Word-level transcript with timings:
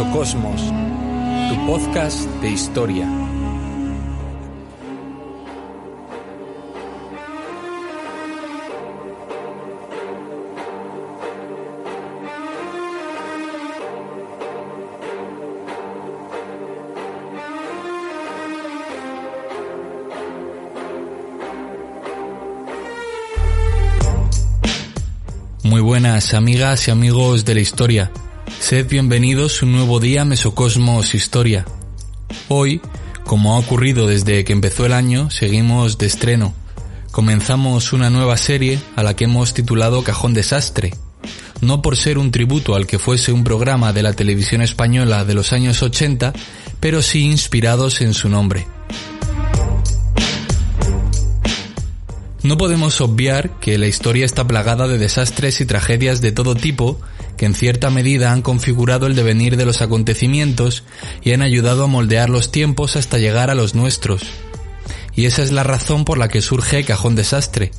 Mesocosmos, 0.00 0.62
tu 1.50 1.66
podcast 1.66 2.26
de 2.40 2.50
historia. 2.50 3.06
Muy 25.62 25.82
buenas 25.82 26.32
amigas 26.32 26.88
y 26.88 26.90
amigos 26.90 27.44
de 27.44 27.54
la 27.54 27.60
historia. 27.60 28.10
Sed 28.60 28.88
bienvenidos 28.88 29.62
un 29.62 29.72
nuevo 29.72 30.00
día 30.00 30.22
a 30.22 30.24
Mesocosmos 30.26 31.14
Historia. 31.14 31.64
Hoy, 32.48 32.82
como 33.24 33.54
ha 33.54 33.58
ocurrido 33.58 34.06
desde 34.06 34.44
que 34.44 34.52
empezó 34.52 34.84
el 34.84 34.92
año, 34.92 35.30
seguimos 35.30 35.96
de 35.96 36.06
estreno. 36.06 36.54
Comenzamos 37.10 37.94
una 37.94 38.10
nueva 38.10 38.36
serie 38.36 38.78
a 38.96 39.02
la 39.02 39.16
que 39.16 39.24
hemos 39.24 39.54
titulado 39.54 40.04
Cajón 40.04 40.34
Desastre. 40.34 40.92
No 41.62 41.80
por 41.80 41.96
ser 41.96 42.18
un 42.18 42.30
tributo 42.30 42.76
al 42.76 42.86
que 42.86 42.98
fuese 42.98 43.32
un 43.32 43.44
programa 43.44 43.94
de 43.94 44.02
la 44.02 44.12
televisión 44.12 44.60
española 44.60 45.24
de 45.24 45.34
los 45.34 45.54
años 45.54 45.82
80, 45.82 46.34
pero 46.80 47.00
sí 47.00 47.24
inspirados 47.24 48.02
en 48.02 48.12
su 48.12 48.28
nombre. 48.28 48.68
No 52.42 52.56
podemos 52.56 53.00
obviar 53.00 53.58
que 53.58 53.78
la 53.78 53.86
historia 53.86 54.26
está 54.26 54.46
plagada 54.46 54.86
de 54.86 54.98
desastres 54.98 55.60
y 55.60 55.66
tragedias 55.66 56.20
de 56.20 56.32
todo 56.32 56.54
tipo 56.54 57.00
que 57.40 57.46
en 57.46 57.54
cierta 57.54 57.88
medida 57.88 58.32
han 58.32 58.42
configurado 58.42 59.06
el 59.06 59.16
devenir 59.16 59.56
de 59.56 59.64
los 59.64 59.80
acontecimientos 59.80 60.84
y 61.22 61.32
han 61.32 61.40
ayudado 61.40 61.84
a 61.84 61.86
moldear 61.86 62.28
los 62.28 62.52
tiempos 62.52 62.96
hasta 62.96 63.16
llegar 63.16 63.48
a 63.48 63.54
los 63.54 63.74
nuestros. 63.74 64.20
Y 65.16 65.24
esa 65.24 65.40
es 65.40 65.50
la 65.50 65.62
razón 65.62 66.04
por 66.04 66.18
la 66.18 66.28
que 66.28 66.42
surge 66.42 66.84
Cajón 66.84 67.14
Desastre. 67.14 67.70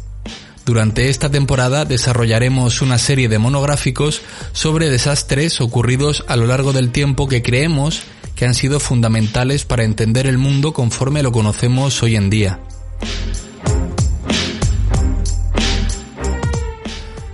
Durante 0.65 1.09
esta 1.09 1.29
temporada 1.29 1.85
desarrollaremos 1.85 2.81
una 2.81 2.97
serie 2.97 3.29
de 3.29 3.37
monográficos 3.37 4.23
sobre 4.51 4.89
desastres 4.89 5.61
ocurridos 5.61 6.25
a 6.27 6.37
lo 6.37 6.47
largo 6.47 6.73
del 6.73 6.91
tiempo 6.91 7.27
que 7.27 7.43
creemos 7.43 8.01
que 8.35 8.45
han 8.45 8.55
sido 8.55 8.79
fundamentales 8.79 9.63
para 9.63 9.83
entender 9.83 10.25
el 10.25 10.39
mundo 10.39 10.73
conforme 10.73 11.21
lo 11.21 11.31
conocemos 11.31 12.01
hoy 12.01 12.15
en 12.15 12.31
día. 12.31 12.59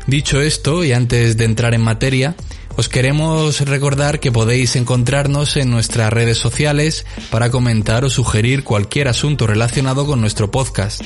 Dicho 0.07 0.41
esto, 0.41 0.83
y 0.85 0.93
antes 0.93 1.35
de 1.35 1.43
entrar 1.43 1.73
en 1.73 1.81
materia, 1.81 2.37
os 2.77 2.87
queremos 2.87 3.59
recordar 3.61 4.21
que 4.21 4.31
podéis 4.31 4.77
encontrarnos 4.77 5.57
en 5.57 5.69
nuestras 5.69 6.13
redes 6.13 6.37
sociales 6.37 7.05
para 7.29 7.51
comentar 7.51 8.05
o 8.05 8.09
sugerir 8.09 8.63
cualquier 8.63 9.09
asunto 9.09 9.47
relacionado 9.47 10.05
con 10.05 10.21
nuestro 10.21 10.49
podcast. 10.49 11.01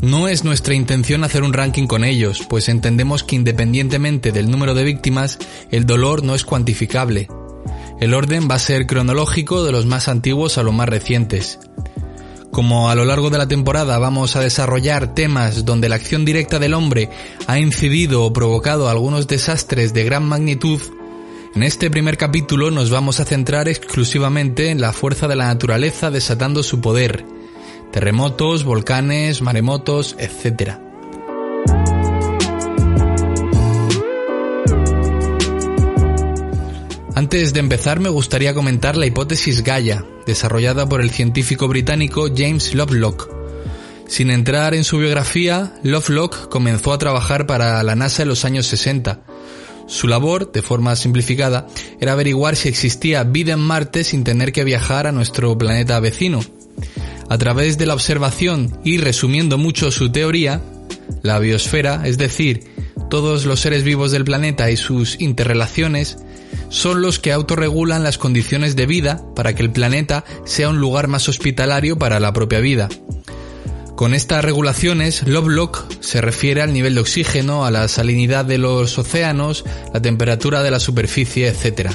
No 0.00 0.28
es 0.28 0.44
nuestra 0.44 0.72
intención 0.72 1.24
hacer 1.24 1.42
un 1.42 1.52
ranking 1.52 1.86
con 1.86 2.04
ellos, 2.04 2.40
pues 2.48 2.70
entendemos 2.70 3.22
que 3.22 3.36
independientemente 3.36 4.32
del 4.32 4.50
número 4.50 4.72
de 4.72 4.84
víctimas, 4.84 5.38
el 5.70 5.84
dolor 5.84 6.24
no 6.24 6.34
es 6.34 6.42
cuantificable. 6.42 7.28
El 8.00 8.14
orden 8.14 8.48
va 8.50 8.54
a 8.54 8.58
ser 8.58 8.86
cronológico 8.86 9.62
de 9.62 9.72
los 9.72 9.84
más 9.84 10.08
antiguos 10.08 10.56
a 10.56 10.62
los 10.62 10.72
más 10.72 10.88
recientes. 10.88 11.58
Como 12.52 12.90
a 12.90 12.94
lo 12.94 13.06
largo 13.06 13.30
de 13.30 13.38
la 13.38 13.48
temporada 13.48 13.98
vamos 13.98 14.36
a 14.36 14.40
desarrollar 14.40 15.14
temas 15.14 15.64
donde 15.64 15.88
la 15.88 15.94
acción 15.94 16.26
directa 16.26 16.58
del 16.58 16.74
hombre 16.74 17.08
ha 17.46 17.58
incidido 17.58 18.24
o 18.24 18.32
provocado 18.34 18.90
algunos 18.90 19.26
desastres 19.26 19.94
de 19.94 20.04
gran 20.04 20.24
magnitud, 20.24 20.78
en 21.54 21.62
este 21.62 21.90
primer 21.90 22.18
capítulo 22.18 22.70
nos 22.70 22.90
vamos 22.90 23.20
a 23.20 23.24
centrar 23.24 23.68
exclusivamente 23.68 24.68
en 24.68 24.82
la 24.82 24.92
fuerza 24.92 25.28
de 25.28 25.36
la 25.36 25.46
naturaleza 25.46 26.10
desatando 26.10 26.62
su 26.62 26.82
poder, 26.82 27.24
terremotos, 27.90 28.64
volcanes, 28.64 29.40
maremotos, 29.40 30.14
etc. 30.18 30.91
Antes 37.22 37.52
de 37.52 37.60
empezar 37.60 38.00
me 38.00 38.08
gustaría 38.08 38.52
comentar 38.52 38.96
la 38.96 39.06
hipótesis 39.06 39.62
Gaia, 39.62 40.04
desarrollada 40.26 40.88
por 40.88 41.00
el 41.00 41.10
científico 41.10 41.68
británico 41.68 42.26
James 42.36 42.74
Lovelock. 42.74 43.30
Sin 44.08 44.28
entrar 44.28 44.74
en 44.74 44.82
su 44.82 44.98
biografía, 44.98 45.72
Lovelock 45.84 46.48
comenzó 46.48 46.92
a 46.92 46.98
trabajar 46.98 47.46
para 47.46 47.80
la 47.84 47.94
NASA 47.94 48.22
en 48.22 48.28
los 48.28 48.44
años 48.44 48.66
60. 48.66 49.22
Su 49.86 50.08
labor, 50.08 50.50
de 50.50 50.62
forma 50.62 50.96
simplificada, 50.96 51.68
era 52.00 52.10
averiguar 52.10 52.56
si 52.56 52.68
existía 52.68 53.22
vida 53.22 53.52
en 53.52 53.60
Marte 53.60 54.02
sin 54.02 54.24
tener 54.24 54.50
que 54.50 54.64
viajar 54.64 55.06
a 55.06 55.12
nuestro 55.12 55.56
planeta 55.56 56.00
vecino. 56.00 56.40
A 57.28 57.38
través 57.38 57.78
de 57.78 57.86
la 57.86 57.94
observación 57.94 58.80
y 58.82 58.98
resumiendo 58.98 59.58
mucho 59.58 59.92
su 59.92 60.10
teoría, 60.10 60.60
la 61.22 61.38
biosfera, 61.38 62.02
es 62.04 62.18
decir, 62.18 62.64
todos 63.08 63.46
los 63.46 63.60
seres 63.60 63.84
vivos 63.84 64.10
del 64.10 64.24
planeta 64.24 64.72
y 64.72 64.76
sus 64.76 65.20
interrelaciones, 65.20 66.16
son 66.72 67.02
los 67.02 67.18
que 67.18 67.32
autorregulan 67.32 68.02
las 68.02 68.16
condiciones 68.16 68.74
de 68.76 68.86
vida 68.86 69.22
para 69.36 69.54
que 69.54 69.62
el 69.62 69.70
planeta 69.70 70.24
sea 70.44 70.70
un 70.70 70.80
lugar 70.80 71.06
más 71.06 71.28
hospitalario 71.28 71.98
para 71.98 72.18
la 72.18 72.32
propia 72.32 72.60
vida. 72.60 72.88
Con 73.94 74.14
estas 74.14 74.42
regulaciones, 74.42 75.28
Lovelock 75.28 75.84
se 76.00 76.22
refiere 76.22 76.62
al 76.62 76.72
nivel 76.72 76.94
de 76.94 77.02
oxígeno, 77.02 77.66
a 77.66 77.70
la 77.70 77.86
salinidad 77.88 78.46
de 78.46 78.56
los 78.56 78.98
océanos, 78.98 79.64
la 79.92 80.00
temperatura 80.00 80.62
de 80.62 80.70
la 80.70 80.80
superficie, 80.80 81.46
etc. 81.48 81.90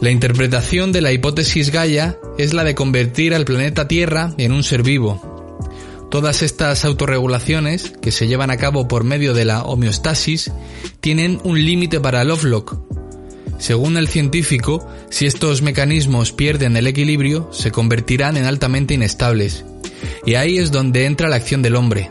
La 0.00 0.10
interpretación 0.10 0.92
de 0.92 1.00
la 1.00 1.10
hipótesis 1.10 1.72
Gaia 1.72 2.16
es 2.38 2.54
la 2.54 2.62
de 2.62 2.76
convertir 2.76 3.34
al 3.34 3.44
planeta 3.44 3.88
Tierra 3.88 4.32
en 4.38 4.52
un 4.52 4.62
ser 4.62 4.84
vivo. 4.84 5.34
Todas 6.08 6.42
estas 6.42 6.84
autorregulaciones, 6.84 7.94
que 8.00 8.12
se 8.12 8.28
llevan 8.28 8.52
a 8.52 8.58
cabo 8.58 8.86
por 8.86 9.02
medio 9.02 9.34
de 9.34 9.44
la 9.44 9.64
homeostasis, 9.64 10.52
tienen 11.00 11.40
un 11.42 11.62
límite 11.62 11.98
para 11.98 12.22
Lovelock, 12.22 12.78
según 13.58 13.96
el 13.96 14.08
científico, 14.08 14.86
si 15.10 15.26
estos 15.26 15.62
mecanismos 15.62 16.32
pierden 16.32 16.76
el 16.76 16.86
equilibrio, 16.86 17.50
se 17.52 17.70
convertirán 17.70 18.36
en 18.36 18.44
altamente 18.44 18.94
inestables. 18.94 19.64
Y 20.24 20.34
ahí 20.34 20.58
es 20.58 20.72
donde 20.72 21.06
entra 21.06 21.28
la 21.28 21.36
acción 21.36 21.62
del 21.62 21.76
hombre. 21.76 22.10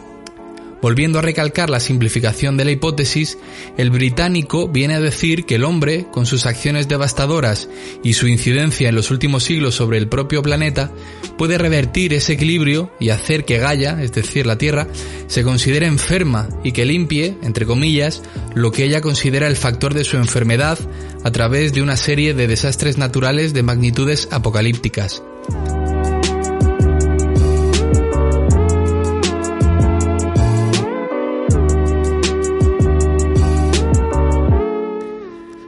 Volviendo 0.86 1.18
a 1.18 1.24
recalcar 1.24 1.72
la 1.72 1.80
simplificación 1.80 2.58
de 2.58 2.66
la 2.66 2.70
hipótesis, 2.70 3.40
el 3.76 3.90
británico 3.90 4.68
viene 4.68 4.94
a 4.94 5.00
decir 5.00 5.46
que 5.46 5.56
el 5.56 5.64
hombre, 5.64 6.06
con 6.12 6.28
sus 6.28 6.46
acciones 6.46 6.88
devastadoras 6.88 7.68
y 8.04 8.14
su 8.14 8.28
incidencia 8.28 8.88
en 8.88 8.94
los 8.94 9.10
últimos 9.10 9.44
siglos 9.44 9.74
sobre 9.74 9.98
el 9.98 10.08
propio 10.08 10.44
planeta, 10.44 10.92
puede 11.40 11.58
revertir 11.58 12.14
ese 12.14 12.34
equilibrio 12.34 12.92
y 13.00 13.10
hacer 13.10 13.46
que 13.46 13.58
Gaia, 13.58 14.00
es 14.00 14.12
decir, 14.12 14.46
la 14.46 14.60
Tierra, 14.60 14.88
se 15.26 15.42
considere 15.42 15.88
enferma 15.88 16.50
y 16.64 16.72
que 16.72 16.86
limpie, 16.86 17.36
entre 17.42 17.66
comillas, 17.66 18.22
lo 18.54 18.72
que 18.72 18.84
ella 18.84 19.02
considera 19.02 19.48
el 19.48 19.56
factor 19.56 19.96
de 19.96 20.04
su 20.04 20.18
enfermedad 20.18 20.78
a 21.24 21.32
través 21.32 21.74
de 21.74 21.82
una 21.82 21.98
serie 21.98 22.36
de 22.36 22.46
desastres 22.46 23.00
naturales 23.00 23.56
de 23.56 23.64
magnitudes 23.64 24.28
apocalípticas. 24.30 25.24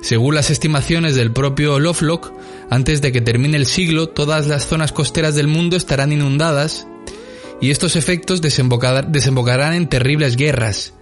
Según 0.07 0.36
las 0.36 0.51
estimaciones 0.51 1.15
del 1.15 1.33
propio 1.33 1.81
Lovelock, 1.81 2.31
antes 2.69 3.01
de 3.01 3.12
que 3.12 3.19
termine 3.19 3.57
el 3.57 3.65
siglo, 3.65 4.07
todas 4.07 4.48
las 4.48 4.65
zonas 4.65 4.94
costeras 4.94 5.36
del 5.36 5.50
mundo 5.50 5.75
estarán 5.75 6.13
inundadas 6.13 6.88
y 7.59 7.71
estos 7.71 7.98
efectos 7.98 8.42
desembocarán 8.42 9.74
en 9.74 9.89
terribles 9.89 10.38
guerras. 10.38 10.94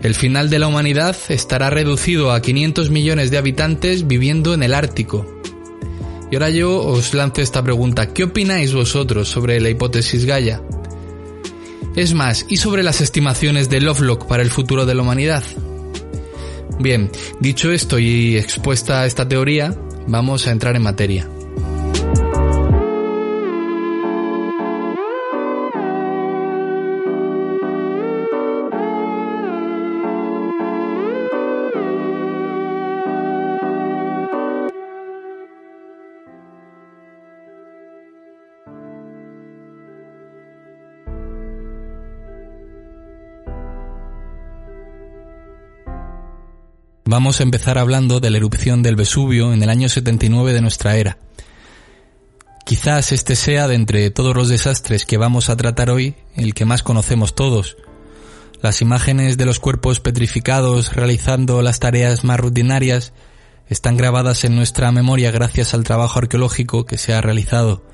El 0.00 0.16
final 0.16 0.50
de 0.50 0.58
la 0.58 0.66
humanidad 0.66 1.16
estará 1.28 1.70
reducido 1.70 2.32
a 2.32 2.42
500 2.42 2.90
millones 2.90 3.30
de 3.30 3.38
habitantes 3.38 4.08
viviendo 4.08 4.54
en 4.54 4.64
el 4.64 4.74
Ártico. 4.74 5.24
Y 6.32 6.34
ahora 6.34 6.50
yo 6.50 6.82
os 6.82 7.14
lanzo 7.14 7.42
esta 7.42 7.62
pregunta. 7.62 8.12
¿Qué 8.12 8.24
opináis 8.24 8.74
vosotros 8.74 9.28
sobre 9.28 9.60
la 9.60 9.68
hipótesis 9.68 10.24
Gaia? 10.24 10.60
Es 11.94 12.12
más, 12.12 12.44
¿y 12.48 12.56
sobre 12.56 12.82
las 12.82 13.02
estimaciones 13.02 13.70
de 13.70 13.80
Lovelock 13.80 14.26
para 14.26 14.42
el 14.42 14.50
futuro 14.50 14.84
de 14.84 14.96
la 14.96 15.02
humanidad? 15.02 15.44
Bien, 16.82 17.12
dicho 17.38 17.70
esto 17.70 18.00
y 18.00 18.36
expuesta 18.36 19.06
esta 19.06 19.28
teoría, 19.28 19.72
vamos 20.08 20.48
a 20.48 20.50
entrar 20.50 20.74
en 20.74 20.82
materia. 20.82 21.28
Vamos 47.12 47.40
a 47.40 47.42
empezar 47.42 47.76
hablando 47.76 48.20
de 48.20 48.30
la 48.30 48.38
erupción 48.38 48.82
del 48.82 48.96
Vesubio 48.96 49.52
en 49.52 49.62
el 49.62 49.68
año 49.68 49.90
79 49.90 50.54
de 50.54 50.62
nuestra 50.62 50.96
era. 50.96 51.18
Quizás 52.64 53.12
este 53.12 53.36
sea, 53.36 53.68
de 53.68 53.74
entre 53.74 54.10
todos 54.10 54.34
los 54.34 54.48
desastres 54.48 55.04
que 55.04 55.18
vamos 55.18 55.50
a 55.50 55.56
tratar 55.58 55.90
hoy, 55.90 56.14
el 56.36 56.54
que 56.54 56.64
más 56.64 56.82
conocemos 56.82 57.34
todos. 57.34 57.76
Las 58.62 58.80
imágenes 58.80 59.36
de 59.36 59.44
los 59.44 59.60
cuerpos 59.60 60.00
petrificados 60.00 60.94
realizando 60.94 61.60
las 61.60 61.80
tareas 61.80 62.24
más 62.24 62.40
rutinarias 62.40 63.12
están 63.68 63.98
grabadas 63.98 64.44
en 64.44 64.56
nuestra 64.56 64.90
memoria 64.90 65.30
gracias 65.30 65.74
al 65.74 65.84
trabajo 65.84 66.18
arqueológico 66.18 66.86
que 66.86 66.96
se 66.96 67.12
ha 67.12 67.20
realizado. 67.20 67.84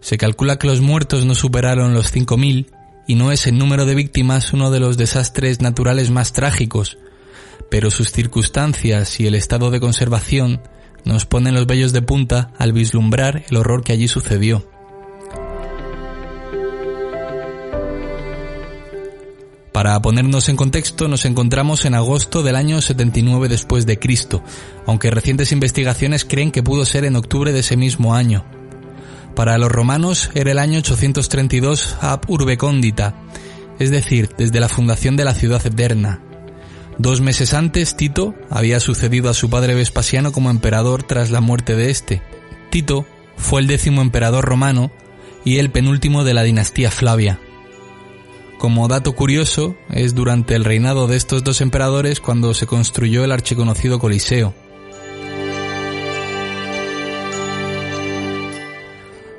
Se 0.00 0.18
calcula 0.18 0.58
que 0.58 0.66
los 0.66 0.80
muertos 0.80 1.24
no 1.24 1.36
superaron 1.36 1.94
los 1.94 2.12
5.000 2.12 2.66
y 3.06 3.14
no 3.14 3.30
es 3.30 3.46
el 3.46 3.56
número 3.56 3.86
de 3.86 3.94
víctimas 3.94 4.52
uno 4.52 4.72
de 4.72 4.80
los 4.80 4.96
desastres 4.96 5.60
naturales 5.60 6.10
más 6.10 6.32
trágicos, 6.32 6.98
pero 7.70 7.90
sus 7.90 8.12
circunstancias 8.12 9.20
y 9.20 9.26
el 9.26 9.34
estado 9.34 9.70
de 9.70 9.80
conservación 9.80 10.60
nos 11.04 11.26
ponen 11.26 11.54
los 11.54 11.66
vellos 11.66 11.92
de 11.92 12.02
punta 12.02 12.52
al 12.58 12.72
vislumbrar 12.72 13.44
el 13.48 13.56
horror 13.56 13.82
que 13.82 13.92
allí 13.92 14.08
sucedió. 14.08 14.68
Para 19.72 20.02
ponernos 20.02 20.48
en 20.48 20.56
contexto, 20.56 21.06
nos 21.06 21.24
encontramos 21.24 21.84
en 21.84 21.94
agosto 21.94 22.42
del 22.42 22.56
año 22.56 22.80
79 22.80 23.48
después 23.48 23.86
de 23.86 23.98
Cristo, 23.98 24.42
aunque 24.86 25.10
recientes 25.10 25.52
investigaciones 25.52 26.24
creen 26.24 26.50
que 26.50 26.64
pudo 26.64 26.84
ser 26.84 27.04
en 27.04 27.14
octubre 27.14 27.52
de 27.52 27.60
ese 27.60 27.76
mismo 27.76 28.14
año. 28.14 28.44
Para 29.36 29.56
los 29.56 29.70
romanos 29.70 30.30
era 30.34 30.50
el 30.50 30.58
año 30.58 30.80
832 30.80 31.96
ab 32.00 32.22
urbe 32.26 32.56
condita, 32.56 33.14
es 33.78 33.92
decir, 33.92 34.30
desde 34.36 34.58
la 34.58 34.68
fundación 34.68 35.16
de 35.16 35.24
la 35.24 35.34
ciudad 35.34 35.64
eterna, 35.64 36.22
Dos 36.98 37.20
meses 37.20 37.54
antes, 37.54 37.96
Tito 37.96 38.34
había 38.50 38.80
sucedido 38.80 39.30
a 39.30 39.34
su 39.34 39.48
padre 39.48 39.74
Vespasiano 39.74 40.32
como 40.32 40.50
emperador 40.50 41.04
tras 41.04 41.30
la 41.30 41.40
muerte 41.40 41.76
de 41.76 41.90
este. 41.90 42.22
Tito 42.70 43.06
fue 43.36 43.60
el 43.60 43.68
décimo 43.68 44.02
emperador 44.02 44.44
romano 44.44 44.90
y 45.44 45.58
el 45.58 45.70
penúltimo 45.70 46.24
de 46.24 46.34
la 46.34 46.42
dinastía 46.42 46.90
Flavia. 46.90 47.38
Como 48.58 48.88
dato 48.88 49.12
curioso, 49.14 49.76
es 49.90 50.16
durante 50.16 50.56
el 50.56 50.64
reinado 50.64 51.06
de 51.06 51.16
estos 51.16 51.44
dos 51.44 51.60
emperadores 51.60 52.18
cuando 52.18 52.52
se 52.52 52.66
construyó 52.66 53.22
el 53.22 53.30
archiconocido 53.30 54.00
Coliseo. 54.00 54.52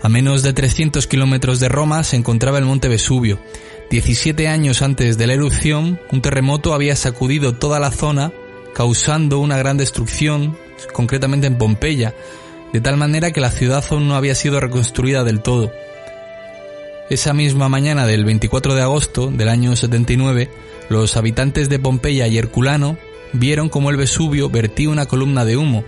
A 0.02 0.08
menos 0.08 0.44
de 0.44 0.54
300 0.54 1.08
kilómetros 1.08 1.60
de 1.60 1.68
Roma 1.68 2.06
se 2.06 2.16
encontraba 2.16 2.58
el 2.58 2.64
monte 2.64 2.88
Vesubio, 2.88 3.38
17 3.90 4.48
años 4.48 4.84
antes 4.84 5.18
de 5.18 5.26
la 5.26 5.34
erupción, 5.34 6.00
un 6.12 6.22
terremoto 6.22 6.76
había 6.76 6.96
sacudido 6.96 7.56
toda 7.56 7.80
la 7.80 7.90
zona, 7.90 8.32
causando 8.76 9.40
una 9.40 9.58
gran 9.58 9.78
destrucción, 9.78 10.56
concretamente 10.94 11.48
en 11.48 11.58
Pompeya, 11.58 12.14
de 12.72 12.82
tal 12.82 12.98
manera 12.98 13.32
que 13.32 13.42
la 13.42 13.50
ciudad 13.50 13.84
aún 13.90 14.08
no 14.08 14.14
había 14.14 14.36
sido 14.36 14.60
reconstruida 14.60 15.24
del 15.24 15.42
todo. 15.42 15.72
Esa 17.10 17.34
misma 17.34 17.68
mañana 17.68 18.06
del 18.06 18.26
24 18.26 18.76
de 18.76 18.84
agosto 18.84 19.32
del 19.32 19.50
año 19.50 19.76
79, 19.76 20.52
los 20.90 21.18
habitantes 21.18 21.68
de 21.68 21.80
Pompeya 21.80 22.28
y 22.28 22.38
Herculano 22.38 23.00
vieron 23.34 23.70
como 23.70 23.90
el 23.90 23.98
Vesubio 23.98 24.52
vertía 24.52 24.92
una 24.92 25.08
columna 25.08 25.46
de 25.46 25.58
humo, 25.58 25.84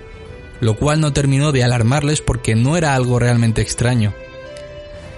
lo 0.59 0.75
cual 0.75 1.01
no 1.01 1.13
terminó 1.13 1.51
de 1.51 1.63
alarmarles 1.63 2.21
porque 2.21 2.56
no 2.56 2.77
era 2.77 2.95
algo 2.95 3.19
realmente 3.19 3.62
extraño. 3.62 4.12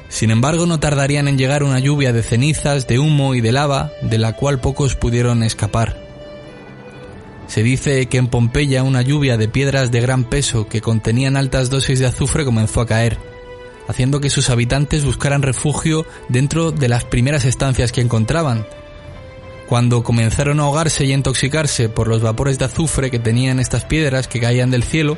Sin 0.10 0.32
embargo, 0.32 0.66
no 0.66 0.80
tardarían 0.80 1.28
en 1.28 1.38
llegar 1.38 1.64
una 1.64 1.80
lluvia 1.80 2.14
de 2.14 2.24
cenizas, 2.24 2.88
de 2.88 3.00
humo 3.00 3.36
y 3.36 3.42
de 3.42 3.52
lava, 3.52 3.92
de 4.02 4.18
la 4.18 4.34
cual 4.34 4.60
pocos 4.60 4.96
pudieron 4.96 5.44
escapar. 5.44 5.98
Se 7.48 7.64
dice 7.64 8.06
que 8.08 8.18
en 8.18 8.28
Pompeya 8.28 8.84
una 8.84 9.02
lluvia 9.02 9.38
de 9.38 9.48
piedras 9.48 9.92
de 9.92 10.02
gran 10.02 10.24
peso 10.24 10.68
que 10.68 10.82
contenían 10.82 11.38
altas 11.38 11.70
dosis 11.70 12.00
de 12.00 12.06
azufre 12.06 12.46
comenzó 12.46 12.82
a 12.82 12.88
caer, 12.88 13.18
haciendo 13.88 14.22
que 14.22 14.30
sus 14.30 14.50
habitantes 14.50 15.06
buscaran 15.06 15.42
refugio 15.42 16.06
dentro 16.30 16.72
de 16.72 16.90
las 16.90 17.04
primeras 17.04 17.46
estancias 17.46 17.92
que 17.92 18.02
encontraban. 18.02 18.66
Cuando 19.68 20.04
comenzaron 20.04 20.60
a 20.60 20.64
ahogarse 20.64 21.06
y 21.06 21.14
intoxicarse 21.14 21.90
por 21.90 22.08
los 22.08 22.22
vapores 22.22 22.60
de 22.60 22.66
azufre 22.66 23.12
que 23.12 23.20
tenían 23.20 23.60
estas 23.60 23.84
piedras 23.84 24.28
que 24.28 24.40
caían 24.40 24.72
del 24.72 24.84
cielo, 24.84 25.18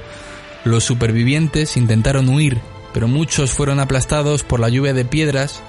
los 0.64 0.84
supervivientes 0.84 1.78
intentaron 1.78 2.30
huir 2.30 2.60
pero 2.96 3.10
muchos 3.10 3.52
fueron 3.52 3.82
aplastados 3.82 4.44
por 4.44 4.62
la 4.62 4.70
lluvia 4.70 4.94
de 4.94 5.04
piedras 5.04 5.62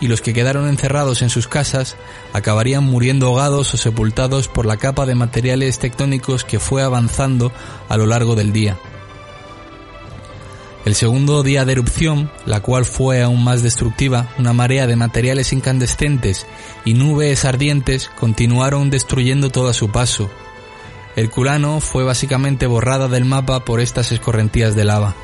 y 0.00 0.06
los 0.06 0.20
que 0.20 0.32
quedaron 0.32 0.68
encerrados 0.68 1.22
en 1.22 1.28
sus 1.28 1.48
casas 1.48 1.96
acabarían 2.32 2.84
muriendo 2.84 3.26
ahogados 3.26 3.74
o 3.74 3.76
sepultados 3.76 4.46
por 4.46 4.64
la 4.64 4.76
capa 4.76 5.06
de 5.06 5.16
materiales 5.16 5.80
tectónicos 5.80 6.44
que 6.44 6.60
fue 6.60 6.84
avanzando 6.84 7.50
a 7.88 7.96
lo 7.96 8.06
largo 8.06 8.36
del 8.36 8.52
día. 8.52 8.78
El 10.84 10.94
segundo 10.94 11.42
día 11.42 11.64
de 11.64 11.72
erupción, 11.72 12.30
la 12.46 12.60
cual 12.60 12.84
fue 12.84 13.22
aún 13.22 13.42
más 13.42 13.64
destructiva, 13.64 14.28
una 14.38 14.52
marea 14.52 14.86
de 14.86 14.94
materiales 14.94 15.52
incandescentes 15.52 16.46
y 16.84 16.94
nubes 16.94 17.44
ardientes 17.44 18.08
continuaron 18.20 18.88
destruyendo 18.88 19.50
todo 19.50 19.68
a 19.68 19.74
su 19.74 19.90
paso. 19.90 20.30
El 21.16 21.28
Culano 21.28 21.80
fue 21.80 22.04
básicamente 22.04 22.68
borrada 22.68 23.08
del 23.08 23.24
mapa 23.24 23.64
por 23.64 23.80
estas 23.80 24.12
escorrentías 24.12 24.76
de 24.76 24.84
lava. 24.84 25.16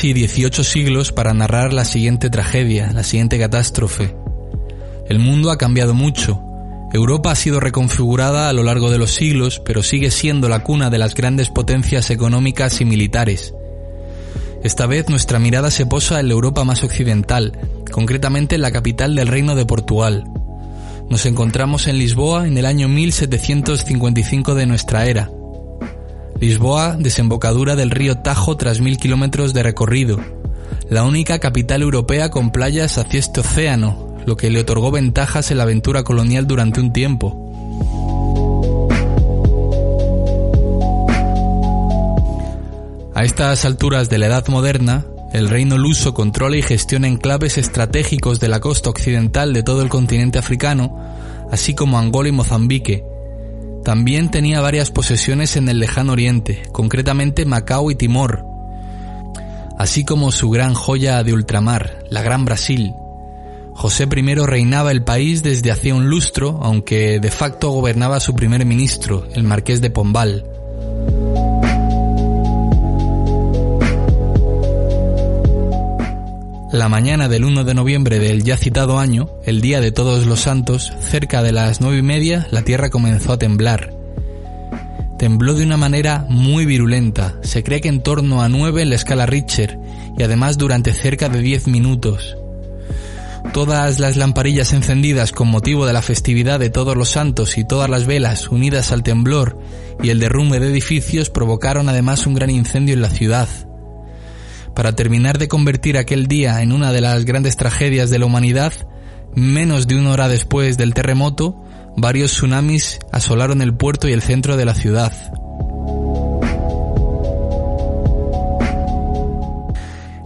Casi 0.00 0.14
18 0.14 0.64
siglos 0.64 1.12
para 1.12 1.34
narrar 1.34 1.74
la 1.74 1.84
siguiente 1.84 2.30
tragedia, 2.30 2.90
la 2.90 3.02
siguiente 3.02 3.38
catástrofe. 3.38 4.16
El 5.10 5.18
mundo 5.18 5.50
ha 5.50 5.58
cambiado 5.58 5.92
mucho. 5.92 6.40
Europa 6.94 7.32
ha 7.32 7.34
sido 7.34 7.60
reconfigurada 7.60 8.48
a 8.48 8.54
lo 8.54 8.62
largo 8.62 8.90
de 8.90 8.96
los 8.96 9.10
siglos, 9.10 9.60
pero 9.62 9.82
sigue 9.82 10.10
siendo 10.10 10.48
la 10.48 10.60
cuna 10.60 10.88
de 10.88 10.96
las 10.96 11.14
grandes 11.14 11.50
potencias 11.50 12.08
económicas 12.08 12.80
y 12.80 12.86
militares. 12.86 13.52
Esta 14.64 14.86
vez 14.86 15.10
nuestra 15.10 15.38
mirada 15.38 15.70
se 15.70 15.84
posa 15.84 16.18
en 16.18 16.28
la 16.28 16.32
Europa 16.32 16.64
más 16.64 16.82
occidental, 16.82 17.58
concretamente 17.92 18.54
en 18.54 18.62
la 18.62 18.72
capital 18.72 19.14
del 19.14 19.28
Reino 19.28 19.54
de 19.54 19.66
Portugal. 19.66 20.24
Nos 21.10 21.26
encontramos 21.26 21.88
en 21.88 21.98
Lisboa 21.98 22.46
en 22.46 22.56
el 22.56 22.64
año 22.64 22.88
1755 22.88 24.54
de 24.54 24.64
nuestra 24.64 25.04
era. 25.04 25.30
Lisboa, 26.40 26.96
desembocadura 26.98 27.76
del 27.76 27.90
río 27.90 28.16
Tajo 28.16 28.56
tras 28.56 28.80
mil 28.80 28.96
kilómetros 28.96 29.52
de 29.52 29.62
recorrido. 29.62 30.18
La 30.88 31.04
única 31.04 31.38
capital 31.38 31.82
europea 31.82 32.30
con 32.30 32.50
playas 32.50 32.96
hacia 32.96 33.20
este 33.20 33.40
océano, 33.40 34.16
lo 34.24 34.38
que 34.38 34.48
le 34.48 34.60
otorgó 34.60 34.90
ventajas 34.90 35.50
en 35.50 35.58
la 35.58 35.64
aventura 35.64 36.02
colonial 36.02 36.46
durante 36.46 36.80
un 36.80 36.94
tiempo. 36.94 37.36
A 43.14 43.22
estas 43.22 43.66
alturas 43.66 44.08
de 44.08 44.16
la 44.16 44.26
Edad 44.28 44.48
Moderna, 44.48 45.04
el 45.34 45.50
reino 45.50 45.76
luso 45.76 46.14
controla 46.14 46.56
y 46.56 46.62
gestiona 46.62 47.06
enclaves 47.06 47.58
estratégicos 47.58 48.40
de 48.40 48.48
la 48.48 48.60
costa 48.60 48.88
occidental 48.88 49.52
de 49.52 49.62
todo 49.62 49.82
el 49.82 49.90
continente 49.90 50.38
africano, 50.38 50.98
así 51.52 51.74
como 51.74 51.98
Angola 51.98 52.30
y 52.30 52.32
Mozambique. 52.32 53.09
También 53.84 54.30
tenía 54.30 54.60
varias 54.60 54.90
posesiones 54.90 55.56
en 55.56 55.68
el 55.68 55.78
lejano 55.78 56.12
oriente, 56.12 56.62
concretamente 56.72 57.46
Macao 57.46 57.90
y 57.90 57.94
Timor, 57.94 58.44
así 59.78 60.04
como 60.04 60.32
su 60.32 60.50
gran 60.50 60.74
joya 60.74 61.22
de 61.22 61.32
ultramar, 61.32 62.04
la 62.10 62.22
Gran 62.22 62.44
Brasil. 62.44 62.92
José 63.72 64.06
I 64.14 64.34
reinaba 64.34 64.90
el 64.90 65.02
país 65.02 65.42
desde 65.42 65.70
hacía 65.70 65.94
un 65.94 66.10
lustro, 66.10 66.58
aunque 66.62 67.18
de 67.18 67.30
facto 67.30 67.70
gobernaba 67.70 68.20
su 68.20 68.34
primer 68.34 68.66
ministro, 68.66 69.26
el 69.34 69.44
marqués 69.44 69.80
de 69.80 69.88
Pombal. 69.88 70.49
La 76.72 76.88
mañana 76.88 77.28
del 77.28 77.44
1 77.44 77.64
de 77.64 77.74
noviembre 77.74 78.20
del 78.20 78.44
ya 78.44 78.56
citado 78.56 79.00
año, 79.00 79.28
el 79.44 79.60
día 79.60 79.80
de 79.80 79.90
todos 79.90 80.26
los 80.26 80.38
santos, 80.38 80.92
cerca 81.00 81.42
de 81.42 81.50
las 81.50 81.80
nueve 81.80 81.98
y 81.98 82.02
media, 82.02 82.46
la 82.52 82.62
tierra 82.62 82.90
comenzó 82.90 83.32
a 83.32 83.38
temblar. 83.38 83.92
Tembló 85.18 85.54
de 85.54 85.64
una 85.64 85.76
manera 85.76 86.24
muy 86.28 86.66
virulenta, 86.66 87.34
se 87.42 87.64
cree 87.64 87.80
que 87.80 87.88
en 87.88 88.04
torno 88.04 88.40
a 88.40 88.48
nueve 88.48 88.82
en 88.82 88.90
la 88.90 88.94
escala 88.94 89.26
Richter, 89.26 89.80
y 90.16 90.22
además 90.22 90.58
durante 90.58 90.92
cerca 90.92 91.28
de 91.28 91.40
diez 91.40 91.66
minutos. 91.66 92.36
Todas 93.52 93.98
las 93.98 94.16
lamparillas 94.16 94.72
encendidas 94.72 95.32
con 95.32 95.48
motivo 95.48 95.86
de 95.86 95.92
la 95.92 96.02
festividad 96.02 96.60
de 96.60 96.70
todos 96.70 96.96
los 96.96 97.08
santos 97.08 97.58
y 97.58 97.64
todas 97.64 97.90
las 97.90 98.06
velas 98.06 98.48
unidas 98.48 98.92
al 98.92 99.02
temblor 99.02 99.58
y 100.04 100.10
el 100.10 100.20
derrumbe 100.20 100.60
de 100.60 100.68
edificios 100.68 101.30
provocaron 101.30 101.88
además 101.88 102.28
un 102.28 102.34
gran 102.34 102.50
incendio 102.50 102.94
en 102.94 103.02
la 103.02 103.10
ciudad 103.10 103.48
para 104.80 104.96
terminar 104.96 105.36
de 105.36 105.46
convertir 105.46 105.98
aquel 105.98 106.26
día 106.26 106.62
en 106.62 106.72
una 106.72 106.90
de 106.90 107.02
las 107.02 107.26
grandes 107.26 107.54
tragedias 107.54 108.08
de 108.08 108.18
la 108.18 108.24
humanidad, 108.24 108.72
menos 109.34 109.86
de 109.86 109.96
una 109.96 110.12
hora 110.12 110.26
después 110.26 110.78
del 110.78 110.94
terremoto, 110.94 111.62
varios 111.98 112.30
tsunamis 112.30 112.98
asolaron 113.12 113.60
el 113.60 113.74
puerto 113.74 114.08
y 114.08 114.14
el 114.14 114.22
centro 114.22 114.56
de 114.56 114.64
la 114.64 114.72
ciudad. 114.72 115.12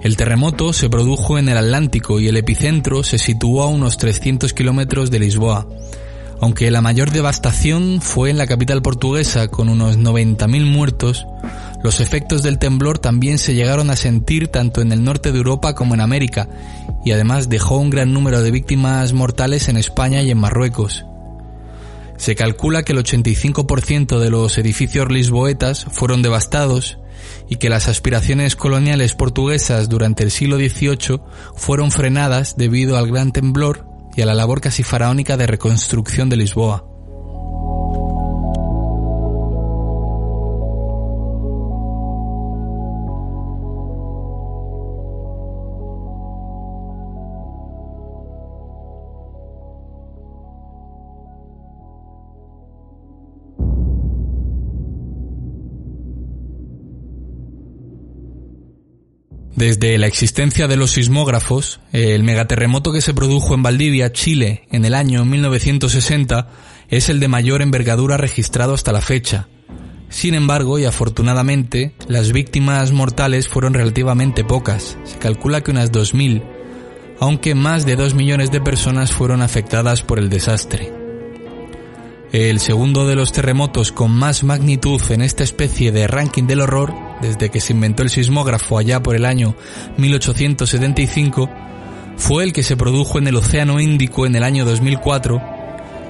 El 0.04 0.16
terremoto 0.16 0.72
se 0.72 0.88
produjo 0.88 1.36
en 1.36 1.48
el 1.48 1.58
Atlántico 1.58 2.20
y 2.20 2.28
el 2.28 2.36
epicentro 2.36 3.02
se 3.02 3.18
situó 3.18 3.64
a 3.64 3.66
unos 3.66 3.96
300 3.96 4.54
kilómetros 4.54 5.10
de 5.10 5.18
Lisboa, 5.18 5.66
aunque 6.40 6.70
la 6.70 6.80
mayor 6.80 7.10
devastación 7.10 8.00
fue 8.00 8.30
en 8.30 8.38
la 8.38 8.46
capital 8.46 8.82
portuguesa 8.82 9.48
con 9.48 9.68
unos 9.68 9.98
90.000 9.98 10.64
muertos, 10.64 11.26
los 11.84 12.00
efectos 12.00 12.42
del 12.42 12.58
temblor 12.58 12.98
también 12.98 13.36
se 13.36 13.52
llegaron 13.52 13.90
a 13.90 13.96
sentir 13.96 14.48
tanto 14.48 14.80
en 14.80 14.90
el 14.90 15.04
norte 15.04 15.32
de 15.32 15.36
Europa 15.36 15.74
como 15.74 15.92
en 15.92 16.00
América, 16.00 16.48
y 17.04 17.12
además 17.12 17.50
dejó 17.50 17.76
un 17.76 17.90
gran 17.90 18.14
número 18.14 18.40
de 18.40 18.50
víctimas 18.50 19.12
mortales 19.12 19.68
en 19.68 19.76
España 19.76 20.22
y 20.22 20.30
en 20.30 20.38
Marruecos. 20.38 21.04
Se 22.16 22.34
calcula 22.36 22.84
que 22.84 22.92
el 22.92 23.00
85% 23.00 24.18
de 24.18 24.30
los 24.30 24.56
edificios 24.56 25.12
lisboetas 25.12 25.84
fueron 25.90 26.22
devastados 26.22 26.96
y 27.50 27.56
que 27.56 27.68
las 27.68 27.86
aspiraciones 27.86 28.56
coloniales 28.56 29.12
portuguesas 29.12 29.90
durante 29.90 30.22
el 30.22 30.30
siglo 30.30 30.56
XVIII 30.56 31.20
fueron 31.54 31.90
frenadas 31.90 32.56
debido 32.56 32.96
al 32.96 33.08
gran 33.08 33.30
temblor 33.30 33.86
y 34.16 34.22
a 34.22 34.26
la 34.26 34.32
labor 34.32 34.62
casi 34.62 34.84
faraónica 34.84 35.36
de 35.36 35.46
reconstrucción 35.46 36.30
de 36.30 36.38
Lisboa. 36.38 36.86
Desde 59.56 59.96
la 59.98 60.08
existencia 60.08 60.66
de 60.66 60.76
los 60.76 60.92
sismógrafos, 60.92 61.80
el 61.92 62.24
megaterremoto 62.24 62.92
que 62.92 63.00
se 63.00 63.14
produjo 63.14 63.54
en 63.54 63.62
Valdivia, 63.62 64.12
Chile, 64.12 64.62
en 64.72 64.84
el 64.84 64.94
año 64.94 65.24
1960, 65.24 66.48
es 66.88 67.08
el 67.08 67.20
de 67.20 67.28
mayor 67.28 67.62
envergadura 67.62 68.16
registrado 68.16 68.74
hasta 68.74 68.90
la 68.90 69.00
fecha. 69.00 69.46
Sin 70.08 70.34
embargo, 70.34 70.80
y 70.80 70.86
afortunadamente, 70.86 71.94
las 72.08 72.32
víctimas 72.32 72.90
mortales 72.90 73.48
fueron 73.48 73.74
relativamente 73.74 74.42
pocas. 74.44 74.98
Se 75.04 75.18
calcula 75.18 75.62
que 75.62 75.70
unas 75.70 75.92
2.000, 75.92 76.42
aunque 77.20 77.54
más 77.54 77.86
de 77.86 77.94
2 77.94 78.14
millones 78.14 78.50
de 78.50 78.60
personas 78.60 79.12
fueron 79.12 79.40
afectadas 79.40 80.02
por 80.02 80.18
el 80.18 80.30
desastre. 80.30 81.03
El 82.34 82.58
segundo 82.58 83.06
de 83.06 83.14
los 83.14 83.30
terremotos 83.30 83.92
con 83.92 84.10
más 84.10 84.42
magnitud 84.42 85.00
en 85.10 85.22
esta 85.22 85.44
especie 85.44 85.92
de 85.92 86.08
ranking 86.08 86.48
del 86.48 86.62
horror 86.62 86.92
desde 87.22 87.48
que 87.48 87.60
se 87.60 87.72
inventó 87.72 88.02
el 88.02 88.10
sismógrafo 88.10 88.76
allá 88.76 89.00
por 89.00 89.14
el 89.14 89.24
año 89.24 89.54
1875, 89.98 91.48
fue 92.16 92.42
el 92.42 92.52
que 92.52 92.64
se 92.64 92.76
produjo 92.76 93.18
en 93.18 93.28
el 93.28 93.36
Océano 93.36 93.78
Índico 93.78 94.26
en 94.26 94.34
el 94.34 94.42
año 94.42 94.64
2004 94.64 95.40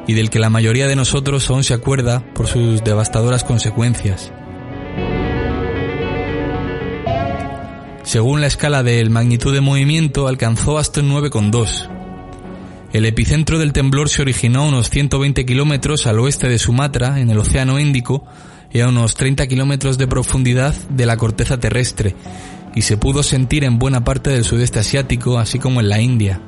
y 0.07 0.15
del 0.15 0.31
que 0.31 0.39
la 0.39 0.49
mayoría 0.49 0.87
de 0.87 0.97
nosotros 0.97 1.51
aún 1.51 1.63
se 1.63 1.75
acuerda 1.75 2.25
por 2.33 2.47
sus 2.47 2.83
devastadoras 2.83 3.45
consecuencias. 3.45 4.33
Según 8.03 8.41
la 8.41 8.47
escala 8.47 8.83
del 8.83 9.11
magnitud 9.11 9.53
de 9.53 9.61
movimiento, 9.61 10.27
alcanzó 10.27 10.79
hasta 10.79 11.01
un 11.01 11.11
9,2. 11.11 11.94
El 12.95 13.07
epicentro 13.07 13.59
del 13.59 13.73
temblor 13.73 14.09
se 14.09 14.23
originó 14.23 14.61
a 14.61 14.69
unos 14.69 14.89
120 14.89 15.45
kilómetros 15.45 16.07
al 16.07 16.21
oeste 16.21 16.49
de 16.49 16.61
Sumatra, 16.61 17.19
en 17.19 17.29
el 17.29 17.39
Océano 17.39 17.81
Índico, 17.81 18.25
y 18.73 18.83
a 18.83 18.89
unos 18.89 19.17
30 19.17 19.49
kilómetros 19.49 19.99
de 19.99 20.07
profundidad 20.07 20.73
de 20.91 21.05
la 21.05 21.17
corteza 21.17 21.59
terrestre, 21.59 22.15
y 22.73 22.83
se 22.83 22.97
pudo 22.97 23.25
sentir 23.25 23.65
en 23.65 23.81
buena 23.81 24.05
parte 24.05 24.31
del 24.31 24.45
sudeste 24.45 24.79
asiático, 24.79 25.41
así 25.41 25.59
como 25.59 25.81
en 25.81 25.89
la 25.89 26.01
India. 26.01 26.41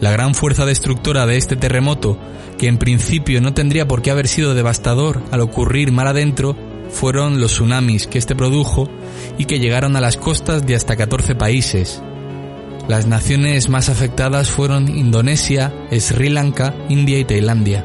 La 0.00 0.10
gran 0.10 0.34
fuerza 0.34 0.66
destructora 0.66 1.26
de 1.26 1.36
este 1.36 1.54
terremoto, 1.54 2.18
que 2.58 2.66
en 2.66 2.78
principio 2.78 3.40
no 3.40 3.54
tendría 3.54 3.86
por 3.86 4.02
qué 4.02 4.10
haber 4.10 4.26
sido 4.26 4.56
devastador 4.56 5.22
al 5.30 5.42
ocurrir 5.42 5.92
mar 5.92 6.08
adentro, 6.08 6.56
fueron 6.90 7.40
los 7.40 7.52
tsunamis 7.52 8.08
que 8.08 8.18
este 8.18 8.34
produjo 8.34 8.90
y 9.38 9.44
que 9.44 9.60
llegaron 9.60 9.94
a 9.94 10.00
las 10.00 10.16
costas 10.16 10.66
de 10.66 10.74
hasta 10.74 10.96
14 10.96 11.36
países. 11.36 12.02
Las 12.88 13.06
naciones 13.06 13.68
más 13.68 13.90
afectadas 13.90 14.48
fueron 14.48 14.88
Indonesia, 14.88 15.74
Sri 15.92 16.30
Lanka, 16.30 16.74
India 16.88 17.18
y 17.18 17.24
Tailandia. 17.26 17.84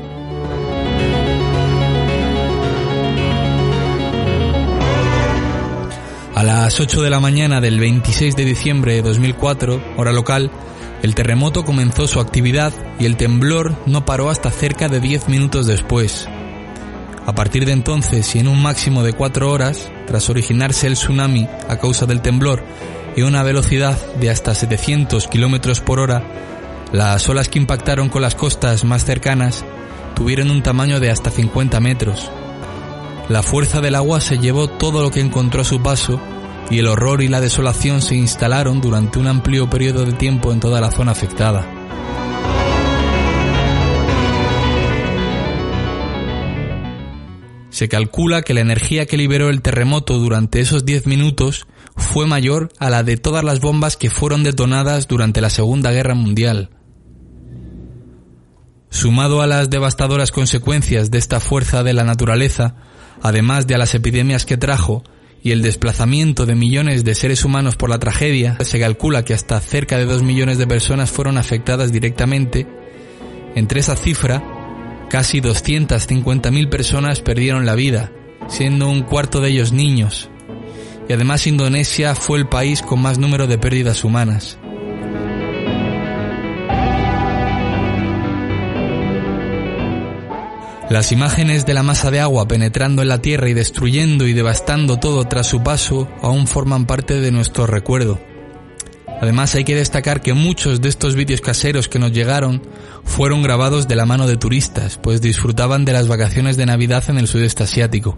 A 6.34 6.44
las 6.44 6.80
8 6.80 7.02
de 7.02 7.10
la 7.10 7.20
mañana 7.20 7.60
del 7.60 7.82
26 7.82 8.38
de 8.38 8.46
diciembre 8.46 8.94
de 8.94 9.02
2004, 9.02 9.84
hora 9.98 10.14
local, 10.14 10.50
el 11.02 11.16
terremoto 11.16 11.66
comenzó 11.66 12.08
su 12.08 12.22
actividad 12.22 12.72
y 12.98 13.06
el 13.06 13.18
temblor 13.18 13.76
no 13.86 14.06
paró 14.06 14.30
hasta 14.30 14.52
cerca 14.52 14.88
de 14.88 15.02
10 15.02 15.28
minutos 15.28 15.68
después. 15.68 16.30
A 17.26 17.36
partir 17.36 17.66
de 17.66 17.74
entonces 17.74 18.34
y 18.36 18.40
en 18.40 18.48
un 18.48 18.62
máximo 18.62 19.04
de 19.04 19.12
4 19.12 19.52
horas, 19.52 19.92
tras 20.08 20.30
originarse 20.30 20.88
el 20.88 20.94
tsunami 20.94 21.50
a 21.68 21.78
causa 21.78 22.06
del 22.06 22.22
temblor 22.22 22.64
y 23.16 23.22
una 23.22 23.44
velocidad 23.44 23.98
de 24.16 24.30
hasta 24.30 24.56
700 24.56 25.28
km 25.28 25.82
por 25.82 26.00
hora, 26.00 26.24
las 26.92 27.28
olas 27.30 27.50
que 27.50 27.60
impactaron 27.60 28.10
con 28.10 28.22
las 28.22 28.36
costas 28.36 28.84
más 28.84 29.06
cercanas 29.06 29.66
tuvieron 30.16 30.52
un 30.52 30.64
tamaño 30.64 31.00
de 31.00 31.10
hasta 31.10 31.32
50 31.32 31.80
metros. 31.80 32.32
La 33.30 33.42
fuerza 33.42 33.82
del 33.82 33.96
agua 33.96 34.20
se 34.20 34.38
llevó 34.38 34.68
todo 34.68 35.02
lo 35.02 35.12
que 35.12 35.22
encontró 35.22 35.62
a 35.62 35.66
su 35.66 35.82
paso 35.82 36.20
y 36.70 36.80
el 36.80 36.88
horror 36.88 37.22
y 37.22 37.28
la 37.28 37.42
desolación 37.42 38.02
se 38.02 38.16
instalaron 38.16 38.82
durante 38.82 39.20
un 39.20 39.28
amplio 39.28 39.70
periodo 39.70 40.06
de 40.06 40.14
tiempo 40.14 40.52
en 40.52 40.60
toda 40.60 40.82
la 40.82 40.92
zona 40.92 41.12
afectada. 41.12 41.83
Se 47.74 47.90
calcula 47.90 48.44
que 48.44 48.54
la 48.54 48.62
energía 48.62 49.08
que 49.08 49.18
liberó 49.18 49.50
el 49.50 49.64
terremoto 49.64 50.20
durante 50.20 50.60
esos 50.60 50.86
10 50.86 51.08
minutos 51.08 51.66
fue 51.96 52.28
mayor 52.28 52.72
a 52.78 52.92
la 52.92 53.02
de 53.02 53.18
todas 53.18 53.44
las 53.44 53.62
bombas 53.62 53.98
que 53.98 54.12
fueron 54.12 54.44
detonadas 54.44 55.08
durante 55.08 55.42
la 55.42 55.50
Segunda 55.50 55.92
Guerra 55.92 56.14
Mundial. 56.14 56.70
Sumado 58.92 59.42
a 59.42 59.48
las 59.48 59.72
devastadoras 59.72 60.32
consecuencias 60.32 61.10
de 61.10 61.18
esta 61.18 61.40
fuerza 61.40 61.82
de 61.82 61.94
la 61.94 62.04
naturaleza, 62.04 62.76
además 63.24 63.66
de 63.66 63.74
a 63.74 63.80
las 63.80 63.96
epidemias 63.96 64.46
que 64.46 64.58
trajo 64.58 65.02
y 65.42 65.50
el 65.50 65.64
desplazamiento 65.64 66.46
de 66.46 66.54
millones 66.54 67.04
de 67.04 67.16
seres 67.16 67.44
humanos 67.44 67.76
por 67.76 67.90
la 67.90 67.98
tragedia, 67.98 68.56
se 68.62 68.80
calcula 68.80 69.26
que 69.26 69.34
hasta 69.34 69.60
cerca 69.60 69.98
de 69.98 70.06
dos 70.06 70.22
millones 70.22 70.60
de 70.60 70.68
personas 70.68 71.10
fueron 71.10 71.40
afectadas 71.40 71.92
directamente. 71.92 72.68
Entre 73.56 73.80
esa 73.80 73.96
cifra, 73.96 74.44
casi 75.14 75.42
250.000 75.42 76.70
personas 76.70 77.22
perdieron 77.22 77.68
la 77.68 77.76
vida, 77.76 78.12
siendo 78.48 78.90
un 78.90 79.04
cuarto 79.04 79.42
de 79.42 79.52
ellos 79.52 79.72
niños. 79.72 80.32
Y 81.08 81.14
además 81.14 81.46
Indonesia 81.46 82.16
fue 82.16 82.40
el 82.40 82.48
país 82.48 82.82
con 82.82 83.00
más 83.00 83.20
número 83.20 83.46
de 83.46 83.60
pérdidas 83.60 84.04
humanas. 84.04 84.58
Las 90.90 91.12
imágenes 91.12 91.68
de 91.68 91.76
la 91.76 91.84
masa 91.84 92.10
de 92.10 92.20
agua 92.20 92.48
penetrando 92.48 93.04
en 93.04 93.10
la 93.10 93.22
tierra 93.22 93.50
y 93.50 93.54
destruyendo 93.54 94.26
y 94.26 94.34
devastando 94.34 94.98
todo 94.98 95.26
tras 95.26 95.46
su 95.46 95.62
paso 95.62 96.10
aún 96.24 96.48
forman 96.48 96.88
parte 96.88 97.22
de 97.22 97.30
nuestro 97.30 97.68
recuerdo. 97.68 98.33
Además 99.24 99.56
hay 99.56 99.64
que 99.64 99.74
destacar 99.74 100.22
que 100.22 100.34
muchos 100.34 100.82
de 100.82 100.90
estos 100.90 101.16
vídeos 101.16 101.40
caseros 101.40 101.88
que 101.88 101.98
nos 101.98 102.12
llegaron 102.12 102.62
fueron 103.06 103.42
grabados 103.42 103.88
de 103.88 103.96
la 103.96 104.06
mano 104.06 104.28
de 104.28 104.36
turistas, 104.36 105.00
pues 105.02 105.22
disfrutaban 105.22 105.86
de 105.86 105.94
las 105.94 106.10
vacaciones 106.10 106.58
de 106.58 106.66
Navidad 106.66 107.06
en 107.08 107.18
el 107.18 107.30
sudeste 107.30 107.64
asiático. 107.64 108.18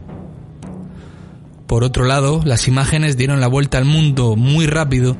Por 1.67 1.83
otro 1.83 2.05
lado, 2.05 2.41
las 2.43 2.67
imágenes 2.67 3.17
dieron 3.17 3.39
la 3.39 3.45
vuelta 3.45 3.77
al 3.77 3.85
mundo 3.85 4.35
muy 4.35 4.65
rápido 4.65 5.15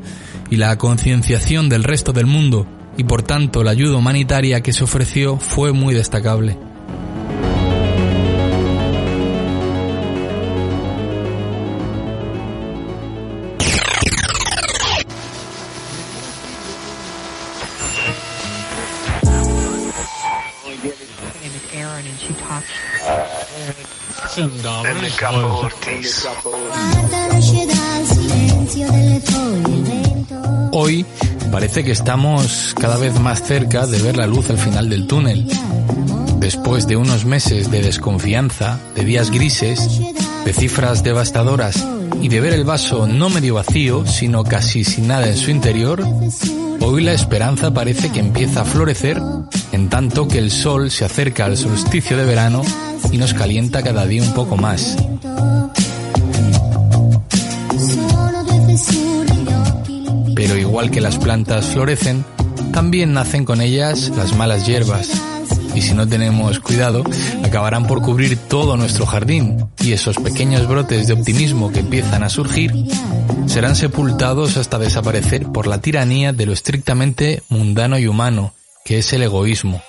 y 0.50 0.56
la 0.56 0.76
concienciación 0.80 1.70
del 1.70 1.84
resto 1.84 2.14
del 2.14 2.26
mundo, 2.26 2.66
y 2.98 3.04
por 3.04 3.22
tanto 3.22 3.64
la 3.64 3.70
ayuda 3.70 3.98
humanitaria 3.98 4.62
que 4.62 4.74
se 4.74 4.86
ofreció 4.86 5.38
fue 5.38 5.72
muy 5.72 5.94
destacable. 5.94 6.58
Hoy 30.74 31.06
parece 31.52 31.86
que 31.86 31.92
estamos 31.92 32.76
cada 32.80 32.98
vez 32.98 33.18
más 33.20 33.42
cerca 33.44 33.88
de 33.88 34.02
ver 34.02 34.18
la 34.18 34.28
luz 34.28 34.50
al 34.50 34.58
final 34.58 34.90
del 34.90 35.08
túnel. 35.08 35.48
Después 36.40 36.86
de 36.86 36.98
unos 36.98 37.24
meses 37.24 37.72
de 37.72 37.82
desconfianza, 37.82 38.78
de 38.94 39.06
días 39.06 39.32
grises, 39.32 40.02
de 40.44 40.54
cifras 40.54 41.02
devastadoras 41.02 41.88
y 42.22 42.28
de 42.28 42.42
ver 42.42 42.54
el 42.54 42.66
vaso 42.66 43.08
no 43.08 43.30
medio 43.30 43.54
vacío, 43.56 44.06
sino 44.06 44.44
casi 44.44 44.84
sin 44.84 45.08
nada 45.08 45.30
en 45.30 45.38
su 45.38 45.50
interior, 45.50 46.06
hoy 46.82 47.04
la 47.04 47.14
esperanza 47.14 47.74
parece 47.74 48.12
que 48.12 48.20
empieza 48.20 48.62
a 48.62 48.66
florecer 48.66 49.22
en 49.76 49.90
tanto 49.90 50.28
que 50.28 50.40
el 50.40 50.52
sol 50.52 50.90
se 50.90 51.04
acerca 51.04 51.46
al 51.46 51.58
solsticio 51.58 52.16
de 52.16 52.24
verano 52.24 52.62
y 53.12 53.18
nos 53.18 53.34
calienta 53.34 53.84
cada 53.84 54.08
día 54.08 54.24
un 54.24 54.34
poco 54.34 54.56
más. 54.56 54.96
Pero 60.34 60.58
igual 60.58 60.92
que 60.92 61.02
las 61.02 61.18
plantas 61.18 61.66
florecen, 61.66 62.24
también 62.72 63.14
nacen 63.14 63.44
con 63.44 63.60
ellas 63.60 64.14
las 64.16 64.34
malas 64.36 64.66
hierbas. 64.66 65.10
Y 65.76 65.82
si 65.82 65.94
no 65.94 66.08
tenemos 66.08 66.62
cuidado, 66.62 67.04
acabarán 67.44 67.86
por 67.86 68.02
cubrir 68.02 68.38
todo 68.38 68.78
nuestro 68.78 69.06
jardín, 69.06 69.66
y 69.82 69.92
esos 69.92 70.16
pequeños 70.16 70.68
brotes 70.70 71.08
de 71.08 71.14
optimismo 71.14 71.74
que 71.74 71.82
empiezan 71.82 72.24
a 72.24 72.30
surgir 72.30 72.74
serán 73.48 73.76
sepultados 73.76 74.56
hasta 74.56 74.80
desaparecer 74.80 75.48
por 75.48 75.68
la 75.68 75.82
tiranía 75.82 76.32
de 76.32 76.46
lo 76.46 76.54
estrictamente 76.54 77.44
mundano 77.50 78.00
y 78.00 78.08
humano, 78.08 78.54
que 78.86 79.00
es 79.00 79.12
el 79.14 79.24
egoísmo. 79.24 79.82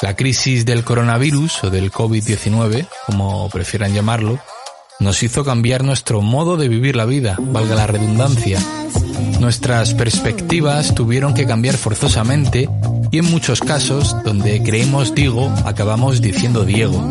La 0.00 0.16
crisis 0.16 0.64
del 0.64 0.84
coronavirus 0.84 1.64
o 1.64 1.70
del 1.70 1.92
COVID-19, 1.92 2.88
como 3.04 3.50
prefieran 3.50 3.92
llamarlo, 3.92 4.38
nos 5.00 5.22
hizo 5.22 5.44
cambiar 5.44 5.84
nuestro 5.84 6.22
modo 6.22 6.56
de 6.56 6.68
vivir 6.68 6.96
la 6.96 7.04
vida, 7.04 7.36
valga 7.38 7.74
la 7.74 7.86
redundancia. 7.86 8.58
Nuestras 9.38 9.92
perspectivas 9.92 10.94
tuvieron 10.94 11.34
que 11.34 11.46
cambiar 11.46 11.76
forzosamente 11.76 12.70
y 13.10 13.18
en 13.18 13.26
muchos 13.26 13.60
casos, 13.60 14.16
donde 14.24 14.62
creemos 14.62 15.14
digo, 15.14 15.52
acabamos 15.66 16.22
diciendo 16.22 16.64
Diego. 16.64 17.10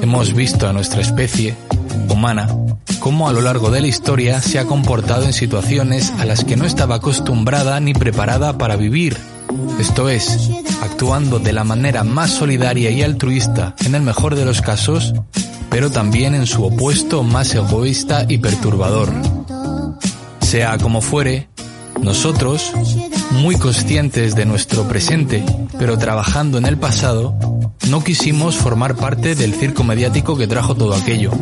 Hemos 0.00 0.32
visto 0.32 0.68
a 0.68 0.72
nuestra 0.72 1.00
especie 1.00 1.56
humana 2.08 2.48
cómo 3.04 3.28
a 3.28 3.34
lo 3.34 3.42
largo 3.42 3.70
de 3.70 3.82
la 3.82 3.86
historia 3.86 4.40
se 4.40 4.58
ha 4.58 4.64
comportado 4.64 5.24
en 5.24 5.34
situaciones 5.34 6.10
a 6.18 6.24
las 6.24 6.42
que 6.42 6.56
no 6.56 6.64
estaba 6.64 6.94
acostumbrada 6.94 7.78
ni 7.78 7.92
preparada 7.92 8.56
para 8.56 8.76
vivir. 8.76 9.18
Esto 9.78 10.08
es, 10.08 10.48
actuando 10.80 11.38
de 11.38 11.52
la 11.52 11.64
manera 11.64 12.02
más 12.02 12.30
solidaria 12.30 12.90
y 12.90 13.02
altruista 13.02 13.76
en 13.84 13.94
el 13.94 14.00
mejor 14.00 14.36
de 14.36 14.46
los 14.46 14.62
casos, 14.62 15.12
pero 15.68 15.90
también 15.90 16.34
en 16.34 16.46
su 16.46 16.64
opuesto 16.64 17.22
más 17.22 17.54
egoísta 17.54 18.24
y 18.26 18.38
perturbador. 18.38 19.12
Sea 20.40 20.78
como 20.78 21.02
fuere, 21.02 21.50
nosotros, 22.00 22.72
muy 23.32 23.56
conscientes 23.56 24.34
de 24.34 24.46
nuestro 24.46 24.88
presente, 24.88 25.44
pero 25.78 25.98
trabajando 25.98 26.56
en 26.56 26.64
el 26.64 26.78
pasado, 26.78 27.36
no 27.90 28.02
quisimos 28.02 28.56
formar 28.56 28.96
parte 28.96 29.34
del 29.34 29.52
circo 29.52 29.84
mediático 29.84 30.38
que 30.38 30.46
trajo 30.46 30.74
todo 30.74 30.94
aquello. 30.94 31.32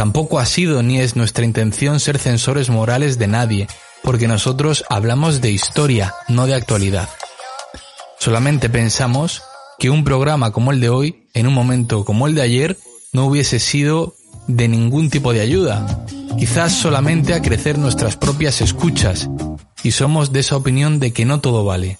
Tampoco 0.00 0.38
ha 0.38 0.46
sido 0.46 0.82
ni 0.82 0.98
es 0.98 1.14
nuestra 1.14 1.44
intención 1.44 2.00
ser 2.00 2.16
censores 2.16 2.70
morales 2.70 3.18
de 3.18 3.26
nadie, 3.26 3.68
porque 4.02 4.28
nosotros 4.28 4.82
hablamos 4.88 5.42
de 5.42 5.50
historia, 5.50 6.14
no 6.26 6.46
de 6.46 6.54
actualidad. 6.54 7.10
Solamente 8.18 8.70
pensamos 8.70 9.42
que 9.78 9.90
un 9.90 10.02
programa 10.02 10.52
como 10.52 10.72
el 10.72 10.80
de 10.80 10.88
hoy, 10.88 11.28
en 11.34 11.46
un 11.46 11.52
momento 11.52 12.06
como 12.06 12.26
el 12.26 12.34
de 12.34 12.40
ayer, 12.40 12.78
no 13.12 13.26
hubiese 13.26 13.58
sido 13.58 14.14
de 14.46 14.68
ningún 14.68 15.10
tipo 15.10 15.34
de 15.34 15.42
ayuda, 15.42 16.06
quizás 16.38 16.72
solamente 16.72 17.34
a 17.34 17.42
crecer 17.42 17.76
nuestras 17.76 18.16
propias 18.16 18.62
escuchas, 18.62 19.28
y 19.82 19.90
somos 19.90 20.32
de 20.32 20.40
esa 20.40 20.56
opinión 20.56 20.98
de 20.98 21.12
que 21.12 21.26
no 21.26 21.42
todo 21.42 21.62
vale. 21.62 21.98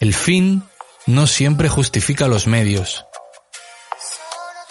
El 0.00 0.14
fin 0.14 0.62
no 1.06 1.26
siempre 1.26 1.68
justifica 1.68 2.28
los 2.28 2.46
medios. 2.46 3.04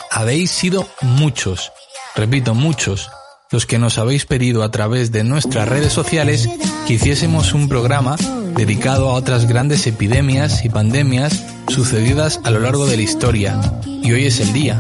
Habéis 0.09 0.49
sido 0.49 0.87
muchos, 1.01 1.71
repito, 2.15 2.53
muchos, 2.53 3.09
los 3.51 3.65
que 3.65 3.79
nos 3.79 3.97
habéis 3.97 4.25
pedido 4.25 4.63
a 4.63 4.71
través 4.71 5.11
de 5.11 5.23
nuestras 5.23 5.67
redes 5.67 5.91
sociales 5.91 6.49
que 6.87 6.93
hiciésemos 6.93 7.53
un 7.53 7.67
programa 7.67 8.15
dedicado 8.55 9.09
a 9.09 9.13
otras 9.13 9.47
grandes 9.47 9.87
epidemias 9.87 10.63
y 10.65 10.69
pandemias 10.69 11.43
sucedidas 11.67 12.39
a 12.43 12.51
lo 12.51 12.59
largo 12.59 12.85
de 12.85 12.97
la 12.97 13.03
historia. 13.03 13.59
Y 13.85 14.11
hoy 14.11 14.25
es 14.25 14.39
el 14.39 14.53
día. 14.53 14.77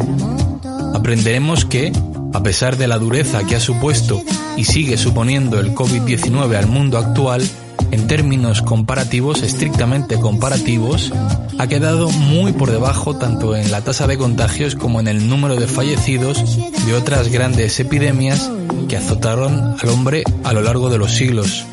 Aprenderemos 0.93 1.65
que, 1.65 1.91
a 2.33 2.43
pesar 2.43 2.77
de 2.77 2.87
la 2.87 2.97
dureza 2.97 3.43
que 3.43 3.55
ha 3.55 3.59
supuesto 3.59 4.21
y 4.55 4.65
sigue 4.65 4.97
suponiendo 4.97 5.59
el 5.59 5.73
COVID-19 5.73 6.55
al 6.55 6.67
mundo 6.67 6.97
actual, 6.97 7.47
en 7.91 8.07
términos 8.07 8.61
comparativos, 8.61 9.43
estrictamente 9.43 10.19
comparativos, 10.19 11.11
ha 11.57 11.67
quedado 11.67 12.09
muy 12.09 12.53
por 12.53 12.71
debajo 12.71 13.15
tanto 13.15 13.55
en 13.55 13.71
la 13.71 13.81
tasa 13.81 14.07
de 14.07 14.17
contagios 14.17 14.75
como 14.75 14.99
en 14.99 15.07
el 15.07 15.29
número 15.29 15.55
de 15.55 15.67
fallecidos 15.67 16.57
de 16.85 16.93
otras 16.93 17.29
grandes 17.29 17.79
epidemias 17.79 18.49
que 18.87 18.97
azotaron 18.97 19.75
al 19.79 19.89
hombre 19.89 20.23
a 20.43 20.53
lo 20.53 20.61
largo 20.61 20.89
de 20.89 20.97
los 20.97 21.11
siglos. 21.13 21.65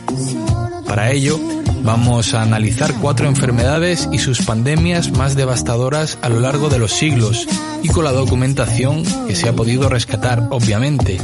Para 0.86 1.10
ello, 1.10 1.38
vamos 1.82 2.34
a 2.34 2.42
analizar 2.42 2.94
cuatro 3.00 3.28
enfermedades 3.28 4.08
y 4.12 4.18
sus 4.18 4.42
pandemias 4.42 5.12
más 5.12 5.36
devastadoras 5.36 6.18
a 6.22 6.28
lo 6.28 6.40
largo 6.40 6.68
de 6.68 6.78
los 6.78 6.92
siglos 6.92 7.46
y 7.82 7.88
con 7.88 8.04
la 8.04 8.12
documentación 8.12 9.04
que 9.26 9.34
se 9.34 9.48
ha 9.48 9.52
podido 9.52 9.88
rescatar, 9.88 10.48
obviamente. 10.50 11.18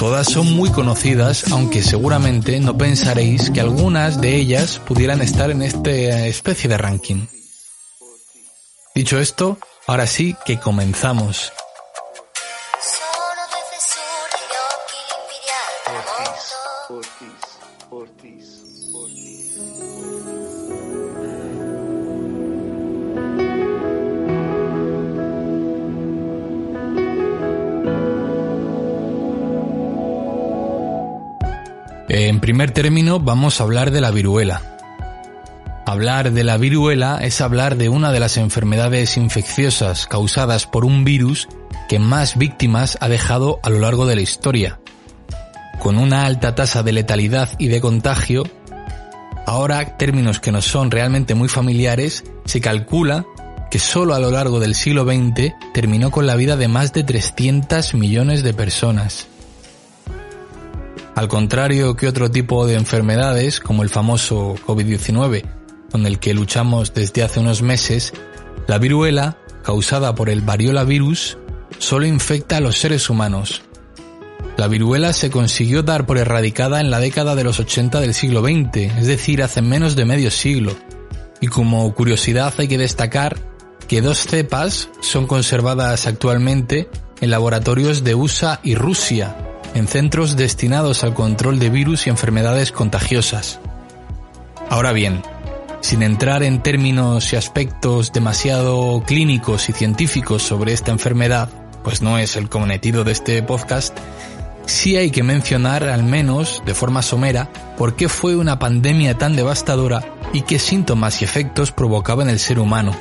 Todas 0.00 0.28
son 0.28 0.50
muy 0.56 0.70
conocidas, 0.70 1.52
aunque 1.52 1.82
seguramente 1.82 2.58
no 2.58 2.78
pensaréis 2.78 3.50
que 3.50 3.60
algunas 3.60 4.18
de 4.18 4.34
ellas 4.34 4.80
pudieran 4.86 5.20
estar 5.20 5.50
en 5.50 5.60
esta 5.60 5.90
especie 6.26 6.70
de 6.70 6.78
ranking. 6.78 7.26
Dicho 8.94 9.18
esto, 9.18 9.58
ahora 9.86 10.06
sí 10.06 10.34
que 10.46 10.58
comenzamos. 10.58 11.52
Primer 32.50 32.72
término 32.72 33.20
vamos 33.20 33.60
a 33.60 33.62
hablar 33.62 33.92
de 33.92 34.00
la 34.00 34.10
viruela. 34.10 34.60
Hablar 35.86 36.32
de 36.32 36.42
la 36.42 36.56
viruela 36.56 37.20
es 37.22 37.40
hablar 37.40 37.76
de 37.76 37.88
una 37.88 38.10
de 38.10 38.18
las 38.18 38.36
enfermedades 38.38 39.16
infecciosas 39.16 40.08
causadas 40.08 40.66
por 40.66 40.84
un 40.84 41.04
virus 41.04 41.46
que 41.88 42.00
más 42.00 42.36
víctimas 42.36 42.98
ha 43.00 43.08
dejado 43.08 43.60
a 43.62 43.70
lo 43.70 43.78
largo 43.78 44.04
de 44.04 44.16
la 44.16 44.22
historia. 44.22 44.80
Con 45.78 45.96
una 45.96 46.26
alta 46.26 46.56
tasa 46.56 46.82
de 46.82 46.90
letalidad 46.90 47.50
y 47.56 47.68
de 47.68 47.80
contagio, 47.80 48.42
ahora 49.46 49.96
términos 49.96 50.40
que 50.40 50.50
nos 50.50 50.64
son 50.64 50.90
realmente 50.90 51.36
muy 51.36 51.46
familiares, 51.46 52.24
se 52.46 52.60
calcula 52.60 53.26
que 53.70 53.78
solo 53.78 54.12
a 54.12 54.18
lo 54.18 54.32
largo 54.32 54.58
del 54.58 54.74
siglo 54.74 55.04
XX 55.04 55.54
terminó 55.72 56.10
con 56.10 56.26
la 56.26 56.34
vida 56.34 56.56
de 56.56 56.66
más 56.66 56.92
de 56.92 57.04
300 57.04 57.94
millones 57.94 58.42
de 58.42 58.54
personas. 58.54 59.28
Al 61.14 61.28
contrario 61.28 61.96
que 61.96 62.08
otro 62.08 62.30
tipo 62.30 62.66
de 62.66 62.74
enfermedades, 62.74 63.60
como 63.60 63.82
el 63.82 63.88
famoso 63.88 64.54
COVID-19, 64.66 65.44
con 65.90 66.06
el 66.06 66.18
que 66.18 66.34
luchamos 66.34 66.94
desde 66.94 67.22
hace 67.22 67.40
unos 67.40 67.62
meses, 67.62 68.12
la 68.66 68.78
viruela, 68.78 69.38
causada 69.62 70.14
por 70.14 70.30
el 70.30 70.40
variola 70.40 70.84
virus, 70.84 71.36
solo 71.78 72.06
infecta 72.06 72.58
a 72.58 72.60
los 72.60 72.78
seres 72.78 73.10
humanos. 73.10 73.62
La 74.56 74.68
viruela 74.68 75.12
se 75.12 75.30
consiguió 75.30 75.82
dar 75.82 76.06
por 76.06 76.18
erradicada 76.18 76.80
en 76.80 76.90
la 76.90 77.00
década 77.00 77.34
de 77.34 77.44
los 77.44 77.58
80 77.58 78.00
del 78.00 78.14
siglo 78.14 78.42
XX, 78.42 78.76
es 78.98 79.06
decir, 79.06 79.42
hace 79.42 79.62
menos 79.62 79.96
de 79.96 80.04
medio 80.04 80.30
siglo. 80.30 80.76
Y 81.40 81.48
como 81.48 81.92
curiosidad 81.94 82.54
hay 82.58 82.68
que 82.68 82.78
destacar 82.78 83.36
que 83.88 84.02
dos 84.02 84.18
cepas 84.18 84.90
son 85.00 85.26
conservadas 85.26 86.06
actualmente 86.06 86.88
en 87.20 87.30
laboratorios 87.30 88.04
de 88.04 88.14
USA 88.14 88.60
y 88.62 88.74
Rusia, 88.74 89.49
en 89.74 89.86
centros 89.86 90.36
destinados 90.36 91.04
al 91.04 91.14
control 91.14 91.58
de 91.58 91.70
virus 91.70 92.06
y 92.06 92.10
enfermedades 92.10 92.72
contagiosas. 92.72 93.60
Ahora 94.68 94.92
bien, 94.92 95.22
sin 95.80 96.02
entrar 96.02 96.42
en 96.42 96.62
términos 96.62 97.32
y 97.32 97.36
aspectos 97.36 98.12
demasiado 98.12 99.02
clínicos 99.06 99.68
y 99.68 99.72
científicos 99.72 100.42
sobre 100.42 100.72
esta 100.72 100.92
enfermedad, 100.92 101.48
pues 101.82 102.02
no 102.02 102.18
es 102.18 102.36
el 102.36 102.48
cometido 102.48 103.04
de 103.04 103.12
este 103.12 103.42
podcast, 103.42 103.96
sí 104.66 104.96
hay 104.96 105.10
que 105.10 105.22
mencionar 105.22 105.84
al 105.84 106.04
menos 106.04 106.62
de 106.66 106.74
forma 106.74 107.02
somera 107.02 107.48
por 107.76 107.96
qué 107.96 108.08
fue 108.08 108.36
una 108.36 108.58
pandemia 108.58 109.16
tan 109.16 109.34
devastadora 109.34 110.04
y 110.32 110.42
qué 110.42 110.58
síntomas 110.58 111.22
y 111.22 111.24
efectos 111.24 111.72
provocaba 111.72 112.22
en 112.22 112.28
el 112.28 112.38
ser 112.38 112.58
humano. 112.58 112.94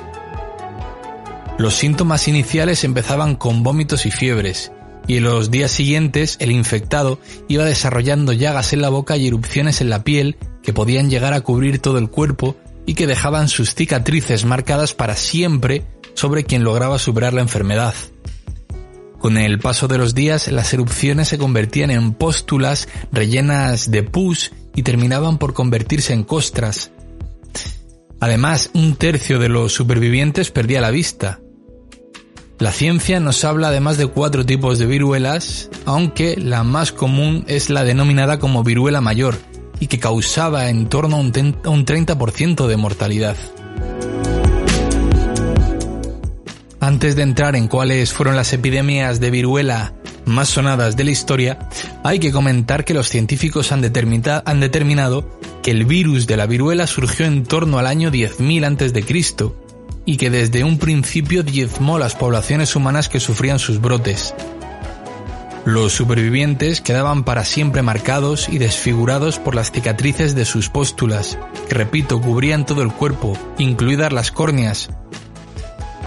Los 1.58 1.76
síntomas 1.76 2.28
iniciales 2.30 2.86
empezaban 2.86 3.36
con 3.36 3.64
vómitos 3.64 4.06
y 4.06 4.12
fiebres, 4.12 4.72
y 5.10 5.18
en 5.18 5.24
los 5.24 5.50
días 5.50 5.72
siguientes 5.72 6.38
el 6.40 6.52
infectado 6.52 7.20
iba 7.48 7.66
desarrollando 7.66 8.32
llagas 8.32 8.74
en 8.74 8.82
la 8.82 8.90
boca 8.90 9.18
y 9.18 9.28
erupciones 9.28 9.82
en 9.82 9.90
la 9.90 10.04
piel 10.04 10.38
que 10.62 10.72
podían 10.72 11.10
llegar 11.10 11.34
a 11.34 11.42
cubrir 11.42 11.80
todo 11.80 11.98
el 11.98 12.12
cuerpo 12.12 12.56
y 12.86 12.94
que 12.94 13.08
dejaban 13.08 13.50
sus 13.50 13.74
cicatrices 13.74 14.46
marcadas 14.46 14.94
para 14.94 15.16
siempre 15.16 15.84
sobre 16.14 16.44
quien 16.44 16.64
lograba 16.64 17.00
superar 17.00 17.34
la 17.34 17.42
enfermedad. 17.42 17.96
Con 19.18 19.40
el 19.40 19.58
paso 19.58 19.88
de 19.88 19.98
los 19.98 20.14
días 20.14 20.48
las 20.52 20.76
erupciones 20.76 21.28
se 21.28 21.40
convertían 21.40 21.90
en 21.90 22.14
póstulas 22.14 22.88
rellenas 23.12 23.90
de 23.90 24.04
pus 24.04 24.52
y 24.76 24.84
terminaban 24.84 25.40
por 25.40 25.56
convertirse 25.56 26.14
en 26.14 26.24
costras. 26.24 26.92
Además, 28.20 28.70
un 28.76 28.96
tercio 28.96 29.40
de 29.40 29.50
los 29.50 29.74
supervivientes 29.74 30.52
perdía 30.52 30.82
la 30.82 30.92
vista, 30.92 31.40
la 32.60 32.74
ciencia 32.74 33.22
nos 33.22 33.46
habla 33.46 33.72
de 33.72 33.80
más 33.80 33.98
de 33.98 34.08
cuatro 34.08 34.46
tipos 34.46 34.80
de 34.80 34.86
viruelas, 34.86 35.70
aunque 35.86 36.36
la 36.36 36.64
más 36.64 36.92
común 36.92 37.46
es 37.48 37.70
la 37.70 37.86
denominada 37.86 38.38
como 38.38 38.64
viruela 38.64 39.00
mayor, 39.00 39.38
y 39.80 39.88
que 39.88 39.98
causaba 39.98 40.70
en 40.70 40.88
torno 40.88 41.16
a 41.16 41.20
un 41.20 41.32
30% 41.32 42.68
de 42.68 42.78
mortalidad. 42.78 43.38
Antes 46.82 47.16
de 47.16 47.24
entrar 47.24 47.56
en 47.56 47.70
cuáles 47.70 48.12
fueron 48.12 48.36
las 48.36 48.52
epidemias 48.52 49.22
de 49.22 49.32
viruela 49.32 49.94
más 50.26 50.50
sonadas 50.50 50.98
de 50.98 51.06
la 51.06 51.12
historia, 51.12 51.70
hay 52.04 52.20
que 52.20 52.34
comentar 52.34 52.84
que 52.84 52.94
los 52.94 53.08
científicos 53.08 53.72
han, 53.72 53.84
han 53.84 54.60
determinado 54.60 55.40
que 55.64 55.72
el 55.72 55.86
virus 55.86 56.28
de 56.28 56.36
la 56.36 56.46
viruela 56.46 56.88
surgió 56.88 57.26
en 57.26 57.44
torno 57.44 57.80
al 57.80 57.88
año 57.88 58.12
10.000 58.12 58.66
a.C., 58.66 59.69
y 60.10 60.18
que 60.18 60.32
desde 60.32 60.64
un 60.64 60.80
principio 60.80 61.44
diezmó 61.44 62.00
las 62.00 62.16
poblaciones 62.16 62.76
humanas 62.76 63.10
que 63.10 63.20
sufrían 63.20 63.60
sus 63.60 63.80
brotes. 63.80 64.34
Los 65.66 65.94
supervivientes 65.94 66.82
quedaban 66.82 67.24
para 67.24 67.46
siempre 67.46 67.84
marcados 67.84 68.50
y 68.50 68.58
desfigurados 68.58 69.38
por 69.38 69.54
las 69.54 69.72
cicatrices 69.72 70.34
de 70.34 70.46
sus 70.46 70.68
póstulas, 70.68 71.38
que 71.68 71.76
repito, 71.76 72.20
cubrían 72.20 72.66
todo 72.66 72.82
el 72.82 72.92
cuerpo, 72.92 73.38
incluidas 73.60 74.12
las 74.12 74.32
córneas. 74.32 74.90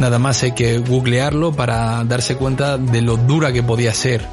Nada 0.00 0.18
más 0.18 0.42
hay 0.42 0.50
que 0.50 0.78
googlearlo 0.78 1.52
para 1.52 2.02
darse 2.02 2.34
cuenta 2.34 2.78
de 2.78 3.02
lo 3.02 3.16
dura 3.16 3.52
que 3.52 3.62
podía 3.62 3.94
ser. 3.94 4.26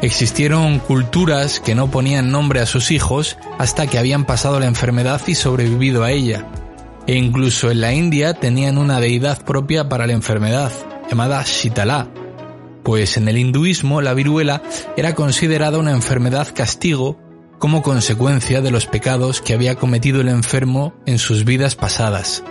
Existieron 0.00 0.78
culturas 0.78 1.60
que 1.60 1.74
no 1.74 1.90
ponían 1.90 2.30
nombre 2.30 2.60
a 2.60 2.66
sus 2.66 2.90
hijos 2.90 3.36
hasta 3.58 3.86
que 3.86 3.98
habían 3.98 4.24
pasado 4.24 4.60
la 4.60 4.66
enfermedad 4.66 5.20
y 5.26 5.34
sobrevivido 5.34 6.04
a 6.04 6.10
ella, 6.10 6.46
e 7.08 7.14
incluso 7.16 7.70
en 7.70 7.80
la 7.80 7.94
India 7.94 8.34
tenían 8.34 8.76
una 8.76 9.00
deidad 9.00 9.42
propia 9.42 9.88
para 9.88 10.06
la 10.06 10.12
enfermedad, 10.12 10.70
llamada 11.08 11.42
Shitala, 11.42 12.12
pues 12.84 13.16
en 13.16 13.28
el 13.28 13.38
hinduismo 13.38 14.02
la 14.02 14.12
viruela 14.12 14.62
era 14.94 15.14
considerada 15.14 15.78
una 15.78 15.92
enfermedad 15.92 16.48
castigo 16.54 17.18
como 17.58 17.80
consecuencia 17.80 18.60
de 18.60 18.70
los 18.70 18.86
pecados 18.86 19.40
que 19.40 19.54
había 19.54 19.76
cometido 19.76 20.20
el 20.20 20.28
enfermo 20.28 20.92
en 21.06 21.18
sus 21.18 21.46
vidas 21.46 21.74
pasadas. 21.76 22.44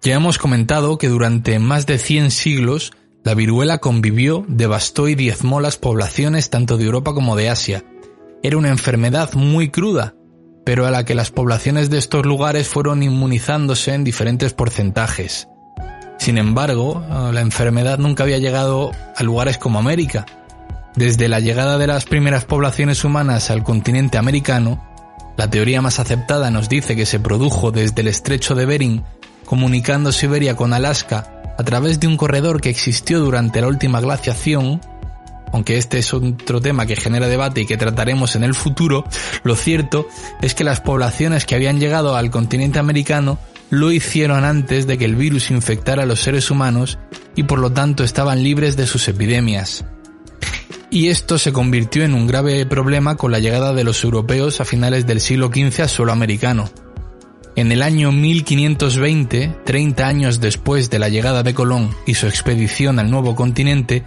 Ya 0.00 0.14
hemos 0.14 0.38
comentado 0.38 0.98
que 0.98 1.08
durante 1.08 1.58
más 1.58 1.86
de 1.86 1.98
100 1.98 2.30
siglos 2.30 2.92
la 3.24 3.34
viruela 3.34 3.78
convivió, 3.78 4.44
devastó 4.46 5.08
y 5.08 5.16
diezmó 5.16 5.60
las 5.60 5.76
poblaciones 5.76 6.50
tanto 6.50 6.76
de 6.76 6.84
Europa 6.84 7.14
como 7.14 7.34
de 7.34 7.50
Asia. 7.50 7.84
Era 8.44 8.58
una 8.58 8.68
enfermedad 8.68 9.34
muy 9.34 9.70
cruda, 9.70 10.14
pero 10.66 10.84
a 10.84 10.90
la 10.90 11.04
que 11.04 11.14
las 11.14 11.30
poblaciones 11.30 11.90
de 11.90 11.98
estos 11.98 12.26
lugares 12.26 12.66
fueron 12.66 13.04
inmunizándose 13.04 13.94
en 13.94 14.02
diferentes 14.02 14.52
porcentajes. 14.52 15.46
Sin 16.18 16.38
embargo, 16.38 17.04
la 17.32 17.40
enfermedad 17.40 17.98
nunca 17.98 18.24
había 18.24 18.38
llegado 18.38 18.90
a 19.14 19.22
lugares 19.22 19.58
como 19.58 19.78
América. 19.78 20.26
Desde 20.96 21.28
la 21.28 21.38
llegada 21.38 21.78
de 21.78 21.86
las 21.86 22.04
primeras 22.04 22.46
poblaciones 22.46 23.04
humanas 23.04 23.48
al 23.52 23.62
continente 23.62 24.18
americano, 24.18 24.84
la 25.36 25.48
teoría 25.48 25.82
más 25.82 26.00
aceptada 26.00 26.50
nos 26.50 26.68
dice 26.68 26.96
que 26.96 27.06
se 27.06 27.20
produjo 27.20 27.70
desde 27.70 28.00
el 28.00 28.08
estrecho 28.08 28.56
de 28.56 28.66
Bering, 28.66 29.04
comunicando 29.44 30.10
Siberia 30.10 30.56
con 30.56 30.72
Alaska 30.72 31.44
a 31.56 31.62
través 31.62 32.00
de 32.00 32.08
un 32.08 32.16
corredor 32.16 32.60
que 32.60 32.70
existió 32.70 33.20
durante 33.20 33.60
la 33.60 33.68
última 33.68 34.00
glaciación 34.00 34.80
aunque 35.52 35.78
este 35.78 35.98
es 35.98 36.12
otro 36.12 36.60
tema 36.60 36.86
que 36.86 36.96
genera 36.96 37.28
debate 37.28 37.62
y 37.62 37.66
que 37.66 37.76
trataremos 37.76 38.36
en 38.36 38.44
el 38.44 38.54
futuro, 38.54 39.04
lo 39.42 39.56
cierto 39.56 40.06
es 40.42 40.54
que 40.54 40.64
las 40.64 40.80
poblaciones 40.80 41.44
que 41.44 41.54
habían 41.54 41.80
llegado 41.80 42.16
al 42.16 42.30
continente 42.30 42.78
americano 42.78 43.38
lo 43.70 43.90
hicieron 43.90 44.44
antes 44.44 44.86
de 44.86 44.98
que 44.98 45.04
el 45.04 45.16
virus 45.16 45.50
infectara 45.50 46.04
a 46.04 46.06
los 46.06 46.20
seres 46.20 46.50
humanos 46.50 46.98
y 47.34 47.44
por 47.44 47.58
lo 47.58 47.72
tanto 47.72 48.04
estaban 48.04 48.42
libres 48.42 48.76
de 48.76 48.86
sus 48.86 49.08
epidemias. 49.08 49.84
Y 50.90 51.08
esto 51.08 51.38
se 51.38 51.52
convirtió 51.52 52.04
en 52.04 52.14
un 52.14 52.26
grave 52.26 52.64
problema 52.64 53.16
con 53.16 53.32
la 53.32 53.40
llegada 53.40 53.72
de 53.72 53.84
los 53.84 54.04
europeos 54.04 54.60
a 54.60 54.64
finales 54.64 55.06
del 55.06 55.20
siglo 55.20 55.48
XV 55.48 55.82
a 55.82 55.88
suelo 55.88 56.12
americano. 56.12 56.70
En 57.56 57.72
el 57.72 57.82
año 57.82 58.12
1520, 58.12 59.56
30 59.64 60.06
años 60.06 60.40
después 60.40 60.90
de 60.90 60.98
la 60.98 61.08
llegada 61.08 61.42
de 61.42 61.54
Colón 61.54 61.90
y 62.06 62.14
su 62.14 62.26
expedición 62.26 62.98
al 62.98 63.10
nuevo 63.10 63.34
continente, 63.34 64.04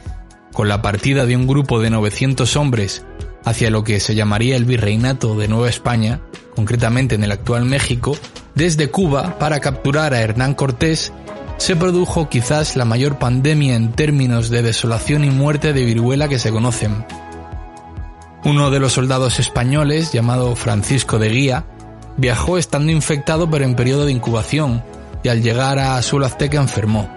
con 0.59 0.67
la 0.67 0.81
partida 0.81 1.25
de 1.25 1.37
un 1.37 1.47
grupo 1.47 1.79
de 1.79 1.89
900 1.89 2.57
hombres 2.57 3.05
hacia 3.45 3.69
lo 3.69 3.85
que 3.85 4.01
se 4.01 4.13
llamaría 4.13 4.57
el 4.57 4.65
Virreinato 4.65 5.37
de 5.37 5.47
Nueva 5.47 5.69
España, 5.69 6.19
concretamente 6.53 7.15
en 7.15 7.23
el 7.23 7.31
actual 7.31 7.63
México, 7.63 8.17
desde 8.55 8.89
Cuba 8.91 9.39
para 9.39 9.61
capturar 9.61 10.13
a 10.13 10.19
Hernán 10.19 10.55
Cortés, 10.55 11.13
se 11.55 11.77
produjo 11.77 12.27
quizás 12.27 12.75
la 12.75 12.83
mayor 12.83 13.19
pandemia 13.19 13.77
en 13.77 13.93
términos 13.93 14.49
de 14.49 14.61
desolación 14.61 15.23
y 15.23 15.29
muerte 15.29 15.71
de 15.71 15.85
viruela 15.85 16.27
que 16.27 16.39
se 16.39 16.51
conocen. 16.51 17.05
Uno 18.43 18.69
de 18.69 18.81
los 18.81 18.91
soldados 18.91 19.39
españoles, 19.39 20.11
llamado 20.11 20.57
Francisco 20.57 21.19
de 21.19 21.29
Guía, 21.29 21.65
Viajó 22.17 22.57
estando 22.57 22.91
infectado 22.91 23.49
pero 23.49 23.63
en 23.63 23.75
periodo 23.75 24.05
de 24.05 24.11
incubación 24.11 24.83
y 25.23 25.29
al 25.29 25.41
llegar 25.41 25.79
a 25.79 26.01
suelo 26.01 26.25
azteca 26.25 26.57
enfermó. 26.57 27.09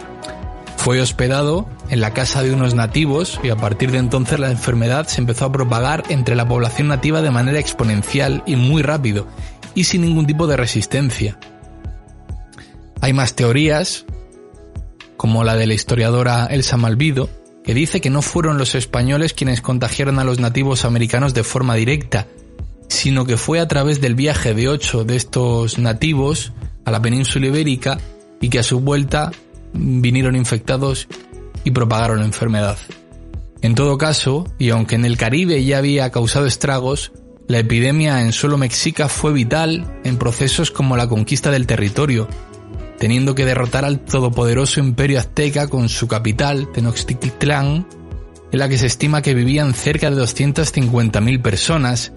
Fue 0.83 1.01
hospedado 1.01 1.69
en 1.91 2.01
la 2.01 2.13
casa 2.13 2.43
de 2.43 2.53
unos 2.53 2.75
nativos 2.75 3.39
y 3.45 3.51
a 3.51 3.57
partir 3.57 3.93
de 3.93 3.99
entonces 3.99 4.41
la 4.41 4.51
enfermedad 4.51 5.07
se 5.07 5.21
empezó 5.21 5.45
a 5.45 5.53
propagar 5.53 6.03
entre 6.09 6.35
la 6.35 6.49
población 6.49 6.89
nativa 6.89 7.23
de 7.23 7.31
manera 7.31 7.61
exponencial 7.61 8.43
y 8.47 8.57
muy 8.57 8.83
rápido 8.83 9.29
y 9.77 9.85
sin 9.85 10.01
ningún 10.01 10.27
tipo 10.27 10.49
de 10.49 10.57
resistencia. 10.57 11.39
Hay 13.01 13.13
más 13.13 13.35
teorías, 13.35 14.07
como 15.17 15.45
la 15.45 15.55
de 15.55 15.69
la 15.69 15.75
historiadora 15.75 16.47
Elsa 16.47 16.77
Malvido, 16.77 17.31
que 17.63 17.75
dice 17.75 18.01
que 18.01 18.11
no 18.11 18.21
fueron 18.21 18.59
los 18.59 18.75
españoles 18.75 19.35
quienes 19.35 19.61
contagiaron 19.61 20.19
a 20.19 20.25
los 20.25 20.41
nativos 20.41 20.85
americanos 20.85 21.33
de 21.33 21.45
forma 21.45 21.77
directa, 21.77 22.27
sino 22.89 23.25
que 23.25 23.37
fue 23.37 23.61
a 23.61 23.69
través 23.69 24.01
del 24.01 24.17
viaje 24.17 24.53
de 24.53 24.69
ocho 24.69 25.05
de 25.05 25.15
estos 25.15 25.79
nativos 25.79 26.53
a 26.85 26.91
la 26.91 27.01
península 27.01 27.47
ibérica 27.47 27.99
y 28.41 28.49
que 28.49 28.59
a 28.59 28.65
su 28.65 28.81
vuelta 28.81 29.31
vinieron 29.73 30.37
infectados 30.37 31.09
y 31.65 31.71
propagaron 31.71 32.21
la 32.21 32.27
enfermedad. 32.27 32.79
En 33.61 33.75
todo 33.75 33.97
caso, 33.97 34.47
y 34.59 34.71
aunque 34.71 34.97
en 34.97 35.05
el 35.05 35.17
Caribe 35.17 35.65
ya 35.65 35.79
había 35.79 36.11
causado 36.11 36.47
estragos, 36.47 37.13
la 37.47 37.59
epidemia 37.59 38.23
en 38.23 38.33
suelo 38.33 38.59
mexica 38.59 39.09
fue 39.09 39.33
vital 39.33 40.01
en 40.05 40.17
procesos 40.17 40.71
como 40.71 40.97
la 40.97 41.09
conquista 41.09 41.51
del 41.51 41.67
territorio, 41.67 42.29
teniendo 42.99 43.35
que 43.35 43.45
derrotar 43.45 43.85
al 43.85 44.01
todopoderoso 44.01 44.81
imperio 44.81 45.19
azteca 45.19 45.69
con 45.69 45.89
su 45.89 46.09
capital, 46.09 46.71
Tenochtitlán, 46.73 47.87
en 48.53 48.59
la 48.59 48.69
que 48.69 48.79
se 48.79 48.87
estima 48.87 49.23
que 49.23 49.35
vivían 49.35 49.75
cerca 49.75 50.11
de 50.11 50.21
250.000 50.21 51.43
personas 51.43 52.13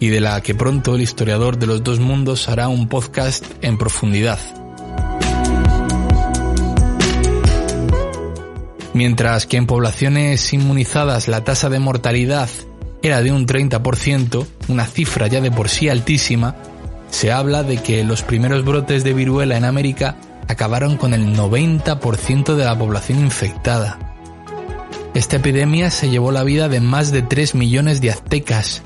y 0.00 0.08
de 0.08 0.20
la 0.20 0.40
que 0.40 0.54
pronto 0.54 0.94
el 0.94 1.02
historiador 1.02 1.58
de 1.58 1.66
los 1.66 1.82
dos 1.82 2.00
mundos 2.00 2.48
hará 2.48 2.68
un 2.68 2.88
podcast 2.88 3.44
en 3.62 3.78
profundidad. 3.78 4.65
Mientras 8.96 9.44
que 9.44 9.58
en 9.58 9.66
poblaciones 9.66 10.54
inmunizadas 10.54 11.28
la 11.28 11.44
tasa 11.44 11.68
de 11.68 11.78
mortalidad 11.78 12.48
era 13.02 13.20
de 13.20 13.30
un 13.30 13.46
30%, 13.46 14.46
una 14.68 14.86
cifra 14.86 15.26
ya 15.26 15.42
de 15.42 15.50
por 15.50 15.68
sí 15.68 15.90
altísima, 15.90 16.56
se 17.10 17.30
habla 17.30 17.62
de 17.62 17.76
que 17.76 18.04
los 18.04 18.22
primeros 18.22 18.64
brotes 18.64 19.04
de 19.04 19.12
viruela 19.12 19.58
en 19.58 19.66
América 19.66 20.16
acabaron 20.48 20.96
con 20.96 21.12
el 21.12 21.36
90% 21.36 22.54
de 22.54 22.64
la 22.64 22.78
población 22.78 23.18
infectada. 23.18 23.98
Esta 25.12 25.36
epidemia 25.36 25.90
se 25.90 26.08
llevó 26.08 26.32
la 26.32 26.42
vida 26.42 26.70
de 26.70 26.80
más 26.80 27.12
de 27.12 27.20
3 27.20 27.54
millones 27.54 28.00
de 28.00 28.12
aztecas 28.12 28.82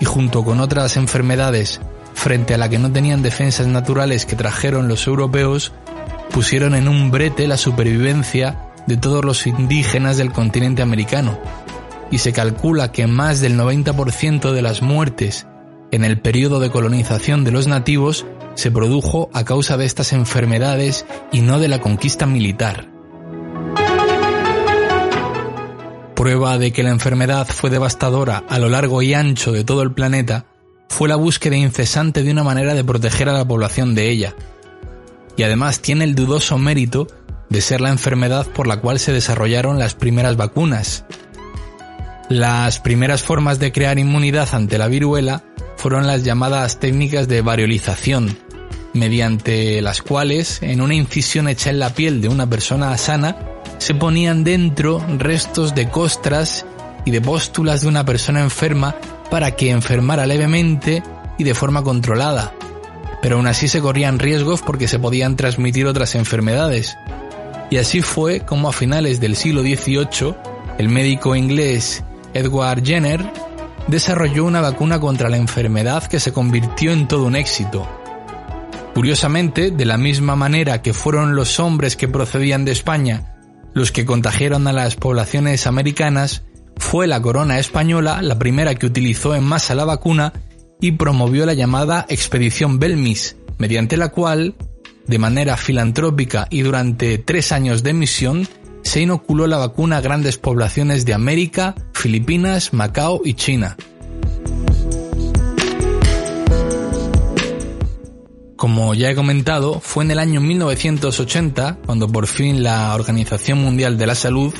y 0.00 0.06
junto 0.06 0.42
con 0.42 0.60
otras 0.60 0.96
enfermedades 0.96 1.82
frente 2.14 2.54
a 2.54 2.56
la 2.56 2.70
que 2.70 2.78
no 2.78 2.90
tenían 2.90 3.20
defensas 3.20 3.66
naturales 3.66 4.24
que 4.24 4.36
trajeron 4.36 4.88
los 4.88 5.06
europeos, 5.06 5.72
pusieron 6.30 6.74
en 6.74 6.88
un 6.88 7.10
brete 7.10 7.46
la 7.46 7.58
supervivencia 7.58 8.69
de 8.86 8.96
todos 8.96 9.24
los 9.24 9.46
indígenas 9.46 10.16
del 10.16 10.32
continente 10.32 10.82
americano, 10.82 11.38
y 12.10 12.18
se 12.18 12.32
calcula 12.32 12.92
que 12.92 13.06
más 13.06 13.40
del 13.40 13.58
90% 13.58 14.52
de 14.52 14.62
las 14.62 14.82
muertes 14.82 15.46
en 15.92 16.04
el 16.04 16.20
periodo 16.20 16.60
de 16.60 16.70
colonización 16.70 17.44
de 17.44 17.50
los 17.50 17.66
nativos 17.66 18.26
se 18.54 18.70
produjo 18.70 19.30
a 19.32 19.44
causa 19.44 19.76
de 19.76 19.86
estas 19.86 20.12
enfermedades 20.12 21.06
y 21.32 21.40
no 21.40 21.58
de 21.58 21.68
la 21.68 21.80
conquista 21.80 22.26
militar. 22.26 22.88
Prueba 26.14 26.58
de 26.58 26.72
que 26.72 26.82
la 26.82 26.90
enfermedad 26.90 27.46
fue 27.46 27.70
devastadora 27.70 28.44
a 28.48 28.58
lo 28.58 28.68
largo 28.68 29.00
y 29.00 29.14
ancho 29.14 29.52
de 29.52 29.64
todo 29.64 29.82
el 29.82 29.92
planeta 29.92 30.46
fue 30.88 31.08
la 31.08 31.16
búsqueda 31.16 31.56
incesante 31.56 32.22
de 32.22 32.30
una 32.30 32.44
manera 32.44 32.74
de 32.74 32.84
proteger 32.84 33.28
a 33.28 33.32
la 33.32 33.46
población 33.46 33.94
de 33.94 34.10
ella. 34.10 34.34
Y 35.36 35.44
además 35.44 35.80
tiene 35.80 36.04
el 36.04 36.14
dudoso 36.14 36.58
mérito 36.58 37.06
de 37.50 37.60
ser 37.60 37.80
la 37.80 37.90
enfermedad 37.90 38.46
por 38.46 38.66
la 38.66 38.78
cual 38.78 38.98
se 38.98 39.12
desarrollaron 39.12 39.78
las 39.78 39.94
primeras 39.94 40.36
vacunas. 40.36 41.04
Las 42.30 42.78
primeras 42.78 43.22
formas 43.22 43.58
de 43.58 43.72
crear 43.72 43.98
inmunidad 43.98 44.48
ante 44.54 44.78
la 44.78 44.86
viruela 44.86 45.42
fueron 45.76 46.06
las 46.06 46.22
llamadas 46.22 46.78
técnicas 46.78 47.26
de 47.26 47.42
variolización, 47.42 48.38
mediante 48.94 49.82
las 49.82 50.00
cuales, 50.00 50.62
en 50.62 50.80
una 50.80 50.94
incisión 50.94 51.48
hecha 51.48 51.70
en 51.70 51.80
la 51.80 51.90
piel 51.90 52.20
de 52.20 52.28
una 52.28 52.48
persona 52.48 52.96
sana, 52.96 53.36
se 53.78 53.94
ponían 53.94 54.44
dentro 54.44 55.04
restos 55.18 55.74
de 55.74 55.88
costras 55.88 56.66
y 57.04 57.10
de 57.10 57.20
póstulas 57.20 57.80
de 57.80 57.88
una 57.88 58.04
persona 58.04 58.40
enferma 58.40 58.94
para 59.30 59.56
que 59.56 59.70
enfermara 59.70 60.26
levemente 60.26 61.02
y 61.38 61.44
de 61.44 61.54
forma 61.54 61.82
controlada. 61.82 62.52
Pero 63.22 63.36
aún 63.36 63.46
así 63.46 63.68
se 63.68 63.80
corrían 63.80 64.18
riesgos 64.18 64.62
porque 64.62 64.86
se 64.86 64.98
podían 64.98 65.36
transmitir 65.36 65.86
otras 65.86 66.14
enfermedades, 66.14 66.96
y 67.70 67.78
así 67.78 68.02
fue 68.02 68.40
como 68.40 68.68
a 68.68 68.72
finales 68.72 69.20
del 69.20 69.36
siglo 69.36 69.62
XVIII, 69.62 70.34
el 70.78 70.88
médico 70.88 71.36
inglés 71.36 72.04
Edward 72.34 72.84
Jenner 72.84 73.32
desarrolló 73.86 74.44
una 74.44 74.60
vacuna 74.60 75.00
contra 75.00 75.28
la 75.28 75.36
enfermedad 75.36 76.04
que 76.04 76.20
se 76.20 76.32
convirtió 76.32 76.92
en 76.92 77.08
todo 77.08 77.24
un 77.24 77.36
éxito. 77.36 77.88
Curiosamente, 78.94 79.70
de 79.70 79.84
la 79.84 79.96
misma 79.96 80.36
manera 80.36 80.82
que 80.82 80.92
fueron 80.92 81.36
los 81.36 81.60
hombres 81.60 81.96
que 81.96 82.08
procedían 82.08 82.64
de 82.64 82.72
España 82.72 83.36
los 83.72 83.92
que 83.92 84.04
contagiaron 84.04 84.66
a 84.66 84.72
las 84.72 84.96
poblaciones 84.96 85.66
americanas, 85.66 86.42
fue 86.76 87.06
la 87.06 87.20
corona 87.22 87.58
española 87.58 88.20
la 88.22 88.38
primera 88.38 88.74
que 88.74 88.86
utilizó 88.86 89.34
en 89.34 89.44
masa 89.44 89.74
la 89.74 89.84
vacuna 89.84 90.32
y 90.80 90.92
promovió 90.92 91.46
la 91.46 91.54
llamada 91.54 92.06
Expedición 92.08 92.78
Belmis, 92.78 93.36
mediante 93.58 93.96
la 93.96 94.08
cual 94.08 94.54
de 95.06 95.18
manera 95.18 95.56
filantrópica 95.56 96.46
y 96.50 96.62
durante 96.62 97.18
tres 97.18 97.52
años 97.52 97.82
de 97.82 97.92
misión, 97.92 98.48
se 98.82 99.02
inoculó 99.02 99.46
la 99.46 99.58
vacuna 99.58 99.98
a 99.98 100.00
grandes 100.00 100.38
poblaciones 100.38 101.04
de 101.04 101.14
América, 101.14 101.74
Filipinas, 101.92 102.72
Macao 102.72 103.20
y 103.24 103.34
China. 103.34 103.76
Como 108.56 108.94
ya 108.94 109.10
he 109.10 109.14
comentado, 109.14 109.80
fue 109.80 110.04
en 110.04 110.10
el 110.10 110.18
año 110.18 110.40
1980 110.40 111.78
cuando 111.86 112.08
por 112.08 112.26
fin 112.26 112.62
la 112.62 112.94
Organización 112.94 113.58
Mundial 113.58 113.96
de 113.96 114.06
la 114.06 114.14
Salud, 114.14 114.52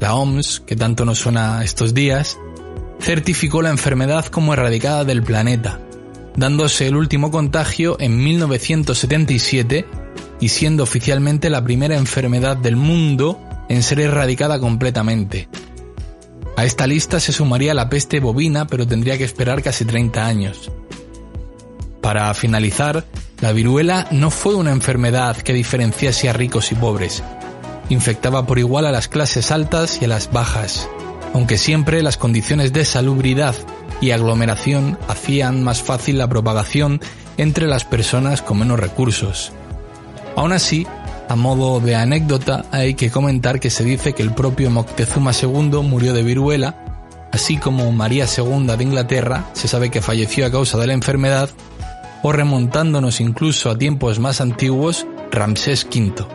la 0.00 0.14
OMS, 0.14 0.60
que 0.60 0.76
tanto 0.76 1.04
nos 1.04 1.18
suena 1.18 1.64
estos 1.64 1.94
días, 1.94 2.38
certificó 3.00 3.62
la 3.62 3.70
enfermedad 3.70 4.26
como 4.26 4.52
erradicada 4.52 5.04
del 5.04 5.22
planeta 5.22 5.80
dándose 6.38 6.86
el 6.86 6.96
último 6.96 7.30
contagio 7.30 7.96
en 7.98 8.22
1977 8.22 9.84
y 10.40 10.48
siendo 10.48 10.84
oficialmente 10.84 11.50
la 11.50 11.64
primera 11.64 11.96
enfermedad 11.96 12.56
del 12.56 12.76
mundo 12.76 13.40
en 13.68 13.82
ser 13.82 14.00
erradicada 14.00 14.60
completamente. 14.60 15.48
A 16.56 16.64
esta 16.64 16.86
lista 16.86 17.20
se 17.20 17.32
sumaría 17.32 17.74
la 17.74 17.88
peste 17.88 18.20
bovina, 18.20 18.66
pero 18.66 18.86
tendría 18.86 19.18
que 19.18 19.24
esperar 19.24 19.62
casi 19.62 19.84
30 19.84 20.26
años. 20.26 20.70
Para 22.00 22.32
finalizar, 22.34 23.04
la 23.40 23.52
viruela 23.52 24.06
no 24.12 24.30
fue 24.30 24.54
una 24.54 24.70
enfermedad 24.70 25.36
que 25.36 25.52
diferenciase 25.52 26.28
a 26.28 26.32
ricos 26.32 26.70
y 26.72 26.76
pobres. 26.76 27.22
Infectaba 27.88 28.46
por 28.46 28.58
igual 28.58 28.86
a 28.86 28.92
las 28.92 29.08
clases 29.08 29.50
altas 29.50 30.00
y 30.00 30.04
a 30.04 30.08
las 30.08 30.32
bajas, 30.32 30.88
aunque 31.34 31.58
siempre 31.58 32.02
las 32.02 32.16
condiciones 32.16 32.72
de 32.72 32.84
salubridad 32.84 33.54
y 34.00 34.10
aglomeración 34.10 34.98
hacían 35.08 35.62
más 35.62 35.82
fácil 35.82 36.18
la 36.18 36.28
propagación 36.28 37.00
entre 37.36 37.66
las 37.66 37.84
personas 37.84 38.42
con 38.42 38.58
menos 38.58 38.78
recursos. 38.78 39.52
Aún 40.36 40.52
así, 40.52 40.86
a 41.28 41.36
modo 41.36 41.80
de 41.80 41.94
anécdota, 41.94 42.64
hay 42.70 42.94
que 42.94 43.10
comentar 43.10 43.60
que 43.60 43.70
se 43.70 43.84
dice 43.84 44.12
que 44.12 44.22
el 44.22 44.34
propio 44.34 44.70
Moctezuma 44.70 45.32
II 45.32 45.82
murió 45.82 46.14
de 46.14 46.22
viruela, 46.22 46.84
así 47.32 47.56
como 47.56 47.90
María 47.92 48.26
II 48.26 48.66
de 48.76 48.84
Inglaterra 48.84 49.46
se 49.52 49.68
sabe 49.68 49.90
que 49.90 50.00
falleció 50.00 50.46
a 50.46 50.50
causa 50.50 50.78
de 50.78 50.86
la 50.86 50.94
enfermedad, 50.94 51.50
o 52.22 52.32
remontándonos 52.32 53.20
incluso 53.20 53.70
a 53.70 53.78
tiempos 53.78 54.18
más 54.18 54.40
antiguos, 54.40 55.06
Ramsés 55.30 55.84
V. 55.84 56.26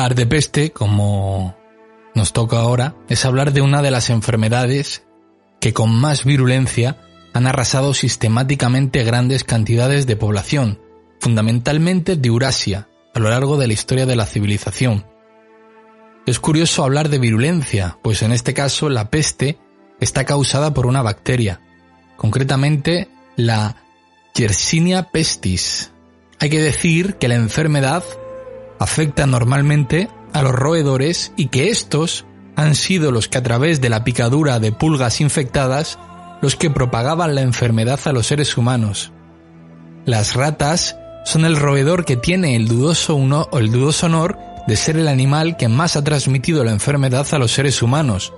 Hablar 0.00 0.16
de 0.16 0.26
peste, 0.26 0.70
como 0.70 1.54
nos 2.14 2.32
toca 2.32 2.58
ahora, 2.58 2.96
es 3.10 3.26
hablar 3.26 3.52
de 3.52 3.60
una 3.60 3.82
de 3.82 3.90
las 3.90 4.08
enfermedades 4.08 5.04
que 5.60 5.74
con 5.74 5.94
más 5.94 6.24
virulencia 6.24 6.96
han 7.34 7.46
arrasado 7.46 7.92
sistemáticamente 7.92 9.04
grandes 9.04 9.44
cantidades 9.44 10.06
de 10.06 10.16
población, 10.16 10.80
fundamentalmente 11.20 12.16
de 12.16 12.28
Eurasia, 12.28 12.88
a 13.14 13.18
lo 13.18 13.28
largo 13.28 13.58
de 13.58 13.66
la 13.66 13.74
historia 13.74 14.06
de 14.06 14.16
la 14.16 14.24
civilización. 14.24 15.04
Es 16.24 16.40
curioso 16.40 16.82
hablar 16.82 17.10
de 17.10 17.18
virulencia, 17.18 17.98
pues 18.02 18.22
en 18.22 18.32
este 18.32 18.54
caso 18.54 18.88
la 18.88 19.10
peste 19.10 19.58
está 20.00 20.24
causada 20.24 20.72
por 20.72 20.86
una 20.86 21.02
bacteria, 21.02 21.60
concretamente 22.16 23.10
la 23.36 23.76
Yersinia 24.34 25.10
pestis. 25.10 25.92
Hay 26.38 26.48
que 26.48 26.62
decir 26.62 27.16
que 27.16 27.28
la 27.28 27.34
enfermedad 27.34 28.02
afecta 28.80 29.26
normalmente 29.26 30.08
a 30.32 30.42
los 30.42 30.52
roedores 30.52 31.32
y 31.36 31.46
que 31.48 31.68
estos 31.68 32.24
han 32.56 32.74
sido 32.74 33.12
los 33.12 33.28
que 33.28 33.38
a 33.38 33.42
través 33.42 33.80
de 33.80 33.90
la 33.90 34.02
picadura 34.02 34.58
de 34.58 34.72
pulgas 34.72 35.20
infectadas 35.20 35.98
los 36.42 36.56
que 36.56 36.70
propagaban 36.70 37.34
la 37.34 37.42
enfermedad 37.42 38.00
a 38.06 38.12
los 38.12 38.26
seres 38.26 38.56
humanos. 38.56 39.12
Las 40.06 40.34
ratas 40.34 40.96
son 41.24 41.44
el 41.44 41.56
roedor 41.56 42.06
que 42.06 42.16
tiene 42.16 42.56
el 42.56 42.66
dudoso, 42.66 43.14
uno, 43.14 43.48
el 43.52 43.70
dudoso 43.70 44.06
honor 44.06 44.38
de 44.66 44.76
ser 44.76 44.96
el 44.96 45.08
animal 45.08 45.58
que 45.58 45.68
más 45.68 45.96
ha 45.96 46.02
transmitido 46.02 46.64
la 46.64 46.72
enfermedad 46.72 47.26
a 47.32 47.38
los 47.38 47.52
seres 47.52 47.82
humanos, 47.82 48.32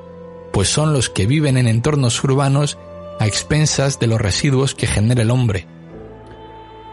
pues 0.53 0.69
son 0.69 0.93
los 0.93 1.09
que 1.09 1.27
viven 1.27 1.57
en 1.57 1.69
entornos 1.69 2.23
urbanos 2.25 2.79
a 3.21 3.29
expensas 3.29 4.01
de 4.01 4.09
los 4.09 4.21
residuos 4.21 4.75
que 4.75 4.89
genera 4.89 5.23
el 5.23 5.31
hombre. 5.31 5.69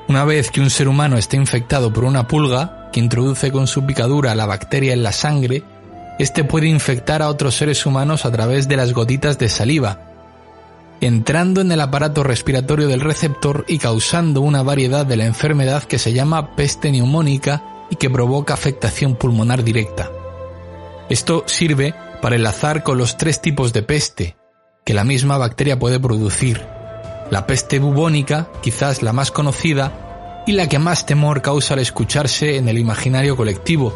Una 0.10 0.26
vez 0.26 0.50
que 0.50 0.60
un 0.60 0.72
ser 0.72 0.88
humano 0.88 1.18
está 1.18 1.36
infectado 1.36 1.94
por 1.94 2.04
una 2.04 2.28
pulga, 2.28 2.90
que 2.92 3.00
introduce 3.00 3.52
con 3.52 3.68
su 3.68 3.86
picadura 3.86 4.34
la 4.34 4.48
bacteria 4.48 4.94
en 4.94 5.04
la 5.04 5.12
sangre, 5.12 5.64
este 6.18 6.44
puede 6.44 6.66
infectar 6.66 7.22
a 7.22 7.30
otros 7.30 7.56
seres 7.56 7.86
humanos 7.86 8.26
a 8.26 8.32
través 8.32 8.68
de 8.68 8.76
las 8.76 8.92
gotitas 8.92 9.38
de 9.38 9.50
saliva, 9.50 10.00
entrando 11.00 11.62
en 11.62 11.72
el 11.72 11.80
aparato 11.80 12.24
respiratorio 12.24 12.88
del 12.88 13.02
receptor 13.02 13.66
y 13.68 13.78
causando 13.78 14.42
una 14.42 14.64
variedad 14.64 15.06
de 15.06 15.16
la 15.16 15.26
enfermedad 15.26 15.84
que 15.84 16.00
se 16.00 16.12
llama 16.12 16.56
peste 16.56 16.92
neumónica 16.92 17.62
y 17.92 17.96
que 17.98 18.10
provoca 18.10 18.56
afectación 18.56 19.14
pulmonar 19.14 19.64
directa. 19.64 20.10
Esto 21.08 21.44
sirve 21.46 21.94
para 22.20 22.36
enlazar 22.36 22.82
con 22.82 22.98
los 22.98 23.16
tres 23.16 23.42
tipos 23.42 23.74
de 23.74 23.84
peste 23.84 24.38
que 24.84 24.96
la 24.96 25.04
misma 25.04 25.38
bacteria 25.38 25.78
puede 25.78 26.00
producir. 26.00 26.79
La 27.30 27.46
peste 27.46 27.80
bubónica, 27.80 28.48
quizás 28.62 29.04
la 29.04 29.14
más 29.14 29.32
conocida, 29.32 30.44
y 30.48 30.54
la 30.54 30.68
que 30.68 30.80
más 30.80 31.06
temor 31.06 31.42
causa 31.42 31.76
al 31.76 31.80
escucharse 31.80 32.58
en 32.58 32.68
el 32.68 32.80
imaginario 32.80 33.38
colectivo, 33.38 33.94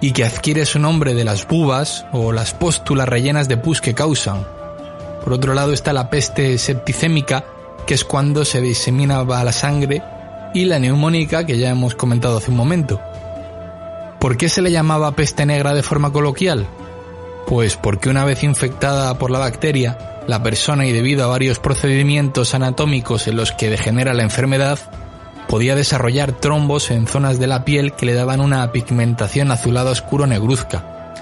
y 0.00 0.12
que 0.12 0.24
adquiere 0.24 0.66
su 0.66 0.80
nombre 0.80 1.14
de 1.14 1.24
las 1.24 1.46
bubas 1.46 2.06
o 2.12 2.32
las 2.32 2.54
póstulas 2.54 3.08
rellenas 3.08 3.46
de 3.46 3.56
pus 3.56 3.80
que 3.80 3.94
causan. 3.94 4.44
Por 5.22 5.32
otro 5.32 5.54
lado 5.54 5.72
está 5.72 5.92
la 5.92 6.10
peste 6.10 6.58
septicémica, 6.58 7.44
que 7.86 7.94
es 7.94 8.04
cuando 8.04 8.44
se 8.44 8.60
diseminaba 8.60 9.44
la 9.44 9.52
sangre, 9.52 10.02
y 10.52 10.64
la 10.64 10.80
neumónica, 10.80 11.46
que 11.46 11.58
ya 11.58 11.70
hemos 11.70 11.94
comentado 11.94 12.38
hace 12.38 12.50
un 12.50 12.56
momento. 12.56 13.00
¿Por 14.18 14.36
qué 14.36 14.48
se 14.48 14.60
le 14.60 14.72
llamaba 14.72 15.12
peste 15.12 15.46
negra 15.46 15.72
de 15.72 15.82
forma 15.84 16.12
coloquial? 16.12 16.66
Pues 17.46 17.76
porque 17.76 18.08
una 18.08 18.24
vez 18.24 18.42
infectada 18.42 19.18
por 19.18 19.30
la 19.30 19.38
bacteria, 19.38 20.11
la 20.26 20.42
persona 20.42 20.86
y 20.86 20.92
debido 20.92 21.24
a 21.24 21.28
varios 21.28 21.58
procedimientos 21.58 22.54
anatómicos 22.54 23.26
en 23.28 23.36
los 23.36 23.52
que 23.52 23.70
degenera 23.70 24.14
la 24.14 24.22
enfermedad, 24.22 24.78
podía 25.48 25.74
desarrollar 25.74 26.32
trombos 26.32 26.90
en 26.90 27.06
zonas 27.06 27.38
de 27.38 27.46
la 27.46 27.64
piel 27.64 27.92
que 27.92 28.06
le 28.06 28.14
daban 28.14 28.40
una 28.40 28.70
pigmentación 28.72 29.50
azulada 29.50 29.90
oscuro 29.90 30.26
negruzca. 30.26 31.12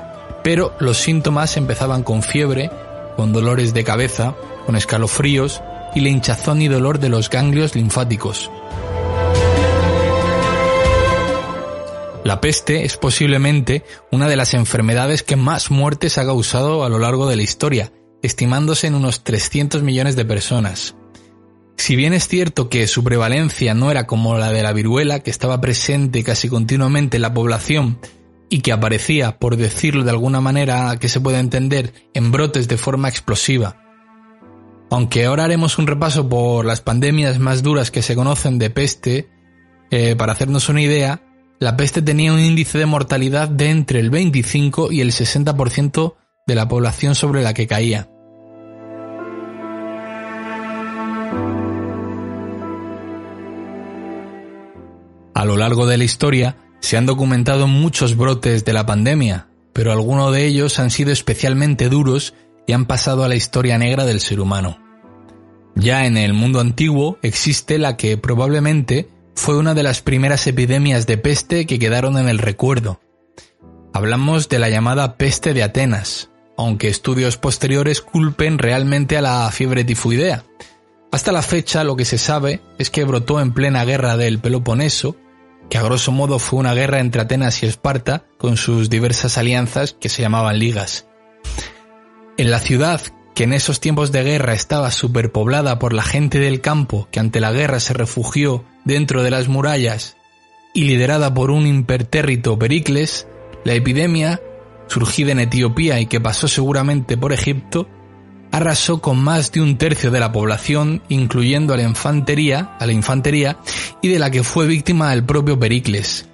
Pero 0.44 0.74
los 0.78 0.98
síntomas 0.98 1.56
empezaban 1.56 2.02
con 2.02 2.22
fiebre, 2.22 2.70
con 3.16 3.32
dolores 3.32 3.74
de 3.74 3.84
cabeza, 3.84 4.34
con 4.66 4.76
escalofríos 4.76 5.62
y 5.94 6.00
la 6.00 6.08
hinchazón 6.08 6.62
y 6.62 6.68
dolor 6.68 6.98
de 6.98 7.08
los 7.08 7.28
ganglios 7.28 7.74
linfáticos. 7.74 8.50
La 12.22 12.40
peste 12.40 12.84
es 12.84 12.96
posiblemente 12.96 13.82
una 14.10 14.28
de 14.28 14.36
las 14.36 14.54
enfermedades 14.54 15.22
que 15.22 15.36
más 15.36 15.70
muertes 15.70 16.18
ha 16.18 16.24
causado 16.24 16.84
a 16.84 16.88
lo 16.88 16.98
largo 16.98 17.26
de 17.26 17.36
la 17.36 17.42
historia, 17.42 17.92
estimándose 18.22 18.86
en 18.86 18.94
unos 18.94 19.24
300 19.24 19.82
millones 19.82 20.16
de 20.16 20.24
personas. 20.24 20.94
Si 21.76 21.96
bien 21.96 22.12
es 22.12 22.28
cierto 22.28 22.68
que 22.68 22.86
su 22.86 23.02
prevalencia 23.02 23.72
no 23.72 23.90
era 23.90 24.06
como 24.06 24.36
la 24.36 24.52
de 24.52 24.62
la 24.62 24.72
viruela, 24.72 25.20
que 25.20 25.30
estaba 25.30 25.60
presente 25.60 26.22
casi 26.22 26.48
continuamente 26.48 27.16
en 27.16 27.22
la 27.22 27.32
población 27.32 27.98
y 28.50 28.60
que 28.60 28.72
aparecía, 28.72 29.38
por 29.38 29.56
decirlo 29.56 30.04
de 30.04 30.10
alguna 30.10 30.42
manera 30.42 30.94
que 30.98 31.08
se 31.08 31.20
pueda 31.20 31.38
entender, 31.38 31.94
en 32.12 32.32
brotes 32.32 32.68
de 32.68 32.76
forma 32.76 33.08
explosiva. 33.08 33.80
Aunque 34.90 35.24
ahora 35.24 35.44
haremos 35.44 35.78
un 35.78 35.86
repaso 35.86 36.28
por 36.28 36.66
las 36.66 36.80
pandemias 36.80 37.38
más 37.38 37.62
duras 37.62 37.90
que 37.90 38.02
se 38.02 38.16
conocen 38.16 38.58
de 38.58 38.70
peste, 38.70 39.30
eh, 39.90 40.16
para 40.16 40.32
hacernos 40.32 40.68
una 40.68 40.82
idea, 40.82 41.22
la 41.60 41.76
peste 41.76 42.02
tenía 42.02 42.32
un 42.32 42.40
índice 42.40 42.76
de 42.76 42.86
mortalidad 42.86 43.48
de 43.48 43.70
entre 43.70 44.00
el 44.00 44.10
25 44.10 44.92
y 44.92 45.00
el 45.00 45.12
60% 45.12 46.16
de 46.50 46.56
la 46.56 46.66
población 46.66 47.14
sobre 47.14 47.42
la 47.42 47.54
que 47.54 47.68
caía. 47.68 48.08
A 55.32 55.44
lo 55.44 55.56
largo 55.56 55.86
de 55.86 55.96
la 55.96 56.02
historia 56.02 56.56
se 56.80 56.96
han 56.96 57.06
documentado 57.06 57.68
muchos 57.68 58.16
brotes 58.16 58.64
de 58.64 58.72
la 58.72 58.84
pandemia, 58.84 59.46
pero 59.72 59.92
algunos 59.92 60.32
de 60.32 60.44
ellos 60.44 60.80
han 60.80 60.90
sido 60.90 61.12
especialmente 61.12 61.88
duros 61.88 62.34
y 62.66 62.72
han 62.72 62.84
pasado 62.86 63.22
a 63.22 63.28
la 63.28 63.36
historia 63.36 63.78
negra 63.78 64.04
del 64.04 64.18
ser 64.18 64.40
humano. 64.40 64.80
Ya 65.76 66.04
en 66.04 66.16
el 66.16 66.32
mundo 66.32 66.58
antiguo 66.58 67.16
existe 67.22 67.78
la 67.78 67.96
que 67.96 68.16
probablemente 68.16 69.08
fue 69.36 69.56
una 69.56 69.74
de 69.74 69.84
las 69.84 70.02
primeras 70.02 70.48
epidemias 70.48 71.06
de 71.06 71.16
peste 71.16 71.64
que 71.64 71.78
quedaron 71.78 72.18
en 72.18 72.28
el 72.28 72.38
recuerdo. 72.38 73.00
Hablamos 73.92 74.48
de 74.48 74.58
la 74.58 74.68
llamada 74.68 75.16
peste 75.16 75.54
de 75.54 75.62
Atenas, 75.62 76.30
aunque 76.60 76.88
estudios 76.88 77.38
posteriores 77.38 78.02
culpen 78.02 78.58
realmente 78.58 79.16
a 79.16 79.22
la 79.22 79.50
fiebre 79.50 79.82
tifoidea. 79.82 80.44
Hasta 81.10 81.32
la 81.32 81.40
fecha 81.40 81.84
lo 81.84 81.96
que 81.96 82.04
se 82.04 82.18
sabe 82.18 82.60
es 82.78 82.90
que 82.90 83.04
brotó 83.04 83.40
en 83.40 83.54
plena 83.54 83.84
guerra 83.86 84.18
del 84.18 84.40
Peloponeso 84.40 85.16
que 85.70 85.78
a 85.78 85.82
grosso 85.82 86.12
modo 86.12 86.38
fue 86.38 86.58
una 86.58 86.74
guerra 86.74 87.00
entre 87.00 87.22
Atenas 87.22 87.62
y 87.62 87.66
Esparta 87.66 88.24
con 88.36 88.58
sus 88.58 88.90
diversas 88.90 89.38
alianzas 89.38 89.96
que 89.98 90.10
se 90.10 90.20
llamaban 90.20 90.58
ligas. 90.58 91.06
En 92.36 92.50
la 92.50 92.58
ciudad, 92.58 93.00
que 93.34 93.44
en 93.44 93.54
esos 93.54 93.80
tiempos 93.80 94.12
de 94.12 94.22
guerra 94.22 94.52
estaba 94.52 94.90
superpoblada 94.90 95.78
por 95.78 95.94
la 95.94 96.02
gente 96.02 96.40
del 96.40 96.60
campo 96.60 97.08
que 97.10 97.20
ante 97.20 97.40
la 97.40 97.52
guerra 97.52 97.80
se 97.80 97.94
refugió 97.94 98.64
dentro 98.84 99.22
de 99.22 99.30
las 99.30 99.48
murallas 99.48 100.18
y 100.74 100.84
liderada 100.84 101.32
por 101.32 101.50
un 101.50 101.66
impertérrito 101.66 102.58
Pericles, 102.58 103.26
la 103.64 103.72
epidemia, 103.72 104.40
surgida 104.90 105.32
en 105.32 105.40
Etiopía 105.40 106.00
y 106.00 106.06
que 106.06 106.20
pasó 106.20 106.48
seguramente 106.48 107.16
por 107.16 107.32
Egipto, 107.32 107.88
arrasó 108.50 109.00
con 109.00 109.22
más 109.22 109.52
de 109.52 109.60
un 109.60 109.78
tercio 109.78 110.10
de 110.10 110.20
la 110.20 110.32
población, 110.32 111.02
incluyendo 111.08 111.72
a 111.72 111.76
la 111.76 111.84
infantería, 111.84 112.76
a 112.78 112.86
la 112.86 112.92
infantería, 112.92 113.58
y 114.02 114.08
de 114.08 114.18
la 114.18 114.30
que 114.30 114.42
fue 114.42 114.66
víctima 114.66 115.12
el 115.12 115.24
propio 115.24 115.58
Pericles. 115.58 116.26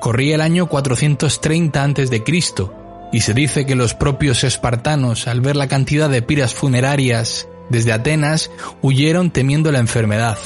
Corría 0.00 0.34
el 0.34 0.42
año 0.42 0.66
430 0.66 1.82
a.C., 1.82 2.22
y 3.12 3.20
se 3.20 3.32
dice 3.32 3.64
que 3.64 3.76
los 3.76 3.94
propios 3.94 4.44
espartanos, 4.44 5.28
al 5.28 5.40
ver 5.40 5.56
la 5.56 5.68
cantidad 5.68 6.10
de 6.10 6.20
piras 6.20 6.52
funerarias 6.52 7.48
desde 7.70 7.92
Atenas, 7.92 8.50
huyeron 8.82 9.30
temiendo 9.30 9.70
la 9.72 9.78
enfermedad. 9.78 10.36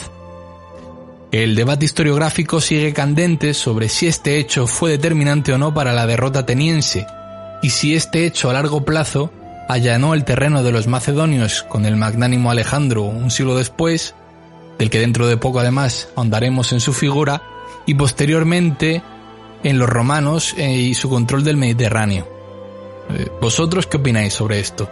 El 1.31 1.55
debate 1.55 1.85
historiográfico 1.85 2.59
sigue 2.59 2.95
candente 2.95 3.53
sobre 3.53 3.91
si 3.91 4.07
este 4.07 4.39
hecho 4.39 4.67
fue 4.67 4.93
determinante 4.93 5.53
o 5.53 5.59
no 5.59 5.75
para 5.75 5.93
la 5.93 6.07
derrota 6.07 6.41
ateniense, 6.41 7.07
y 7.63 7.69
si 7.69 7.95
este 7.95 8.25
hecho 8.25 8.49
a 8.49 8.55
largo 8.55 8.87
plazo 8.87 9.31
allanó 9.69 10.15
el 10.15 10.25
terreno 10.25 10.63
de 10.63 10.73
los 10.73 10.87
macedonios 10.87 11.65
con 11.65 11.85
el 11.85 11.97
magnánimo 11.97 12.51
Alejandro 12.51 13.03
un 13.03 13.31
siglo 13.31 13.57
después, 13.57 14.15
del 14.79 14.89
que 14.89 15.01
dentro 15.01 15.27
de 15.27 15.37
poco 15.37 15.61
además 15.61 16.09
ahondaremos 16.17 16.73
en 16.73 16.81
su 16.81 16.95
figura, 16.95 17.43
y 17.85 17.93
posteriormente 17.93 19.03
en 19.65 19.79
los 19.79 19.89
romanos 19.89 20.55
eh, 20.57 20.73
y 20.73 20.95
su 20.95 21.11
control 21.11 21.45
del 21.45 21.59
Mediterráneo. 21.59 22.27
Eh, 23.11 23.29
¿Vosotros 23.41 23.87
qué 23.87 23.99
opináis 23.99 24.33
sobre 24.33 24.61
esto? 24.61 24.89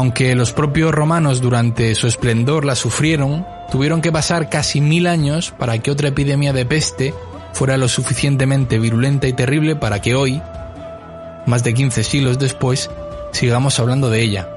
Aunque 0.00 0.34
los 0.34 0.54
propios 0.54 0.94
romanos 0.94 1.42
durante 1.42 1.94
su 1.94 2.06
esplendor 2.06 2.64
la 2.64 2.74
sufrieron, 2.74 3.46
tuvieron 3.70 4.00
que 4.00 4.10
pasar 4.10 4.48
casi 4.48 4.80
mil 4.80 5.06
años 5.06 5.52
para 5.58 5.76
que 5.78 5.90
otra 5.90 6.08
epidemia 6.08 6.54
de 6.54 6.64
peste 6.64 7.12
fuera 7.52 7.76
lo 7.76 7.86
suficientemente 7.86 8.78
virulenta 8.78 9.28
y 9.28 9.34
terrible 9.34 9.76
para 9.76 10.00
que 10.00 10.14
hoy, 10.14 10.40
más 11.44 11.64
de 11.64 11.74
15 11.74 12.02
siglos 12.02 12.38
después, 12.38 12.90
sigamos 13.32 13.78
hablando 13.78 14.08
de 14.08 14.22
ella. 14.22 14.48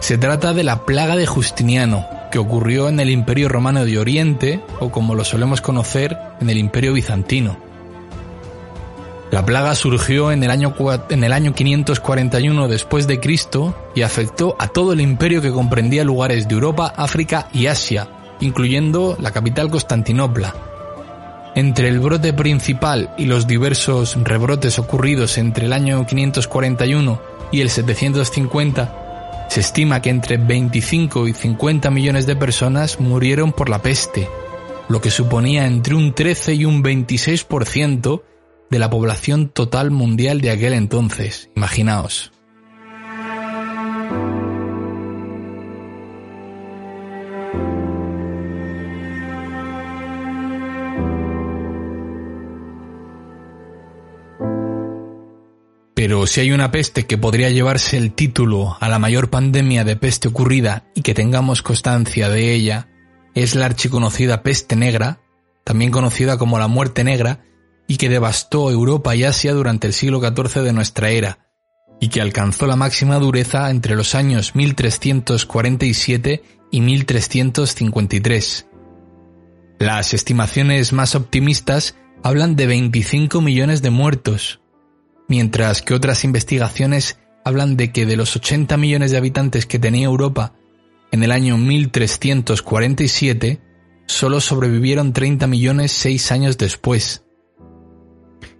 Se 0.00 0.18
trata 0.18 0.52
de 0.52 0.64
la 0.64 0.84
plaga 0.84 1.14
de 1.14 1.28
Justiniano, 1.28 2.08
que 2.32 2.40
ocurrió 2.40 2.88
en 2.88 2.98
el 2.98 3.10
Imperio 3.10 3.48
Romano 3.48 3.84
de 3.84 4.00
Oriente, 4.00 4.64
o 4.80 4.90
como 4.90 5.14
lo 5.14 5.22
solemos 5.22 5.60
conocer, 5.60 6.18
en 6.40 6.50
el 6.50 6.58
Imperio 6.58 6.92
Bizantino. 6.92 7.69
La 9.30 9.46
plaga 9.46 9.76
surgió 9.76 10.32
en 10.32 10.42
el 10.42 10.50
año, 10.50 10.74
en 11.08 11.22
el 11.22 11.32
año 11.32 11.54
541 11.54 12.66
después 12.66 13.06
de 13.06 13.20
Cristo 13.20 13.76
y 13.94 14.02
afectó 14.02 14.56
a 14.58 14.66
todo 14.66 14.92
el 14.92 15.00
imperio 15.00 15.40
que 15.40 15.52
comprendía 15.52 16.02
lugares 16.02 16.48
de 16.48 16.54
Europa, 16.54 16.92
África 16.96 17.48
y 17.52 17.66
Asia, 17.66 18.08
incluyendo 18.40 19.16
la 19.20 19.30
capital 19.30 19.70
Constantinopla. 19.70 20.52
Entre 21.54 21.88
el 21.88 22.00
brote 22.00 22.32
principal 22.32 23.14
y 23.18 23.26
los 23.26 23.46
diversos 23.46 24.16
rebrotes 24.20 24.80
ocurridos 24.80 25.38
entre 25.38 25.66
el 25.66 25.72
año 25.72 26.04
541 26.06 27.20
y 27.52 27.60
el 27.60 27.70
750, 27.70 29.46
se 29.48 29.60
estima 29.60 30.02
que 30.02 30.10
entre 30.10 30.38
25 30.38 31.28
y 31.28 31.34
50 31.34 31.90
millones 31.90 32.26
de 32.26 32.34
personas 32.34 32.98
murieron 32.98 33.52
por 33.52 33.68
la 33.68 33.80
peste, 33.80 34.28
lo 34.88 35.00
que 35.00 35.10
suponía 35.10 35.66
entre 35.66 35.94
un 35.94 36.14
13 36.14 36.54
y 36.54 36.64
un 36.64 36.82
26% 36.82 38.22
de 38.70 38.78
la 38.78 38.88
población 38.88 39.48
total 39.48 39.90
mundial 39.90 40.40
de 40.40 40.50
aquel 40.50 40.72
entonces. 40.72 41.50
Imaginaos. 41.56 42.32
Pero 56.00 56.26
si 56.26 56.40
hay 56.40 56.50
una 56.50 56.70
peste 56.70 57.04
que 57.04 57.18
podría 57.18 57.50
llevarse 57.50 57.98
el 57.98 58.12
título 58.12 58.74
a 58.80 58.88
la 58.88 58.98
mayor 58.98 59.28
pandemia 59.28 59.84
de 59.84 59.96
peste 59.96 60.28
ocurrida 60.28 60.86
y 60.94 61.02
que 61.02 61.12
tengamos 61.12 61.60
constancia 61.62 62.30
de 62.30 62.54
ella, 62.54 62.88
es 63.34 63.54
la 63.54 63.66
archiconocida 63.66 64.42
peste 64.42 64.76
negra, 64.76 65.20
también 65.62 65.90
conocida 65.90 66.38
como 66.38 66.58
la 66.58 66.68
muerte 66.68 67.04
negra, 67.04 67.44
y 67.90 67.96
que 67.96 68.08
devastó 68.08 68.70
Europa 68.70 69.16
y 69.16 69.24
Asia 69.24 69.52
durante 69.52 69.88
el 69.88 69.92
siglo 69.92 70.20
XIV 70.20 70.62
de 70.62 70.72
nuestra 70.72 71.10
era, 71.10 71.40
y 71.98 72.06
que 72.06 72.20
alcanzó 72.20 72.68
la 72.68 72.76
máxima 72.76 73.18
dureza 73.18 73.68
entre 73.68 73.96
los 73.96 74.14
años 74.14 74.54
1347 74.54 76.44
y 76.70 76.80
1353. 76.82 78.68
Las 79.80 80.14
estimaciones 80.14 80.92
más 80.92 81.16
optimistas 81.16 81.96
hablan 82.22 82.54
de 82.54 82.68
25 82.68 83.40
millones 83.40 83.82
de 83.82 83.90
muertos, 83.90 84.60
mientras 85.26 85.82
que 85.82 85.94
otras 85.94 86.22
investigaciones 86.22 87.18
hablan 87.44 87.76
de 87.76 87.90
que 87.90 88.06
de 88.06 88.14
los 88.14 88.36
80 88.36 88.76
millones 88.76 89.10
de 89.10 89.16
habitantes 89.16 89.66
que 89.66 89.80
tenía 89.80 90.06
Europa 90.06 90.52
en 91.10 91.24
el 91.24 91.32
año 91.32 91.58
1347, 91.58 93.60
solo 94.06 94.40
sobrevivieron 94.40 95.12
30 95.12 95.48
millones 95.48 95.90
seis 95.90 96.30
años 96.30 96.56
después. 96.56 97.24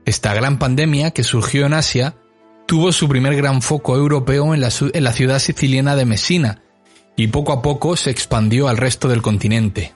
Esta 0.04 0.34
gran 0.34 0.58
pandemia, 0.58 1.10
que 1.10 1.24
surgió 1.24 1.66
en 1.66 1.74
Asia, 1.74 2.16
tuvo 2.66 2.92
su 2.92 3.08
primer 3.08 3.36
gran 3.36 3.62
foco 3.62 3.96
europeo 3.96 4.54
en 4.54 4.60
la, 4.60 4.70
ciudad 4.70 5.38
siciliana 5.38 5.96
de 5.96 6.04
Messina, 6.06 6.62
y 7.16 7.26
poco 7.26 7.52
a 7.52 7.62
poco 7.62 7.96
se 7.96 8.10
expandió 8.10 8.68
al 8.68 8.76
resto 8.76 9.08
del 9.08 9.22
continente. 9.22 9.92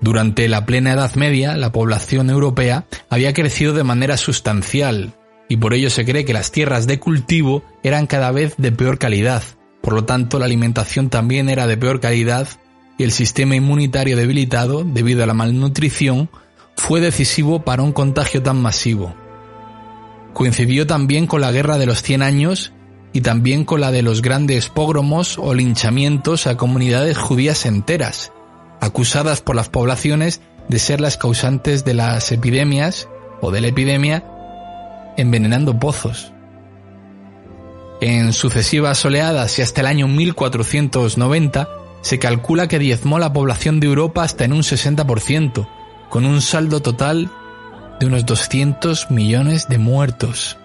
Durante 0.00 0.48
la 0.48 0.66
plena 0.66 0.92
Edad 0.92 1.14
Media, 1.14 1.56
la 1.56 1.70
población 1.70 2.30
europea 2.30 2.86
había 3.08 3.32
crecido 3.32 3.74
de 3.74 3.84
manera 3.84 4.16
sustancial, 4.16 5.14
y 5.48 5.56
por 5.58 5.74
ello 5.74 5.90
se 5.90 6.04
cree 6.04 6.24
que 6.24 6.32
las 6.32 6.50
tierras 6.50 6.86
de 6.86 6.98
cultivo 6.98 7.62
eran 7.82 8.06
cada 8.06 8.30
vez 8.32 8.54
de 8.56 8.72
peor 8.72 8.98
calidad, 8.98 9.42
por 9.82 9.92
lo 9.92 10.04
tanto 10.04 10.38
la 10.38 10.46
alimentación 10.46 11.10
también 11.10 11.48
era 11.48 11.66
de 11.66 11.76
peor 11.76 12.00
calidad 12.00 12.48
y 12.96 13.04
el 13.04 13.12
sistema 13.12 13.54
inmunitario 13.54 14.16
debilitado 14.16 14.84
debido 14.84 15.22
a 15.22 15.26
la 15.26 15.34
malnutrición 15.34 16.30
fue 16.76 17.00
decisivo 17.00 17.64
para 17.64 17.82
un 17.82 17.92
contagio 17.92 18.42
tan 18.42 18.60
masivo. 18.60 19.14
Coincidió 20.32 20.86
también 20.86 21.26
con 21.26 21.40
la 21.40 21.52
Guerra 21.52 21.78
de 21.78 21.86
los 21.86 22.02
Cien 22.02 22.22
Años 22.22 22.72
y 23.12 23.20
también 23.20 23.64
con 23.64 23.80
la 23.80 23.92
de 23.92 24.02
los 24.02 24.22
grandes 24.22 24.68
pogromos 24.68 25.38
o 25.38 25.54
linchamientos 25.54 26.46
a 26.46 26.56
comunidades 26.56 27.16
judías 27.16 27.64
enteras, 27.64 28.32
acusadas 28.80 29.40
por 29.40 29.54
las 29.54 29.68
poblaciones 29.68 30.40
de 30.68 30.78
ser 30.78 31.00
las 31.00 31.16
causantes 31.16 31.84
de 31.84 31.94
las 31.94 32.32
epidemias 32.32 33.08
o 33.40 33.50
de 33.50 33.60
la 33.60 33.68
epidemia 33.68 34.24
envenenando 35.16 35.78
pozos. 35.78 36.32
En 38.00 38.32
sucesivas 38.32 39.04
oleadas 39.04 39.58
y 39.58 39.62
hasta 39.62 39.80
el 39.80 39.86
año 39.86 40.08
1490 40.08 41.68
se 42.02 42.18
calcula 42.18 42.68
que 42.68 42.78
diezmó 42.78 43.18
la 43.18 43.32
población 43.32 43.80
de 43.80 43.86
Europa 43.86 44.22
hasta 44.24 44.44
en 44.44 44.52
un 44.52 44.62
60%, 44.62 45.68
con 46.08 46.24
un 46.26 46.40
saldo 46.40 46.80
total 46.80 47.30
de 48.00 48.06
unos 48.06 48.26
200 48.26 49.10
millones 49.10 49.68
de 49.68 49.78
muertos. 49.78 50.56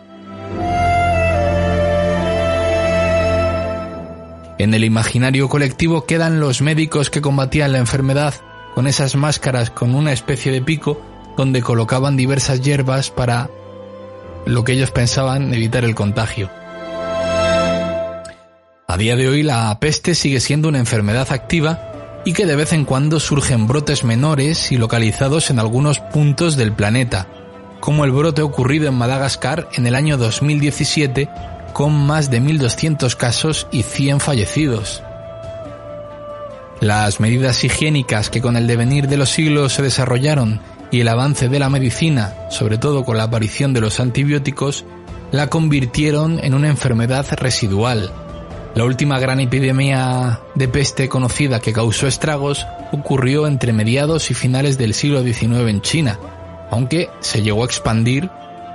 En 4.58 4.74
el 4.74 4.84
imaginario 4.84 5.48
colectivo 5.48 6.06
quedan 6.06 6.40
los 6.40 6.62
médicos 6.62 7.10
que 7.10 7.22
combatían 7.22 7.72
la 7.72 7.78
enfermedad 7.78 8.34
con 8.76 8.88
esas 8.88 9.16
máscaras 9.16 9.70
con 9.70 9.96
una 9.96 10.12
especie 10.12 10.52
de 10.52 10.62
pico 10.62 11.02
donde 11.38 11.62
colocaban 11.62 12.18
diversas 12.18 12.62
hierbas 12.62 13.10
para 13.10 13.50
lo 14.46 14.64
que 14.64 14.74
ellos 14.74 14.92
pensaban 14.92 15.54
evitar 15.54 15.86
el 15.86 15.96
contagio. 15.96 16.50
A 18.88 18.98
día 18.98 19.16
de 19.16 19.30
hoy 19.30 19.44
la 19.44 19.80
peste 19.80 20.16
sigue 20.16 20.40
siendo 20.40 20.68
una 20.68 20.80
enfermedad 20.80 21.32
activa 21.32 21.89
y 22.30 22.34
que 22.34 22.46
de 22.46 22.56
vez 22.56 22.74
en 22.74 22.86
cuando 22.86 23.20
surgen 23.20 23.66
brotes 23.66 24.04
menores 24.04 24.72
y 24.72 24.78
localizados 24.78 25.50
en 25.50 25.58
algunos 25.58 26.00
puntos 26.00 26.58
del 26.58 26.74
planeta, 26.74 27.28
como 27.80 28.06
el 28.06 28.12
brote 28.12 28.44
ocurrido 28.44 28.88
en 28.88 28.94
Madagascar 28.94 29.68
en 29.74 29.88
el 29.88 29.96
año 29.96 30.16
2017 30.16 31.28
con 31.74 31.92
más 31.92 32.30
de 32.30 32.40
1.200 32.40 33.16
casos 33.16 33.66
y 33.72 33.82
100 33.82 34.20
fallecidos. 34.20 35.02
Las 36.82 37.20
medidas 37.20 37.64
higiénicas 37.64 38.30
que 38.30 38.42
con 38.42 38.56
el 38.56 38.68
devenir 38.68 39.08
de 39.08 39.18
los 39.18 39.30
siglos 39.30 39.74
se 39.74 39.82
desarrollaron 39.82 40.62
y 40.92 41.00
el 41.00 41.08
avance 41.08 41.50
de 41.50 41.58
la 41.58 41.72
medicina, 41.72 42.36
sobre 42.52 42.78
todo 42.78 43.06
con 43.06 43.18
la 43.18 43.24
aparición 43.24 43.74
de 43.74 43.82
los 43.82 44.00
antibióticos, 44.00 44.86
la 45.32 45.48
convirtieron 45.48 46.40
en 46.44 46.54
una 46.54 46.68
enfermedad 46.68 47.26
residual. 47.40 48.29
La 48.80 48.86
última 48.86 49.20
gran 49.20 49.42
epidemia 49.42 50.40
de 50.56 50.70
peste 50.70 51.10
conocida 51.10 51.60
que 51.60 51.74
causó 51.74 52.08
estragos 52.08 52.66
ocurrió 52.94 53.46
entre 53.46 53.74
mediados 53.74 54.32
y 54.32 54.34
finales 54.34 54.78
del 54.78 54.94
siglo 54.94 55.22
XIX 55.22 55.68
en 55.68 55.82
China, 55.82 56.18
aunque 56.72 57.10
se 57.20 57.42
llegó 57.42 57.64
a 57.64 57.66
expandir 57.66 58.30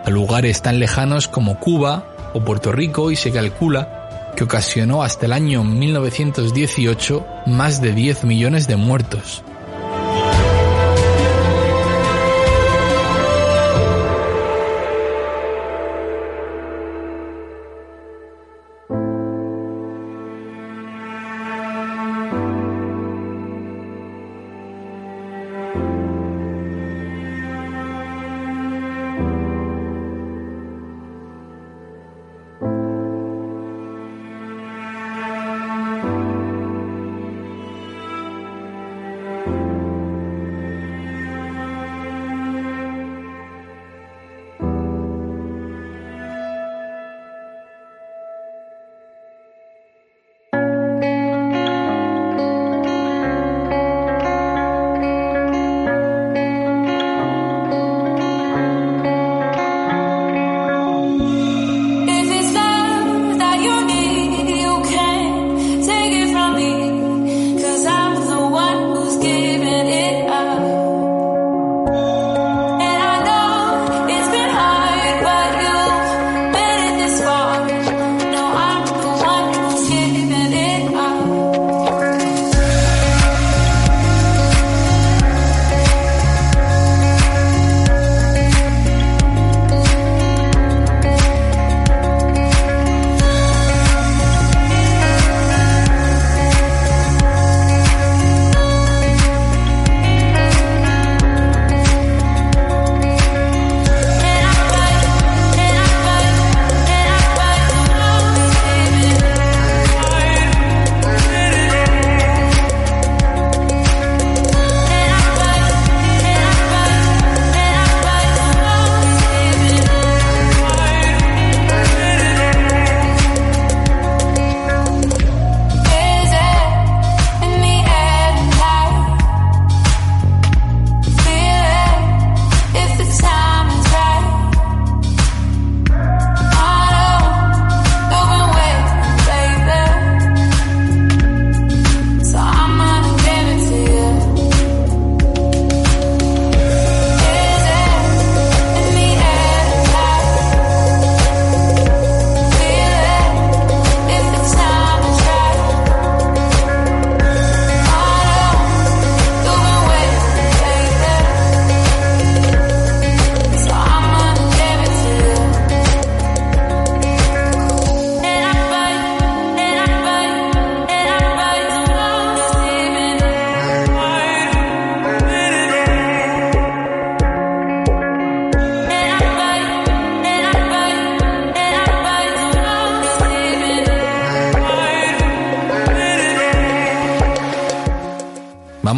a 0.04 0.10
lugares 0.10 0.60
tan 0.60 0.78
lejanos 0.78 1.26
como 1.26 1.58
Cuba 1.58 2.04
o 2.34 2.40
Puerto 2.44 2.70
Rico 2.70 3.12
y 3.12 3.16
se 3.16 3.32
calcula 3.32 4.32
que 4.36 4.44
ocasionó 4.44 5.02
hasta 5.02 5.24
el 5.24 5.32
año 5.32 5.64
1918 5.64 7.26
más 7.46 7.80
de 7.80 7.94
10 7.94 8.24
millones 8.24 8.68
de 8.68 8.76
muertos. 8.76 9.42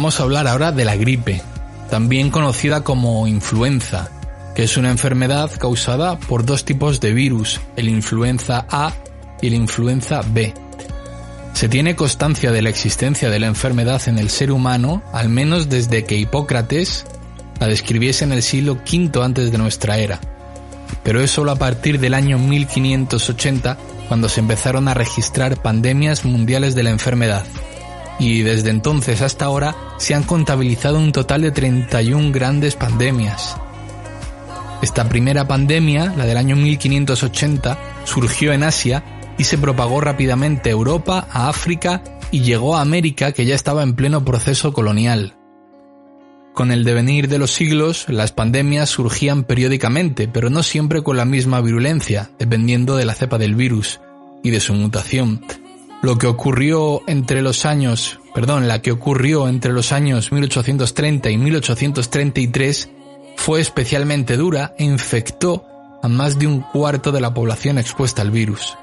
Vamos 0.07 0.21
a 0.21 0.23
hablar 0.23 0.47
ahora 0.47 0.71
de 0.71 0.85
la 0.85 0.95
gripe, 0.95 1.41
también 1.89 2.29
conocida 2.29 2.81
como 2.81 3.27
influenza, 3.27 4.09
que 4.55 4.63
es 4.63 4.77
una 4.77 4.89
enfermedad 4.89 5.51
causada 5.59 6.17
por 6.17 6.45
dos 6.45 6.63
tipos 6.63 7.01
de 7.01 7.11
virus, 7.11 7.59
el 7.75 7.89
influenza 7.89 8.65
A 8.69 8.93
y 9.41 9.49
la 9.49 9.57
influenza 9.57 10.21
B. 10.25 10.53
Se 11.51 11.67
tiene 11.67 11.97
constancia 11.97 12.53
de 12.53 12.61
la 12.61 12.69
existencia 12.69 13.29
de 13.29 13.37
la 13.37 13.47
enfermedad 13.47 14.01
en 14.07 14.17
el 14.17 14.29
ser 14.29 14.53
humano 14.53 15.03
al 15.11 15.27
menos 15.27 15.67
desde 15.67 16.05
que 16.05 16.15
Hipócrates 16.15 17.05
la 17.59 17.67
describiese 17.67 18.23
en 18.23 18.31
el 18.31 18.43
siglo 18.43 18.77
V 18.89 19.21
antes 19.21 19.51
de 19.51 19.57
nuestra 19.57 19.97
era, 19.97 20.21
pero 21.03 21.19
es 21.19 21.31
solo 21.31 21.51
a 21.51 21.57
partir 21.57 21.99
del 21.99 22.13
año 22.13 22.39
1580 22.39 23.77
cuando 24.07 24.29
se 24.29 24.39
empezaron 24.39 24.87
a 24.87 24.93
registrar 24.93 25.61
pandemias 25.61 26.23
mundiales 26.23 26.75
de 26.75 26.83
la 26.83 26.91
enfermedad 26.91 27.43
y 28.19 28.41
desde 28.41 28.69
entonces 28.69 29.21
hasta 29.21 29.45
ahora 29.45 29.75
se 29.97 30.13
han 30.13 30.23
contabilizado 30.23 30.97
un 30.97 31.11
total 31.11 31.41
de 31.41 31.51
31 31.51 32.31
grandes 32.31 32.75
pandemias. 32.75 33.55
Esta 34.81 35.09
primera 35.09 35.47
pandemia, 35.47 36.13
la 36.15 36.25
del 36.25 36.37
año 36.37 36.55
1580, 36.55 37.77
surgió 38.05 38.53
en 38.53 38.63
Asia 38.63 39.03
y 39.37 39.43
se 39.43 39.57
propagó 39.57 40.01
rápidamente 40.01 40.69
a 40.69 40.73
Europa, 40.73 41.27
a 41.31 41.49
África 41.49 42.03
y 42.31 42.41
llegó 42.41 42.75
a 42.75 42.81
América 42.81 43.31
que 43.31 43.45
ya 43.45 43.55
estaba 43.55 43.83
en 43.83 43.95
pleno 43.95 44.23
proceso 44.23 44.73
colonial. 44.73 45.33
Con 46.53 46.71
el 46.71 46.83
devenir 46.83 47.27
de 47.27 47.37
los 47.37 47.51
siglos, 47.51 48.05
las 48.09 48.31
pandemias 48.31 48.89
surgían 48.89 49.43
periódicamente, 49.43 50.27
pero 50.27 50.49
no 50.49 50.63
siempre 50.63 51.03
con 51.03 51.15
la 51.15 51.25
misma 51.25 51.61
virulencia, 51.61 52.31
dependiendo 52.39 52.95
de 52.95 53.05
la 53.05 53.13
cepa 53.13 53.37
del 53.37 53.53
virus 53.53 53.99
y 54.43 54.49
de 54.49 54.59
su 54.59 54.73
mutación. 54.73 55.41
Lo 56.01 56.17
que 56.17 56.27
ocurrió 56.27 57.01
entre 57.07 57.41
los 57.41 57.65
años, 57.65 58.19
perdón, 58.35 58.67
la 58.67 58.81
que 58.81 58.91
ocurrió 58.91 59.47
entre 59.47 59.73
los 59.73 59.91
años 59.91 60.31
1830 60.31 61.31
y 61.31 61.37
1833 61.37 62.89
fue 63.35 63.61
especialmente 63.61 64.37
dura 64.37 64.75
e 64.77 64.83
infectó 64.83 65.65
a 66.03 66.07
más 66.07 66.37
de 66.37 66.45
un 66.45 66.61
cuarto 66.61 67.11
de 67.11 67.21
la 67.21 67.33
población 67.33 67.79
expuesta 67.79 68.21
al 68.21 68.29
virus. 68.29 68.77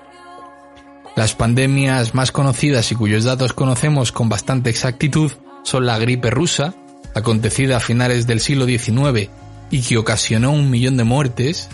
Las 1.15 1.35
pandemias 1.35 2.15
más 2.15 2.33
conocidas 2.33 2.91
y 2.91 2.97
cuyos 2.97 3.23
datos 3.23 3.53
conocemos 3.53 4.11
con 4.11 4.29
bastante 4.29 4.71
exactitud 4.71 5.31
son 5.63 5.87
la 5.87 5.99
gripe 5.99 6.31
rusa, 6.31 6.75
acontecida 7.15 7.77
a 7.77 7.81
finales 7.81 8.27
del 8.27 8.41
siglo 8.41 8.67
XIX 8.67 9.31
y 9.71 9.83
que 9.83 9.99
ocasionó 9.99 10.51
un 10.51 10.69
millón 10.69 10.97
de 10.97 11.05
muertes. 11.05 11.69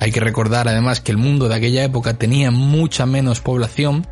Hay 0.00 0.12
que 0.12 0.20
recordar 0.20 0.68
además 0.68 1.02
que 1.02 1.12
el 1.12 1.18
mundo 1.18 1.50
de 1.50 1.56
aquella 1.56 1.84
época 1.84 2.14
tenía 2.14 2.50
mucha 2.50 3.04
menos 3.04 3.40
población 3.40 4.06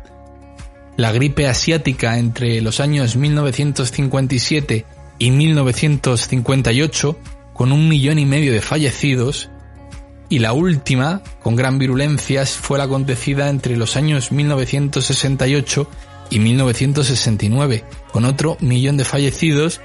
la 0.99 1.13
gripe 1.13 1.47
asiática 1.47 2.17
entre 2.17 2.59
los 2.59 2.81
años 2.81 3.15
1957 3.15 4.85
y 5.17 5.31
1958, 5.31 7.17
con 7.53 7.71
un 7.71 7.87
millón 7.87 8.19
y 8.19 8.25
medio 8.25 8.51
de 8.51 8.59
fallecidos, 8.59 9.49
y 10.27 10.39
la 10.39 10.51
última, 10.51 11.21
con 11.41 11.55
gran 11.55 11.79
virulencia, 11.79 12.45
fue 12.45 12.77
la 12.77 12.83
acontecida 12.83 13.47
entre 13.47 13.77
los 13.77 13.95
años 13.95 14.33
1968 14.33 15.89
y 16.31 16.39
1969, 16.39 17.85
con 18.11 18.25
otro 18.25 18.57
millón 18.59 18.97
de 18.97 19.05
fallecidos 19.05 19.79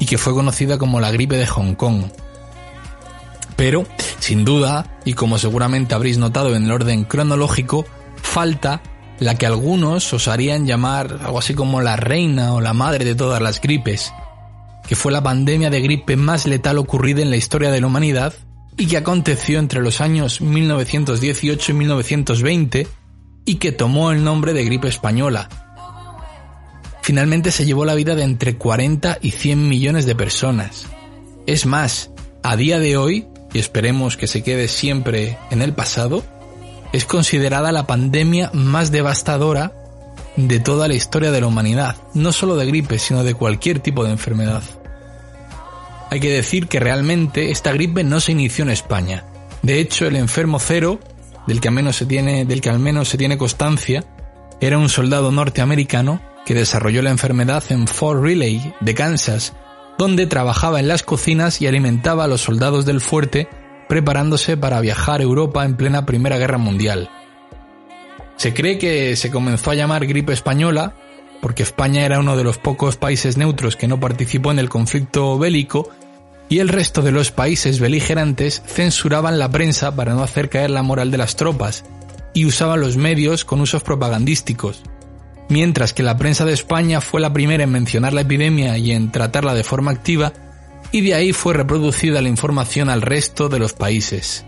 y 0.00 0.06
que 0.06 0.18
fue 0.18 0.34
conocida 0.34 0.76
como 0.76 0.98
la 0.98 1.12
gripe 1.12 1.36
de 1.36 1.46
Hong 1.46 1.74
Kong. 1.74 2.06
Pero, 3.54 3.86
sin 4.18 4.44
duda, 4.44 4.98
y 5.04 5.12
como 5.12 5.38
seguramente 5.38 5.94
habréis 5.94 6.18
notado 6.18 6.56
en 6.56 6.64
el 6.64 6.72
orden 6.72 7.04
cronológico, 7.04 7.86
falta 8.20 8.82
la 9.20 9.34
que 9.34 9.46
algunos 9.46 10.12
osarían 10.12 10.66
llamar 10.66 11.18
algo 11.22 11.38
así 11.38 11.54
como 11.54 11.80
la 11.80 11.96
reina 11.96 12.54
o 12.54 12.60
la 12.60 12.72
madre 12.72 13.04
de 13.04 13.14
todas 13.14 13.42
las 13.42 13.60
gripes, 13.60 14.12
que 14.86 14.96
fue 14.96 15.12
la 15.12 15.22
pandemia 15.22 15.70
de 15.70 15.80
gripe 15.80 16.16
más 16.16 16.46
letal 16.46 16.78
ocurrida 16.78 17.22
en 17.22 17.30
la 17.30 17.36
historia 17.36 17.70
de 17.70 17.80
la 17.80 17.86
humanidad 17.88 18.32
y 18.76 18.86
que 18.86 18.96
aconteció 18.96 19.58
entre 19.58 19.82
los 19.82 20.00
años 20.00 20.40
1918 20.40 21.72
y 21.72 21.74
1920 21.74 22.88
y 23.44 23.56
que 23.56 23.72
tomó 23.72 24.12
el 24.12 24.22
nombre 24.22 24.52
de 24.52 24.64
gripe 24.64 24.88
española. 24.88 25.48
Finalmente 27.02 27.50
se 27.50 27.64
llevó 27.64 27.84
la 27.84 27.94
vida 27.94 28.14
de 28.14 28.22
entre 28.22 28.56
40 28.56 29.18
y 29.22 29.30
100 29.32 29.68
millones 29.68 30.06
de 30.06 30.14
personas. 30.14 30.86
Es 31.46 31.64
más, 31.64 32.10
a 32.42 32.56
día 32.56 32.78
de 32.78 32.98
hoy, 32.98 33.26
y 33.52 33.58
esperemos 33.58 34.16
que 34.16 34.26
se 34.26 34.42
quede 34.42 34.68
siempre 34.68 35.38
en 35.50 35.62
el 35.62 35.72
pasado, 35.72 36.22
es 36.92 37.04
considerada 37.04 37.72
la 37.72 37.86
pandemia 37.86 38.50
más 38.52 38.90
devastadora 38.90 39.72
de 40.36 40.60
toda 40.60 40.88
la 40.88 40.94
historia 40.94 41.30
de 41.30 41.40
la 41.40 41.46
humanidad, 41.46 41.96
no 42.14 42.32
solo 42.32 42.56
de 42.56 42.66
gripe, 42.66 42.98
sino 42.98 43.24
de 43.24 43.34
cualquier 43.34 43.80
tipo 43.80 44.04
de 44.04 44.12
enfermedad. 44.12 44.62
Hay 46.10 46.20
que 46.20 46.30
decir 46.30 46.68
que 46.68 46.80
realmente 46.80 47.50
esta 47.50 47.72
gripe 47.72 48.04
no 48.04 48.20
se 48.20 48.32
inició 48.32 48.62
en 48.64 48.70
España. 48.70 49.24
De 49.62 49.80
hecho, 49.80 50.06
el 50.06 50.16
enfermo 50.16 50.58
cero, 50.58 51.00
del 51.46 51.60
que 51.60 51.68
al 51.68 51.74
menos 51.74 51.96
se 51.96 52.06
tiene, 52.06 52.44
del 52.44 52.60
que 52.60 52.70
al 52.70 52.78
menos 52.78 53.08
se 53.08 53.18
tiene 53.18 53.36
constancia, 53.36 54.04
era 54.60 54.78
un 54.78 54.88
soldado 54.88 55.30
norteamericano 55.32 56.20
que 56.46 56.54
desarrolló 56.54 57.02
la 57.02 57.10
enfermedad 57.10 57.62
en 57.68 57.86
Fort 57.86 58.22
Riley, 58.22 58.72
de 58.80 58.94
Kansas, 58.94 59.52
donde 59.98 60.26
trabajaba 60.26 60.80
en 60.80 60.88
las 60.88 61.02
cocinas 61.02 61.60
y 61.60 61.66
alimentaba 61.66 62.24
a 62.24 62.28
los 62.28 62.40
soldados 62.40 62.86
del 62.86 63.00
fuerte 63.00 63.48
preparándose 63.88 64.56
para 64.56 64.80
viajar 64.80 65.20
a 65.20 65.24
Europa 65.24 65.64
en 65.64 65.76
plena 65.76 66.06
Primera 66.06 66.38
Guerra 66.38 66.58
Mundial. 66.58 67.10
Se 68.36 68.54
cree 68.54 68.78
que 68.78 69.16
se 69.16 69.30
comenzó 69.30 69.70
a 69.70 69.74
llamar 69.74 70.06
gripe 70.06 70.32
española 70.32 70.94
porque 71.40 71.62
España 71.62 72.04
era 72.04 72.20
uno 72.20 72.36
de 72.36 72.44
los 72.44 72.58
pocos 72.58 72.96
países 72.96 73.36
neutros 73.36 73.76
que 73.76 73.88
no 73.88 74.00
participó 74.00 74.50
en 74.50 74.58
el 74.58 74.68
conflicto 74.68 75.38
bélico 75.38 75.90
y 76.48 76.60
el 76.60 76.68
resto 76.68 77.02
de 77.02 77.12
los 77.12 77.30
países 77.30 77.78
beligerantes 77.80 78.62
censuraban 78.66 79.38
la 79.38 79.50
prensa 79.50 79.94
para 79.94 80.14
no 80.14 80.22
hacer 80.22 80.48
caer 80.48 80.70
la 80.70 80.82
moral 80.82 81.10
de 81.10 81.18
las 81.18 81.36
tropas 81.36 81.84
y 82.32 82.46
usaban 82.46 82.80
los 82.80 82.96
medios 82.96 83.44
con 83.44 83.60
usos 83.60 83.82
propagandísticos. 83.82 84.82
Mientras 85.48 85.92
que 85.92 86.02
la 86.02 86.16
prensa 86.16 86.44
de 86.44 86.52
España 86.52 87.00
fue 87.00 87.20
la 87.20 87.32
primera 87.32 87.64
en 87.64 87.70
mencionar 87.70 88.12
la 88.12 88.20
epidemia 88.22 88.76
y 88.78 88.92
en 88.92 89.10
tratarla 89.10 89.54
de 89.54 89.64
forma 89.64 89.90
activa, 89.90 90.32
y 90.92 91.00
de 91.02 91.14
ahí 91.14 91.32
fue 91.32 91.54
reproducida 91.54 92.22
la 92.22 92.28
información 92.28 92.88
al 92.88 93.02
resto 93.02 93.48
de 93.48 93.58
los 93.58 93.72
países. 93.72 94.44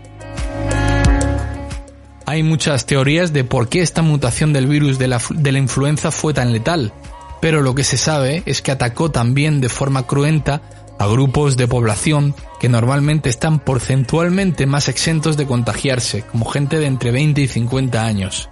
Hay 2.25 2.43
muchas 2.43 2.85
teorías 2.85 3.33
de 3.33 3.43
por 3.43 3.67
qué 3.67 3.81
esta 3.81 4.01
mutación 4.01 4.53
del 4.53 4.67
virus 4.67 4.97
de 4.97 5.07
la, 5.07 5.21
de 5.31 5.51
la, 5.51 5.59
influenza 5.59 6.11
fue 6.11 6.33
tan 6.33 6.53
letal, 6.53 6.93
pero 7.41 7.61
lo 7.61 7.75
que 7.75 7.83
se 7.83 7.97
sabe 7.97 8.43
es 8.45 8.61
que 8.61 8.71
atacó 8.71 9.11
también 9.11 9.59
de 9.59 9.69
forma 9.69 10.07
cruenta 10.07 10.61
a 10.97 11.07
grupos 11.07 11.57
de 11.57 11.67
población 11.67 12.35
que 12.59 12.69
normalmente 12.69 13.29
están 13.29 13.59
porcentualmente 13.59 14.67
más 14.67 14.87
exentos 14.87 15.35
de 15.35 15.47
contagiarse, 15.47 16.21
como 16.21 16.45
gente 16.45 16.77
de 16.77 16.85
entre 16.85 17.11
20 17.11 17.41
y 17.41 17.47
50 17.47 18.05
años. 18.05 18.49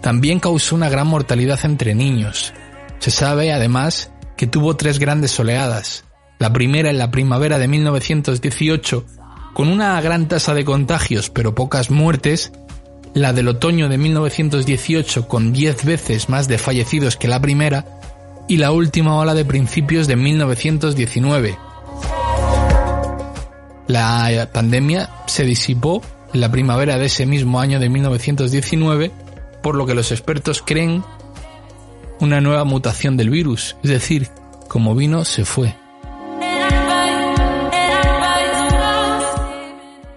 También 0.00 0.40
causó 0.40 0.74
una 0.74 0.88
gran 0.88 1.06
mortalidad 1.06 1.60
entre 1.64 1.94
niños. 1.94 2.54
Se 2.98 3.10
sabe, 3.10 3.52
además, 3.52 4.10
que 4.36 4.46
tuvo 4.46 4.76
tres 4.76 4.98
grandes 4.98 5.38
oleadas, 5.38 6.04
la 6.42 6.52
primera 6.52 6.90
en 6.90 6.98
la 6.98 7.12
primavera 7.12 7.56
de 7.60 7.68
1918, 7.68 9.04
con 9.54 9.68
una 9.68 10.00
gran 10.00 10.26
tasa 10.26 10.54
de 10.54 10.64
contagios 10.64 11.30
pero 11.30 11.54
pocas 11.54 11.92
muertes, 11.92 12.50
la 13.14 13.32
del 13.32 13.46
otoño 13.46 13.88
de 13.88 13.96
1918 13.96 15.28
con 15.28 15.52
10 15.52 15.84
veces 15.84 16.28
más 16.28 16.48
de 16.48 16.58
fallecidos 16.58 17.16
que 17.16 17.28
la 17.28 17.40
primera, 17.40 17.86
y 18.48 18.56
la 18.56 18.72
última 18.72 19.14
ola 19.18 19.34
de 19.34 19.44
principios 19.44 20.08
de 20.08 20.16
1919. 20.16 21.56
La 23.86 24.48
pandemia 24.52 25.10
se 25.28 25.44
disipó 25.44 26.02
en 26.34 26.40
la 26.40 26.50
primavera 26.50 26.98
de 26.98 27.06
ese 27.06 27.24
mismo 27.24 27.60
año 27.60 27.78
de 27.78 27.88
1919, 27.88 29.12
por 29.62 29.76
lo 29.76 29.86
que 29.86 29.94
los 29.94 30.10
expertos 30.10 30.60
creen 30.60 31.04
una 32.18 32.40
nueva 32.40 32.64
mutación 32.64 33.16
del 33.16 33.30
virus, 33.30 33.76
es 33.84 33.90
decir, 33.90 34.28
como 34.66 34.96
vino 34.96 35.24
se 35.24 35.44
fue. 35.44 35.76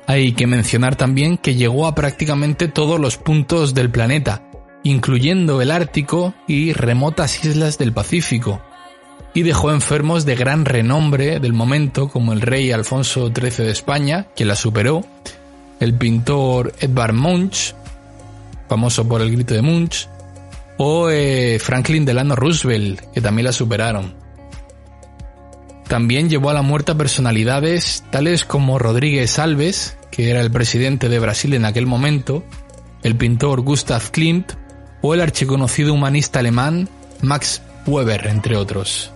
Hay 0.08 0.34
que 0.34 0.46
mencionar 0.46 0.96
también 0.96 1.38
que 1.38 1.56
llegó 1.56 1.88
a 1.88 1.96
prácticamente 1.96 2.68
todos 2.68 3.00
los 3.00 3.18
puntos 3.18 3.74
del 3.74 3.90
planeta, 3.90 4.44
incluyendo 4.84 5.62
el 5.62 5.72
Ártico 5.72 6.36
y 6.48 6.74
remotas 6.74 7.44
islas 7.44 7.80
del 7.80 7.92
Pacífico, 7.92 8.62
y 9.34 9.42
dejó 9.42 9.72
enfermos 9.72 10.26
de 10.26 10.36
gran 10.36 10.66
renombre 10.66 11.40
del 11.40 11.54
momento 11.54 12.08
como 12.08 12.34
el 12.34 12.42
rey 12.42 12.72
Alfonso 12.72 13.32
XIII 13.36 13.66
de 13.66 13.72
España, 13.72 14.28
quien 14.36 14.48
la 14.48 14.56
superó, 14.56 15.04
el 15.80 15.96
pintor 15.96 16.74
Edvard 16.80 17.14
Munch, 17.14 17.74
famoso 18.70 19.08
por 19.08 19.22
el 19.22 19.32
grito 19.32 19.56
de 19.56 19.64
Munch, 19.64 20.08
o 20.78 21.10
eh, 21.10 21.58
Franklin 21.60 22.06
Delano 22.06 22.36
Roosevelt, 22.36 23.02
que 23.12 23.22
también 23.22 23.46
la 23.46 23.54
superaron. 23.54 24.14
También 25.88 26.30
llevó 26.30 26.50
a 26.50 26.54
la 26.54 26.64
muerte 26.64 26.96
personalidades 26.96 28.04
tales 28.12 28.44
como 28.44 28.80
Rodríguez 28.80 29.38
Alves, 29.38 29.95
que 30.16 30.30
era 30.30 30.40
el 30.40 30.50
presidente 30.50 31.10
de 31.10 31.20
Brasil 31.20 31.54
en 31.56 31.66
aquel 31.66 31.88
momento, 31.88 32.46
el 33.04 33.18
pintor 33.18 33.62
Gustav 33.62 34.12
Klimt 34.12 34.54
o 35.02 35.14
el 35.14 35.20
archiconocido 35.20 35.94
humanista 35.94 36.40
alemán 36.40 36.88
Max 37.22 37.62
Weber, 37.86 38.28
entre 38.28 38.56
otros. 38.56 39.12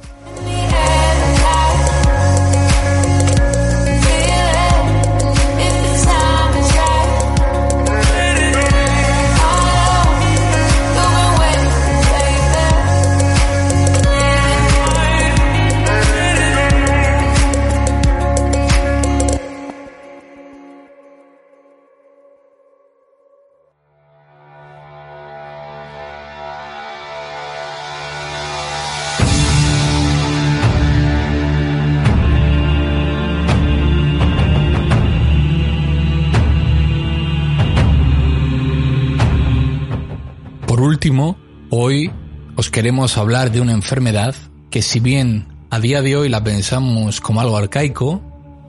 Hoy 41.72 42.12
os 42.56 42.70
queremos 42.70 43.18
hablar 43.18 43.52
de 43.52 43.62
una 43.62 43.72
enfermedad 43.72 44.36
que 44.70 44.84
si 44.84 45.00
bien 45.00 45.48
a 45.72 45.80
día 45.80 46.02
de 46.02 46.16
hoy 46.16 46.30
la 46.30 46.44
pensamos 46.44 47.20
como 47.20 47.42
algo 47.42 47.58
arcaico, 47.58 48.22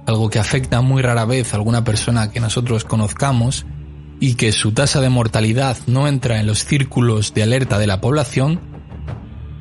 algo 0.07 0.31
que 0.31 0.39
afecta 0.39 0.81
muy 0.81 1.03
rara 1.03 1.27
vez 1.27 1.53
a 1.53 1.57
alguna 1.57 1.85
persona 1.85 2.31
que 2.31 2.41
nosotros 2.41 2.85
conozcamos 2.85 3.67
y 4.21 4.35
que 4.35 4.53
su 4.53 4.73
tasa 4.73 5.03
de 5.03 5.11
mortalidad 5.11 5.77
no 5.87 6.09
entra 6.09 6.41
en 6.41 6.47
los 6.47 6.65
círculos 6.65 7.35
de 7.35 7.43
alerta 7.43 7.79
de 7.79 7.87
la 7.87 8.01
población, 8.01 8.61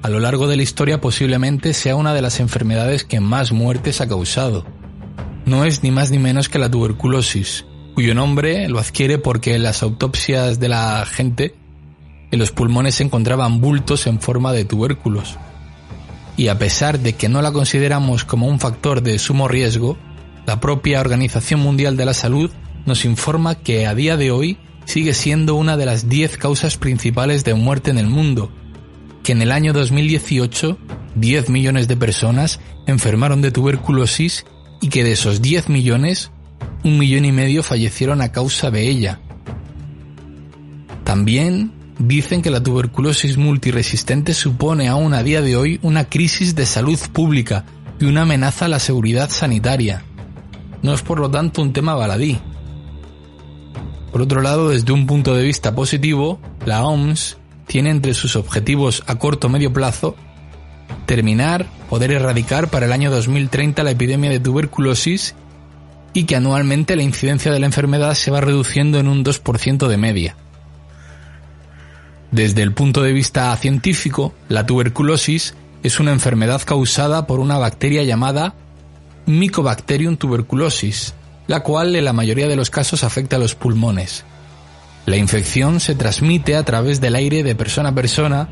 a 0.01 0.09
lo 0.09 0.19
largo 0.19 0.47
de 0.47 0.55
la 0.55 0.63
historia 0.63 1.01
posiblemente 1.01 1.73
sea 1.73 1.97
una 1.97 2.13
de 2.13 2.21
las 2.21 2.39
enfermedades 2.39 3.03
que 3.03 3.19
más 3.19 3.51
muertes 3.51 3.99
ha 3.99 4.07
causado. 4.07 4.65
No 5.45 5.65
es 5.65 5.83
ni 5.83 5.91
más 5.91 6.11
ni 6.11 6.19
menos 6.19 6.47
que 6.47 6.59
la 6.59 6.71
tuberculosis, 6.71 7.65
cuyo 7.93 8.15
nombre 8.15 8.69
lo 8.69 8.79
adquiere 8.79 9.17
porque 9.17 9.59
las 9.59 9.83
autopsias 9.83 10.61
de 10.61 10.69
la 10.69 11.05
gente 11.05 11.55
en 12.31 12.39
los 12.39 12.51
pulmones 12.51 12.95
se 12.95 13.03
encontraban 13.03 13.61
bultos 13.61 14.07
en 14.07 14.19
forma 14.19 14.53
de 14.53 14.65
tubérculos. 14.65 15.37
Y 16.37 16.47
a 16.47 16.57
pesar 16.57 16.99
de 16.99 17.13
que 17.13 17.29
no 17.29 17.41
la 17.41 17.51
consideramos 17.51 18.23
como 18.23 18.47
un 18.47 18.59
factor 18.59 19.01
de 19.01 19.19
sumo 19.19 19.47
riesgo, 19.47 19.97
la 20.45 20.59
propia 20.59 21.01
Organización 21.01 21.59
Mundial 21.59 21.97
de 21.97 22.05
la 22.05 22.13
Salud 22.13 22.51
nos 22.85 23.05
informa 23.05 23.55
que 23.55 23.87
a 23.87 23.95
día 23.95 24.15
de 24.17 24.31
hoy 24.31 24.57
sigue 24.85 25.13
siendo 25.13 25.55
una 25.55 25.77
de 25.77 25.85
las 25.85 26.09
10 26.09 26.37
causas 26.37 26.77
principales 26.77 27.43
de 27.43 27.53
muerte 27.53 27.91
en 27.91 27.97
el 27.97 28.07
mundo, 28.07 28.51
que 29.23 29.33
en 29.33 29.41
el 29.41 29.51
año 29.51 29.73
2018 29.73 30.77
10 31.15 31.49
millones 31.49 31.87
de 31.87 31.97
personas 31.97 32.59
enfermaron 32.87 33.41
de 33.41 33.51
tuberculosis 33.51 34.45
y 34.81 34.89
que 34.89 35.03
de 35.03 35.11
esos 35.11 35.41
10 35.41 35.69
millones 35.69 36.31
un 36.83 36.97
millón 36.97 37.25
y 37.25 37.31
medio 37.31 37.63
fallecieron 37.63 38.21
a 38.21 38.31
causa 38.31 38.71
de 38.71 38.87
ella. 38.87 39.19
También 41.03 41.73
dicen 41.99 42.41
que 42.41 42.49
la 42.49 42.63
tuberculosis 42.63 43.37
multiresistente 43.37 44.33
supone 44.33 44.87
aún 44.87 45.13
a 45.13 45.21
día 45.21 45.41
de 45.41 45.55
hoy 45.55 45.79
una 45.83 46.05
crisis 46.05 46.55
de 46.55 46.65
salud 46.65 46.99
pública 47.13 47.65
y 47.99 48.05
una 48.05 48.21
amenaza 48.23 48.65
a 48.65 48.69
la 48.69 48.79
seguridad 48.79 49.29
sanitaria. 49.29 50.03
No 50.81 50.93
es 50.93 51.01
por 51.01 51.19
lo 51.19 51.29
tanto 51.29 51.61
un 51.61 51.73
tema 51.73 51.93
baladí. 51.93 52.39
Por 54.11 54.21
otro 54.21 54.41
lado, 54.41 54.69
desde 54.69 54.91
un 54.93 55.05
punto 55.05 55.35
de 55.35 55.43
vista 55.43 55.75
positivo, 55.75 56.39
la 56.65 56.83
OMS 56.83 57.37
tiene 57.67 57.91
entre 57.91 58.13
sus 58.13 58.35
objetivos 58.35 59.03
a 59.05 59.15
corto 59.15 59.47
o 59.47 59.49
medio 59.49 59.71
plazo 59.71 60.15
terminar, 61.05 61.65
poder 61.89 62.11
erradicar 62.11 62.69
para 62.69 62.85
el 62.85 62.91
año 62.91 63.11
2030 63.11 63.83
la 63.83 63.91
epidemia 63.91 64.29
de 64.29 64.39
tuberculosis 64.39 65.35
y 66.13 66.23
que 66.23 66.35
anualmente 66.35 66.95
la 66.95 67.03
incidencia 67.03 67.51
de 67.51 67.59
la 67.59 67.65
enfermedad 67.65 68.13
se 68.13 68.31
va 68.31 68.41
reduciendo 68.41 68.99
en 68.99 69.07
un 69.07 69.23
2% 69.23 69.87
de 69.87 69.97
media. 69.97 70.35
Desde 72.31 72.61
el 72.61 72.73
punto 72.73 73.01
de 73.01 73.11
vista 73.11 73.55
científico, 73.57 74.33
la 74.49 74.65
tuberculosis 74.65 75.55
es 75.81 75.99
una 75.99 76.11
enfermedad 76.11 76.61
causada 76.63 77.25
por 77.25 77.39
una 77.39 77.57
bacteria 77.57 78.03
llamada 78.03 78.53
Mycobacterium 79.25 80.17
tuberculosis, 80.17 81.13
la 81.47 81.61
cual 81.61 81.95
en 81.95 82.05
la 82.05 82.13
mayoría 82.13 82.47
de 82.47 82.55
los 82.55 82.69
casos 82.69 83.03
afecta 83.03 83.37
a 83.37 83.39
los 83.39 83.55
pulmones. 83.55 84.25
La 85.05 85.17
infección 85.17 85.79
se 85.79 85.95
transmite 85.95 86.55
a 86.55 86.63
través 86.63 87.01
del 87.01 87.15
aire 87.15 87.41
de 87.41 87.55
persona 87.55 87.89
a 87.89 87.95
persona 87.95 88.49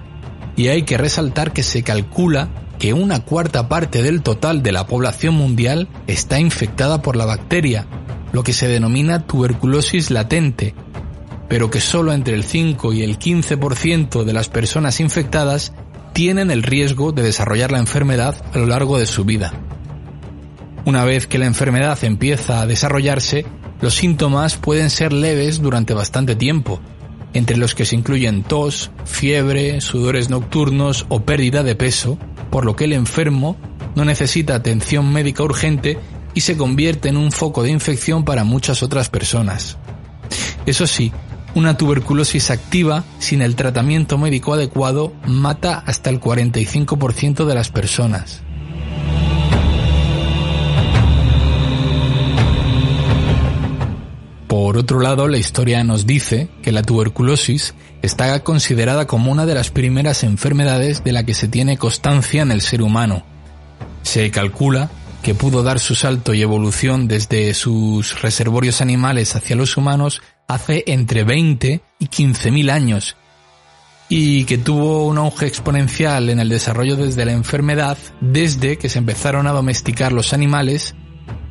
y 0.56 0.70
hay 0.70 0.84
que 0.84 0.98
resaltar 0.98 1.54
que 1.54 1.62
se 1.62 1.84
calcula 1.84 2.50
que 2.80 2.94
una 2.94 3.24
cuarta 3.24 3.70
parte 3.70 4.02
del 4.02 4.22
total 4.24 4.64
de 4.64 4.72
la 4.72 4.88
población 4.88 5.36
mundial 5.36 5.88
está 6.08 6.40
infectada 6.40 7.02
por 7.02 7.16
la 7.16 7.26
bacteria, 7.26 7.86
lo 8.32 8.44
que 8.44 8.54
se 8.54 8.68
denomina 8.68 9.26
tuberculosis 9.26 10.10
latente, 10.10 10.74
pero 11.48 11.70
que 11.70 11.82
solo 11.82 12.14
entre 12.14 12.36
el 12.36 12.44
5 12.44 12.94
y 12.94 13.04
el 13.04 13.18
15% 13.20 14.24
de 14.24 14.34
las 14.34 14.50
personas 14.50 15.00
infectadas 15.00 15.74
tienen 16.14 16.52
el 16.52 16.64
riesgo 16.64 17.12
de 17.12 17.24
desarrollar 17.24 17.72
la 17.72 17.80
enfermedad 17.80 18.36
a 18.54 18.58
lo 18.58 18.66
largo 18.66 18.98
de 18.98 19.06
su 19.06 19.24
vida. 19.24 19.54
Una 20.86 21.04
vez 21.04 21.28
que 21.28 21.38
la 21.38 21.46
enfermedad 21.46 22.02
empieza 22.04 22.62
a 22.62 22.66
desarrollarse, 22.66 23.46
los 23.82 23.94
síntomas 23.94 24.58
pueden 24.58 24.90
ser 24.90 25.14
leves 25.14 25.62
durante 25.62 25.94
bastante 25.94 26.36
tiempo, 26.36 26.80
entre 27.34 27.58
los 27.58 27.76
que 27.76 27.86
se 27.86 27.96
incluyen 27.96 28.44
tos, 28.44 28.90
fiebre, 29.06 29.82
sudores 29.82 30.30
nocturnos 30.30 31.06
o 31.10 31.22
pérdida 31.22 31.64
de 31.64 31.76
peso, 31.76 32.18
por 32.50 32.66
lo 32.66 32.76
que 32.76 32.86
el 32.86 32.94
enfermo 32.94 33.58
no 33.96 34.06
necesita 34.06 34.56
atención 34.56 35.12
médica 35.12 35.44
urgente 35.44 35.98
y 36.34 36.42
se 36.42 36.58
convierte 36.58 37.10
en 37.10 37.18
un 37.18 37.32
foco 37.32 37.64
de 37.64 37.72
infección 37.72 38.24
para 38.24 38.44
muchas 38.44 38.82
otras 38.82 39.10
personas. 39.10 39.78
Eso 40.66 40.88
sí, 40.88 41.12
una 41.58 41.76
tuberculosis 41.76 42.52
activa 42.52 43.04
sin 43.18 43.42
el 43.42 43.56
tratamiento 43.56 44.20
médico 44.20 44.54
adecuado 44.54 45.12
mata 45.26 45.80
hasta 45.88 46.12
el 46.12 46.22
45% 46.22 47.46
de 47.46 47.56
las 47.56 47.72
personas. 47.72 48.44
Por 54.48 54.78
otro 54.78 55.00
lado, 55.00 55.28
la 55.28 55.40
historia 55.40 55.84
nos 55.84 56.06
dice 56.06 56.48
que 56.62 56.72
la 56.72 56.84
tuberculosis 56.84 57.74
está 58.04 58.40
considerada 58.44 59.08
como 59.08 59.32
una 59.32 59.48
de 59.48 59.56
las 59.56 59.72
primeras 59.72 60.24
enfermedades 60.24 61.04
de 61.04 61.12
la 61.12 61.26
que 61.26 61.34
se 61.34 61.48
tiene 61.48 61.78
constancia 61.78 62.44
en 62.44 62.52
el 62.52 62.62
ser 62.62 62.84
humano. 62.84 63.24
Se 64.04 64.30
calcula 64.30 64.92
que 65.24 65.34
pudo 65.34 65.64
dar 65.64 65.80
su 65.80 65.96
salto 65.96 66.36
y 66.36 66.44
evolución 66.44 67.08
desde 67.08 67.56
sus 67.56 68.22
reservorios 68.22 68.80
animales 68.80 69.36
hacia 69.36 69.56
los 69.56 69.76
humanos 69.76 70.22
hace 70.48 70.84
entre 70.88 71.24
20 71.24 71.82
y 72.00 72.06
15.000 72.06 72.72
años 72.72 73.18
y 74.10 74.46
que 74.46 74.58
tuvo 74.58 75.06
un 75.06 75.18
auge 75.18 75.48
exponencial 75.48 76.30
en 76.30 76.40
el 76.40 76.48
desarrollo 76.48 76.96
desde 76.96 77.26
la 77.26 77.34
enfermedad 77.34 77.98
desde 78.22 78.78
que 78.78 78.88
se 78.88 79.00
empezaron 79.00 79.48
a 79.48 79.52
domesticar 79.52 80.14
los 80.14 80.32
animales 80.32 80.96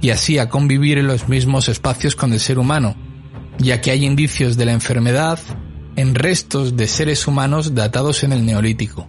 y 0.00 0.10
así 0.10 0.38
a 0.38 0.48
convivir 0.48 0.98
en 0.98 1.06
los 1.06 1.28
mismos 1.28 1.68
espacios 1.68 2.16
con 2.16 2.32
el 2.32 2.40
ser 2.40 2.58
humano, 2.58 2.96
ya 3.58 3.80
que 3.80 3.90
hay 3.90 4.04
indicios 4.04 4.56
de 4.56 4.64
la 4.64 4.72
enfermedad 4.72 5.38
en 5.96 6.14
restos 6.14 6.76
de 6.76 6.86
seres 6.86 7.26
humanos 7.26 7.74
datados 7.74 8.24
en 8.24 8.32
el 8.32 8.46
Neolítico. 8.46 9.08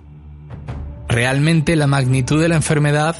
Realmente 1.07 1.77
la 1.77 1.87
magnitud 1.87 2.41
de 2.41 2.49
la 2.49 2.55
enfermedad 2.55 3.15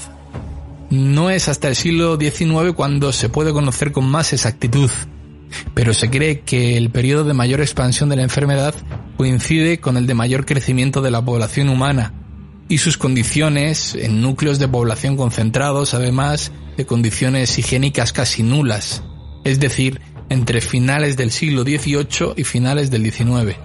no 0.89 1.29
es 1.29 1.47
hasta 1.47 1.69
el 1.69 1.75
siglo 1.75 2.17
XIX 2.17 2.73
cuando 2.75 3.13
se 3.13 3.29
puede 3.29 3.53
conocer 3.53 3.93
con 3.93 4.05
más 4.09 4.33
exactitud, 4.33 4.89
pero 5.73 5.93
se 5.93 6.09
cree 6.09 6.41
que 6.41 6.77
el 6.77 6.89
periodo 6.89 7.23
de 7.23 7.33
mayor 7.33 7.61
expansión 7.61 8.09
de 8.09 8.15
la 8.15 8.23
enfermedad 8.23 8.75
coincide 9.17 9.79
con 9.79 9.97
el 9.97 10.07
de 10.07 10.13
mayor 10.13 10.45
crecimiento 10.45 11.01
de 11.01 11.11
la 11.11 11.23
población 11.23 11.69
humana 11.69 12.13
y 12.69 12.79
sus 12.79 12.97
condiciones 12.97 13.95
en 13.95 14.21
núcleos 14.21 14.59
de 14.59 14.67
población 14.67 15.15
concentrados, 15.15 15.93
además 15.93 16.51
de 16.75 16.85
condiciones 16.85 17.57
higiénicas 17.57 18.11
casi 18.13 18.43
nulas, 18.43 19.03
es 19.43 19.59
decir, 19.59 20.01
entre 20.29 20.61
finales 20.61 21.15
del 21.15 21.31
siglo 21.31 21.63
XVIII 21.63 22.33
y 22.35 22.43
finales 22.43 22.91
del 22.91 23.09
XIX. 23.09 23.57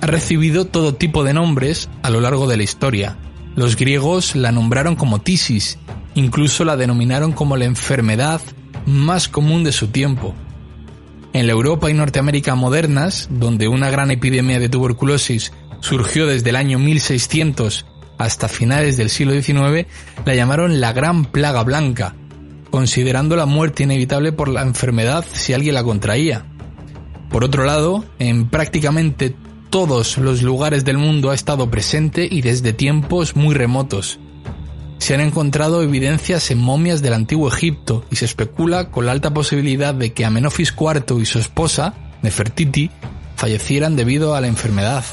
Ha 0.00 0.06
recibido 0.06 0.66
todo 0.66 0.94
tipo 0.94 1.24
de 1.24 1.34
nombres 1.34 1.88
a 2.02 2.10
lo 2.10 2.20
largo 2.20 2.46
de 2.46 2.56
la 2.56 2.62
historia. 2.62 3.18
Los 3.54 3.76
griegos 3.76 4.36
la 4.36 4.52
nombraron 4.52 4.94
como 4.94 5.20
tisis, 5.20 5.78
incluso 6.16 6.64
la 6.64 6.76
denominaron 6.76 7.30
como 7.32 7.56
la 7.56 7.66
enfermedad 7.66 8.40
más 8.86 9.28
común 9.28 9.62
de 9.62 9.70
su 9.70 9.88
tiempo. 9.88 10.34
En 11.32 11.46
la 11.46 11.52
Europa 11.52 11.90
y 11.90 11.94
Norteamérica 11.94 12.54
modernas, 12.54 13.28
donde 13.30 13.68
una 13.68 13.90
gran 13.90 14.10
epidemia 14.10 14.58
de 14.58 14.70
tuberculosis 14.70 15.52
surgió 15.80 16.26
desde 16.26 16.50
el 16.50 16.56
año 16.56 16.78
1600 16.78 17.86
hasta 18.18 18.48
finales 18.48 18.96
del 18.96 19.10
siglo 19.10 19.40
XIX, 19.40 19.86
la 20.24 20.34
llamaron 20.34 20.80
la 20.80 20.94
Gran 20.94 21.26
Plaga 21.26 21.62
Blanca, 21.62 22.14
considerando 22.70 23.36
la 23.36 23.44
muerte 23.44 23.82
inevitable 23.82 24.32
por 24.32 24.48
la 24.48 24.62
enfermedad 24.62 25.24
si 25.30 25.52
alguien 25.52 25.74
la 25.74 25.84
contraía. 25.84 26.46
Por 27.28 27.44
otro 27.44 27.64
lado, 27.64 28.04
en 28.18 28.48
prácticamente 28.48 29.36
todos 29.68 30.16
los 30.16 30.40
lugares 30.40 30.86
del 30.86 30.96
mundo 30.96 31.30
ha 31.30 31.34
estado 31.34 31.70
presente 31.70 32.26
y 32.30 32.40
desde 32.40 32.72
tiempos 32.72 33.36
muy 33.36 33.54
remotos. 33.54 34.18
Se 35.06 35.14
han 35.14 35.20
encontrado 35.20 35.84
evidencias 35.84 36.50
en 36.50 36.58
momias 36.58 37.00
del 37.00 37.12
antiguo 37.12 37.46
Egipto 37.46 38.04
y 38.10 38.16
se 38.16 38.24
especula 38.24 38.90
con 38.90 39.06
la 39.06 39.12
alta 39.12 39.32
posibilidad 39.32 39.94
de 39.94 40.12
que 40.12 40.24
Amenofis 40.24 40.74
IV 40.76 41.20
y 41.20 41.26
su 41.26 41.38
esposa, 41.38 41.94
Nefertiti, 42.22 42.90
fallecieran 43.36 43.94
debido 43.94 44.34
a 44.34 44.40
la 44.40 44.48
enfermedad. 44.48 45.04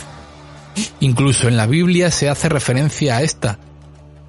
Incluso 1.00 1.48
en 1.48 1.58
la 1.58 1.68
Biblia 1.68 2.10
se 2.10 2.28
hace 2.28 2.50
referencia 2.50 3.18
a 3.18 3.22
esta, 3.22 3.60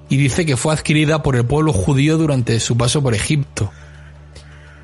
y 0.07 0.17
dice 0.17 0.45
que 0.45 0.55
fue 0.55 0.71
adquirida 0.71 1.23
por 1.23 1.35
el 1.35 1.47
pueblo 1.47 1.73
judío 1.73 2.19
durante 2.19 2.59
su 2.59 2.77
paso 2.77 3.01
por 3.01 3.15
Egipto. 3.15 3.71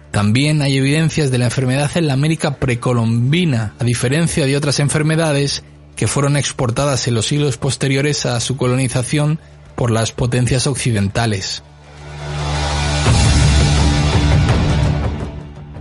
También 0.10 0.64
hay 0.64 0.78
evidencias 0.78 1.30
de 1.30 1.38
la 1.38 1.46
enfermedad 1.46 1.92
en 1.94 2.08
la 2.08 2.14
América 2.14 2.56
precolombina, 2.56 3.76
a 3.78 3.84
diferencia 3.84 4.48
de 4.48 4.58
otras 4.58 4.80
enfermedades 4.80 5.62
que 5.96 6.08
fueron 6.08 6.38
exportadas 6.38 7.08
en 7.08 7.14
los 7.14 7.28
siglos 7.28 7.58
posteriores 7.58 8.26
a 8.26 8.40
su 8.40 8.58
colonización 8.58 9.40
por 9.82 9.90
las 9.90 10.12
potencias 10.12 10.68
occidentales. 10.68 11.64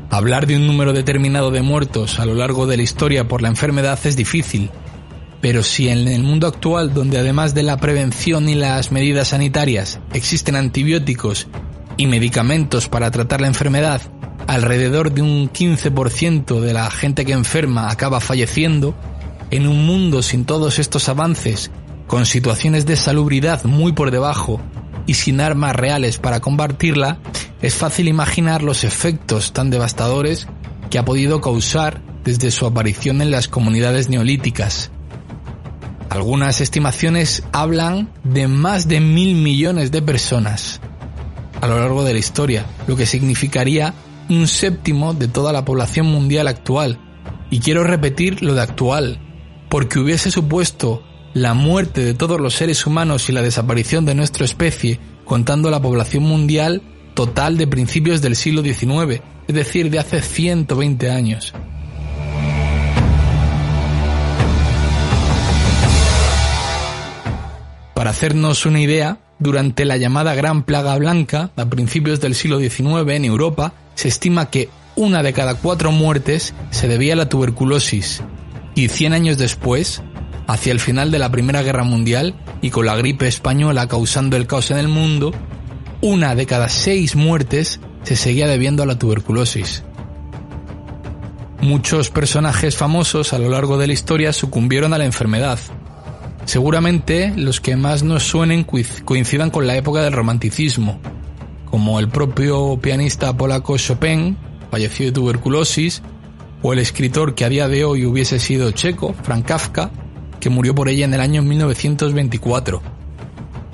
Hablar 0.08 0.46
de 0.46 0.56
un 0.56 0.66
número 0.66 0.94
determinado 0.94 1.50
de 1.50 1.60
muertos 1.60 2.18
a 2.18 2.24
lo 2.24 2.32
largo 2.32 2.66
de 2.66 2.78
la 2.78 2.82
historia 2.82 3.28
por 3.28 3.42
la 3.42 3.48
enfermedad 3.48 3.98
es 4.04 4.16
difícil, 4.16 4.70
pero 5.42 5.62
si 5.62 5.90
en 5.90 6.08
el 6.08 6.22
mundo 6.22 6.46
actual, 6.46 6.94
donde 6.94 7.18
además 7.18 7.52
de 7.52 7.62
la 7.62 7.76
prevención 7.76 8.48
y 8.48 8.54
las 8.54 8.90
medidas 8.90 9.28
sanitarias 9.28 10.00
existen 10.14 10.56
antibióticos 10.56 11.48
y 11.98 12.06
medicamentos 12.06 12.88
para 12.88 13.10
tratar 13.10 13.42
la 13.42 13.48
enfermedad, 13.48 14.00
alrededor 14.46 15.12
de 15.12 15.20
un 15.20 15.52
15% 15.52 16.58
de 16.60 16.72
la 16.72 16.90
gente 16.90 17.26
que 17.26 17.32
enferma 17.32 17.90
acaba 17.90 18.20
falleciendo, 18.20 18.94
en 19.50 19.66
un 19.66 19.84
mundo 19.84 20.22
sin 20.22 20.46
todos 20.46 20.78
estos 20.78 21.10
avances, 21.10 21.70
con 22.10 22.26
situaciones 22.26 22.86
de 22.86 22.96
salubridad 22.96 23.62
muy 23.62 23.92
por 23.92 24.10
debajo 24.10 24.60
y 25.06 25.14
sin 25.14 25.40
armas 25.40 25.76
reales 25.76 26.18
para 26.18 26.40
combatirla, 26.40 27.18
es 27.62 27.76
fácil 27.76 28.08
imaginar 28.08 28.64
los 28.64 28.82
efectos 28.82 29.52
tan 29.52 29.70
devastadores 29.70 30.48
que 30.90 30.98
ha 30.98 31.04
podido 31.04 31.40
causar 31.40 32.02
desde 32.24 32.50
su 32.50 32.66
aparición 32.66 33.22
en 33.22 33.30
las 33.30 33.46
comunidades 33.46 34.08
neolíticas. 34.08 34.90
Algunas 36.08 36.60
estimaciones 36.60 37.44
hablan 37.52 38.10
de 38.24 38.48
más 38.48 38.88
de 38.88 38.98
mil 38.98 39.36
millones 39.36 39.92
de 39.92 40.02
personas 40.02 40.80
a 41.60 41.68
lo 41.68 41.78
largo 41.78 42.02
de 42.02 42.14
la 42.14 42.18
historia, 42.18 42.66
lo 42.88 42.96
que 42.96 43.06
significaría 43.06 43.94
un 44.28 44.48
séptimo 44.48 45.14
de 45.14 45.28
toda 45.28 45.52
la 45.52 45.64
población 45.64 46.06
mundial 46.06 46.48
actual. 46.48 46.98
Y 47.50 47.60
quiero 47.60 47.84
repetir 47.84 48.42
lo 48.42 48.54
de 48.54 48.62
actual, 48.62 49.20
porque 49.68 50.00
hubiese 50.00 50.32
supuesto 50.32 51.04
la 51.34 51.54
muerte 51.54 52.04
de 52.04 52.14
todos 52.14 52.40
los 52.40 52.54
seres 52.54 52.86
humanos 52.86 53.28
y 53.28 53.32
la 53.32 53.42
desaparición 53.42 54.04
de 54.04 54.14
nuestra 54.14 54.44
especie, 54.44 54.98
contando 55.24 55.70
la 55.70 55.80
población 55.80 56.24
mundial 56.24 56.82
total 57.14 57.56
de 57.56 57.66
principios 57.66 58.20
del 58.22 58.36
siglo 58.36 58.62
XIX, 58.62 59.22
es 59.46 59.54
decir, 59.54 59.90
de 59.90 59.98
hace 59.98 60.22
120 60.22 61.10
años. 61.10 61.52
Para 67.94 68.10
hacernos 68.10 68.64
una 68.64 68.80
idea, 68.80 69.18
durante 69.38 69.84
la 69.84 69.96
llamada 69.96 70.34
Gran 70.34 70.62
Plaga 70.62 70.96
Blanca, 70.96 71.50
a 71.56 71.66
principios 71.66 72.20
del 72.20 72.34
siglo 72.34 72.58
XIX 72.58 73.10
en 73.10 73.24
Europa, 73.24 73.74
se 73.94 74.08
estima 74.08 74.50
que 74.50 74.68
una 74.96 75.22
de 75.22 75.32
cada 75.32 75.54
cuatro 75.54 75.92
muertes 75.92 76.54
se 76.70 76.88
debía 76.88 77.12
a 77.12 77.16
la 77.16 77.28
tuberculosis. 77.28 78.22
Y 78.74 78.88
100 78.88 79.12
años 79.12 79.38
después, 79.38 80.02
hacia 80.52 80.72
el 80.72 80.80
final 80.80 81.10
de 81.10 81.18
la 81.18 81.30
Primera 81.30 81.62
Guerra 81.62 81.84
Mundial 81.84 82.34
y 82.60 82.70
con 82.70 82.86
la 82.86 82.96
gripe 82.96 83.26
española 83.26 83.88
causando 83.88 84.36
el 84.36 84.46
caos 84.46 84.70
en 84.70 84.78
el 84.78 84.88
mundo, 84.88 85.32
una 86.00 86.34
de 86.34 86.46
cada 86.46 86.68
seis 86.68 87.16
muertes 87.16 87.80
se 88.02 88.16
seguía 88.16 88.46
debiendo 88.46 88.82
a 88.82 88.86
la 88.86 88.98
tuberculosis. 88.98 89.84
Muchos 91.60 92.10
personajes 92.10 92.76
famosos 92.76 93.32
a 93.32 93.38
lo 93.38 93.50
largo 93.50 93.76
de 93.78 93.86
la 93.86 93.92
historia 93.92 94.32
sucumbieron 94.32 94.94
a 94.94 94.98
la 94.98 95.04
enfermedad, 95.04 95.58
Seguramente 96.44 97.32
los 97.36 97.60
que 97.60 97.76
más 97.76 98.02
nos 98.02 98.24
suenen 98.24 98.66
coincidan 99.04 99.50
con 99.50 99.66
la 99.66 99.76
época 99.76 100.02
del 100.02 100.12
romanticismo, 100.12 101.00
como 101.66 102.00
el 102.00 102.08
propio 102.08 102.78
pianista 102.80 103.36
polaco 103.36 103.76
Chopin, 103.76 104.36
fallecido 104.70 105.10
de 105.10 105.14
tuberculosis, 105.14 106.02
o 106.62 106.72
el 106.72 106.80
escritor 106.80 107.34
que 107.34 107.44
a 107.44 107.48
día 107.48 107.68
de 107.68 107.84
hoy 107.84 108.04
hubiese 108.04 108.38
sido 108.38 108.70
checo, 108.72 109.14
Frank 109.22 109.46
Kafka, 109.46 109.90
que 110.40 110.50
murió 110.50 110.74
por 110.74 110.88
ella 110.88 111.04
en 111.04 111.14
el 111.14 111.20
año 111.20 111.42
1924. 111.42 112.82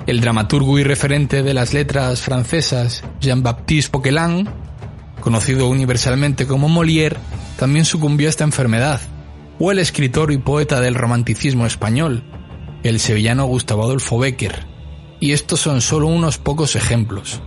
El 0.05 0.21
dramaturgo 0.21 0.77
y 0.77 0.83
referente 0.83 1.43
de 1.43 1.53
las 1.53 1.73
letras 1.73 2.21
francesas, 2.21 3.03
Jean-Baptiste 3.19 3.91
Poquelin, 3.91 4.47
conocido 5.19 5.67
universalmente 5.67 6.45
como 6.45 6.69
Molière, 6.69 7.17
también 7.57 7.85
sucumbió 7.85 8.27
a 8.27 8.29
esta 8.29 8.43
enfermedad, 8.43 9.01
o 9.59 9.71
el 9.71 9.79
escritor 9.79 10.31
y 10.31 10.37
poeta 10.37 10.79
del 10.79 10.95
romanticismo 10.95 11.65
español, 11.65 12.23
el 12.83 12.99
sevillano 12.99 13.45
Gustavo 13.45 13.83
Adolfo 13.83 14.19
Becker, 14.19 14.65
y 15.19 15.31
estos 15.31 15.59
son 15.59 15.81
solo 15.81 16.07
unos 16.07 16.37
pocos 16.37 16.75
ejemplos. 16.75 17.41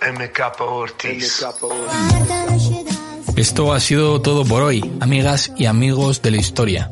MK 0.00 0.60
Ortiz. 0.60 1.44
Esto 3.36 3.72
ha 3.72 3.80
sido 3.80 4.20
todo 4.20 4.44
por 4.44 4.62
hoy, 4.62 4.82
amigas 5.00 5.52
y 5.56 5.66
amigos 5.66 6.22
de 6.22 6.30
la 6.30 6.36
historia. 6.38 6.90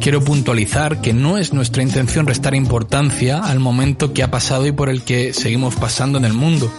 Quiero 0.00 0.22
puntualizar 0.22 1.00
que 1.00 1.12
no 1.12 1.38
es 1.38 1.52
nuestra 1.52 1.82
intención 1.82 2.26
restar 2.26 2.54
importancia 2.54 3.38
al 3.38 3.58
momento 3.58 4.12
que 4.14 4.22
ha 4.22 4.30
pasado 4.30 4.66
y 4.66 4.72
por 4.72 4.88
el 4.88 5.02
que 5.02 5.32
seguimos 5.34 5.74
pasando 5.74 6.18
en 6.18 6.24
el 6.24 6.34
mundo, 6.34 6.72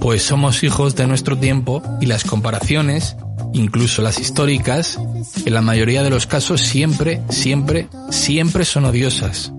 pues 0.00 0.22
somos 0.22 0.62
hijos 0.62 0.94
de 0.94 1.06
nuestro 1.06 1.36
tiempo 1.36 1.82
y 2.00 2.06
las 2.06 2.24
comparaciones, 2.24 3.16
incluso 3.52 4.02
las 4.02 4.18
históricas, 4.18 4.98
en 5.44 5.54
la 5.54 5.62
mayoría 5.62 6.02
de 6.02 6.10
los 6.10 6.26
casos 6.26 6.60
siempre, 6.60 7.22
siempre, 7.28 7.88
siempre 8.10 8.64
son 8.64 8.84
odiosas. 8.84 9.52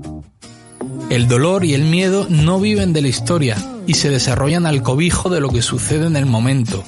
El 1.09 1.27
dolor 1.27 1.65
y 1.65 1.75
el 1.75 1.83
miedo 1.83 2.25
no 2.29 2.59
viven 2.59 2.91
de 2.91 3.01
la 3.01 3.07
historia 3.07 3.57
y 3.85 3.93
se 3.93 4.09
desarrollan 4.09 4.65
al 4.65 4.81
cobijo 4.81 5.29
de 5.29 5.39
lo 5.39 5.49
que 5.49 5.61
sucede 5.61 6.07
en 6.07 6.15
el 6.15 6.25
momento, 6.25 6.83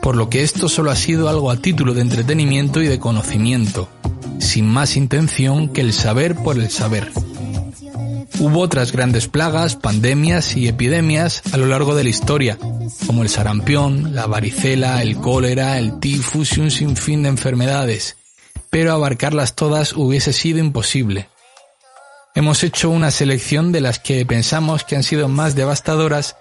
por 0.00 0.16
lo 0.16 0.30
que 0.30 0.42
esto 0.42 0.70
solo 0.70 0.90
ha 0.90 0.96
sido 0.96 1.28
algo 1.28 1.50
a 1.50 1.56
título 1.56 1.92
de 1.92 2.00
entretenimiento 2.00 2.80
y 2.80 2.86
de 2.86 2.98
conocimiento, 2.98 3.88
sin 4.38 4.66
más 4.66 4.96
intención 4.96 5.68
que 5.68 5.82
el 5.82 5.92
saber 5.92 6.34
por 6.34 6.58
el 6.58 6.70
saber. 6.70 7.12
Hubo 8.38 8.60
otras 8.60 8.92
grandes 8.92 9.28
plagas, 9.28 9.76
pandemias 9.76 10.56
y 10.56 10.68
epidemias 10.68 11.42
a 11.52 11.58
lo 11.58 11.66
largo 11.66 11.94
de 11.94 12.04
la 12.04 12.10
historia, 12.10 12.58
como 13.06 13.22
el 13.22 13.28
sarampión, 13.28 14.14
la 14.14 14.26
varicela, 14.26 15.02
el 15.02 15.16
cólera, 15.18 15.78
el 15.78 16.00
tifus 16.00 16.56
y 16.56 16.60
un 16.60 16.70
sinfín 16.70 17.22
de 17.22 17.28
enfermedades, 17.28 18.16
pero 18.70 18.92
abarcarlas 18.92 19.54
todas 19.54 19.92
hubiese 19.92 20.32
sido 20.32 20.58
imposible. 20.58 21.28
Hemos 22.36 22.62
hecho 22.64 22.90
una 22.90 23.10
selección 23.10 23.72
de 23.72 23.80
las 23.80 23.98
que 23.98 24.26
pensamos 24.26 24.84
que 24.84 24.94
han 24.94 25.02
sido 25.02 25.26
más 25.26 25.54
devastadoras 25.54 26.36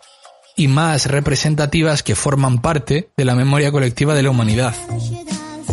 y 0.58 0.68
más 0.68 1.06
representativas 1.06 2.04
que 2.04 2.16
forman 2.16 2.62
parte 2.62 3.08
de 3.16 3.24
la 3.24 3.34
memoria 3.34 3.72
colectiva 3.72 4.14
de 4.14 4.22
la 4.22 4.30
humanidad. 4.30 4.76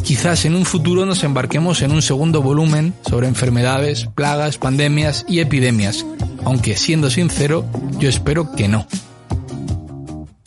Quizás 0.05 0.45
en 0.45 0.55
un 0.55 0.65
futuro 0.65 1.07
nos 1.07 1.25
embarquemos 1.25 1.83
en 1.83 1.91
un 1.91 2.03
segundo 2.03 2.41
volumen 2.41 2.95
sobre 3.05 3.27
enfermedades, 3.27 4.07
plagas, 4.15 4.59
pandemias 4.59 5.27
y 5.29 5.41
epidemias, 5.41 6.07
aunque 6.45 6.77
siendo 6.77 7.11
sincero, 7.11 7.65
yo 7.99 8.09
espero 8.09 8.53
que 8.53 8.69
no. 8.69 8.87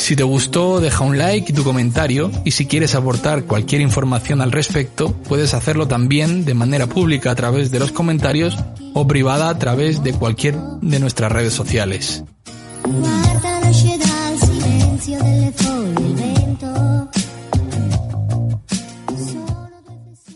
Si 0.05 0.15
te 0.15 0.21
gustó, 0.21 0.81
deja 0.81 1.03
un 1.03 1.17
like 1.17 1.51
y 1.51 1.55
tu 1.55 1.63
comentario, 1.63 2.31
y 2.43 2.51
si 2.51 2.67
quieres 2.67 2.93
aportar 2.93 3.45
cualquier 3.45 3.81
información 3.81 4.39
al 4.39 4.51
respecto, 4.51 5.11
puedes 5.27 5.55
hacerlo 5.55 5.87
también 5.87 6.45
de 6.45 6.53
manera 6.53 6.85
pública 6.85 7.31
a 7.31 7.35
través 7.35 7.71
de 7.71 7.79
los 7.79 7.91
comentarios 7.91 8.55
o 8.93 9.07
privada 9.07 9.49
a 9.49 9.57
través 9.57 10.03
de 10.03 10.13
cualquier 10.13 10.57
de 10.83 10.99
nuestras 10.99 11.31
redes 11.31 11.53
sociales. 11.53 12.23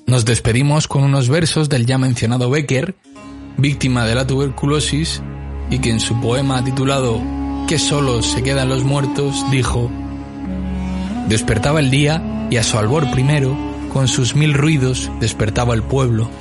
Nos 0.08 0.26
despedimos 0.26 0.88
con 0.88 1.04
unos 1.04 1.30
versos 1.30 1.70
del 1.70 1.86
ya 1.86 2.00
mencionado 2.00 2.50
Becker, 2.50 2.96
víctima 3.58 4.04
de 4.06 4.16
la 4.16 4.26
tuberculosis, 4.26 5.22
y 5.70 5.78
que 5.78 5.92
en 5.92 6.00
su 6.00 6.20
poema 6.20 6.64
titulado 6.64 7.22
que 7.70 7.78
solos 7.78 8.32
se 8.32 8.42
quedan 8.42 8.68
los 8.68 8.84
muertos, 8.84 9.46
dijo, 9.52 9.92
despertaba 11.28 11.80
el 11.80 11.92
día 11.92 12.48
y 12.50 12.58
a 12.58 12.64
su 12.64 12.80
albor 12.80 13.12
primero, 13.12 13.56
con 13.94 14.08
sus 14.08 14.36
mil 14.36 14.56
ruidos, 14.56 15.12
despertaba 15.20 15.76
el 15.76 15.84
pueblo. 15.84 16.32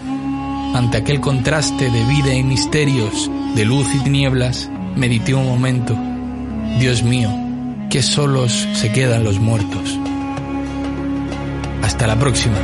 Ante 0.75 0.97
aquel 0.97 1.21
contraste 1.21 1.91
de 1.91 2.05
vida 2.05 2.33
y 2.33 2.43
misterios, 2.43 3.31
de 3.55 3.67
luz 3.67 3.87
y 3.95 3.99
tinieblas, 3.99 4.71
medité 4.97 5.35
un 5.35 5.45
momento. 5.45 5.95
Dios 6.81 7.03
mío, 7.03 7.29
que 7.91 8.01
solos 8.01 8.67
se 8.73 8.91
quedan 8.91 9.23
los 9.23 9.39
muertos. 9.39 9.99
Hasta 11.83 12.07
la 12.07 12.19
próxima. 12.19 12.57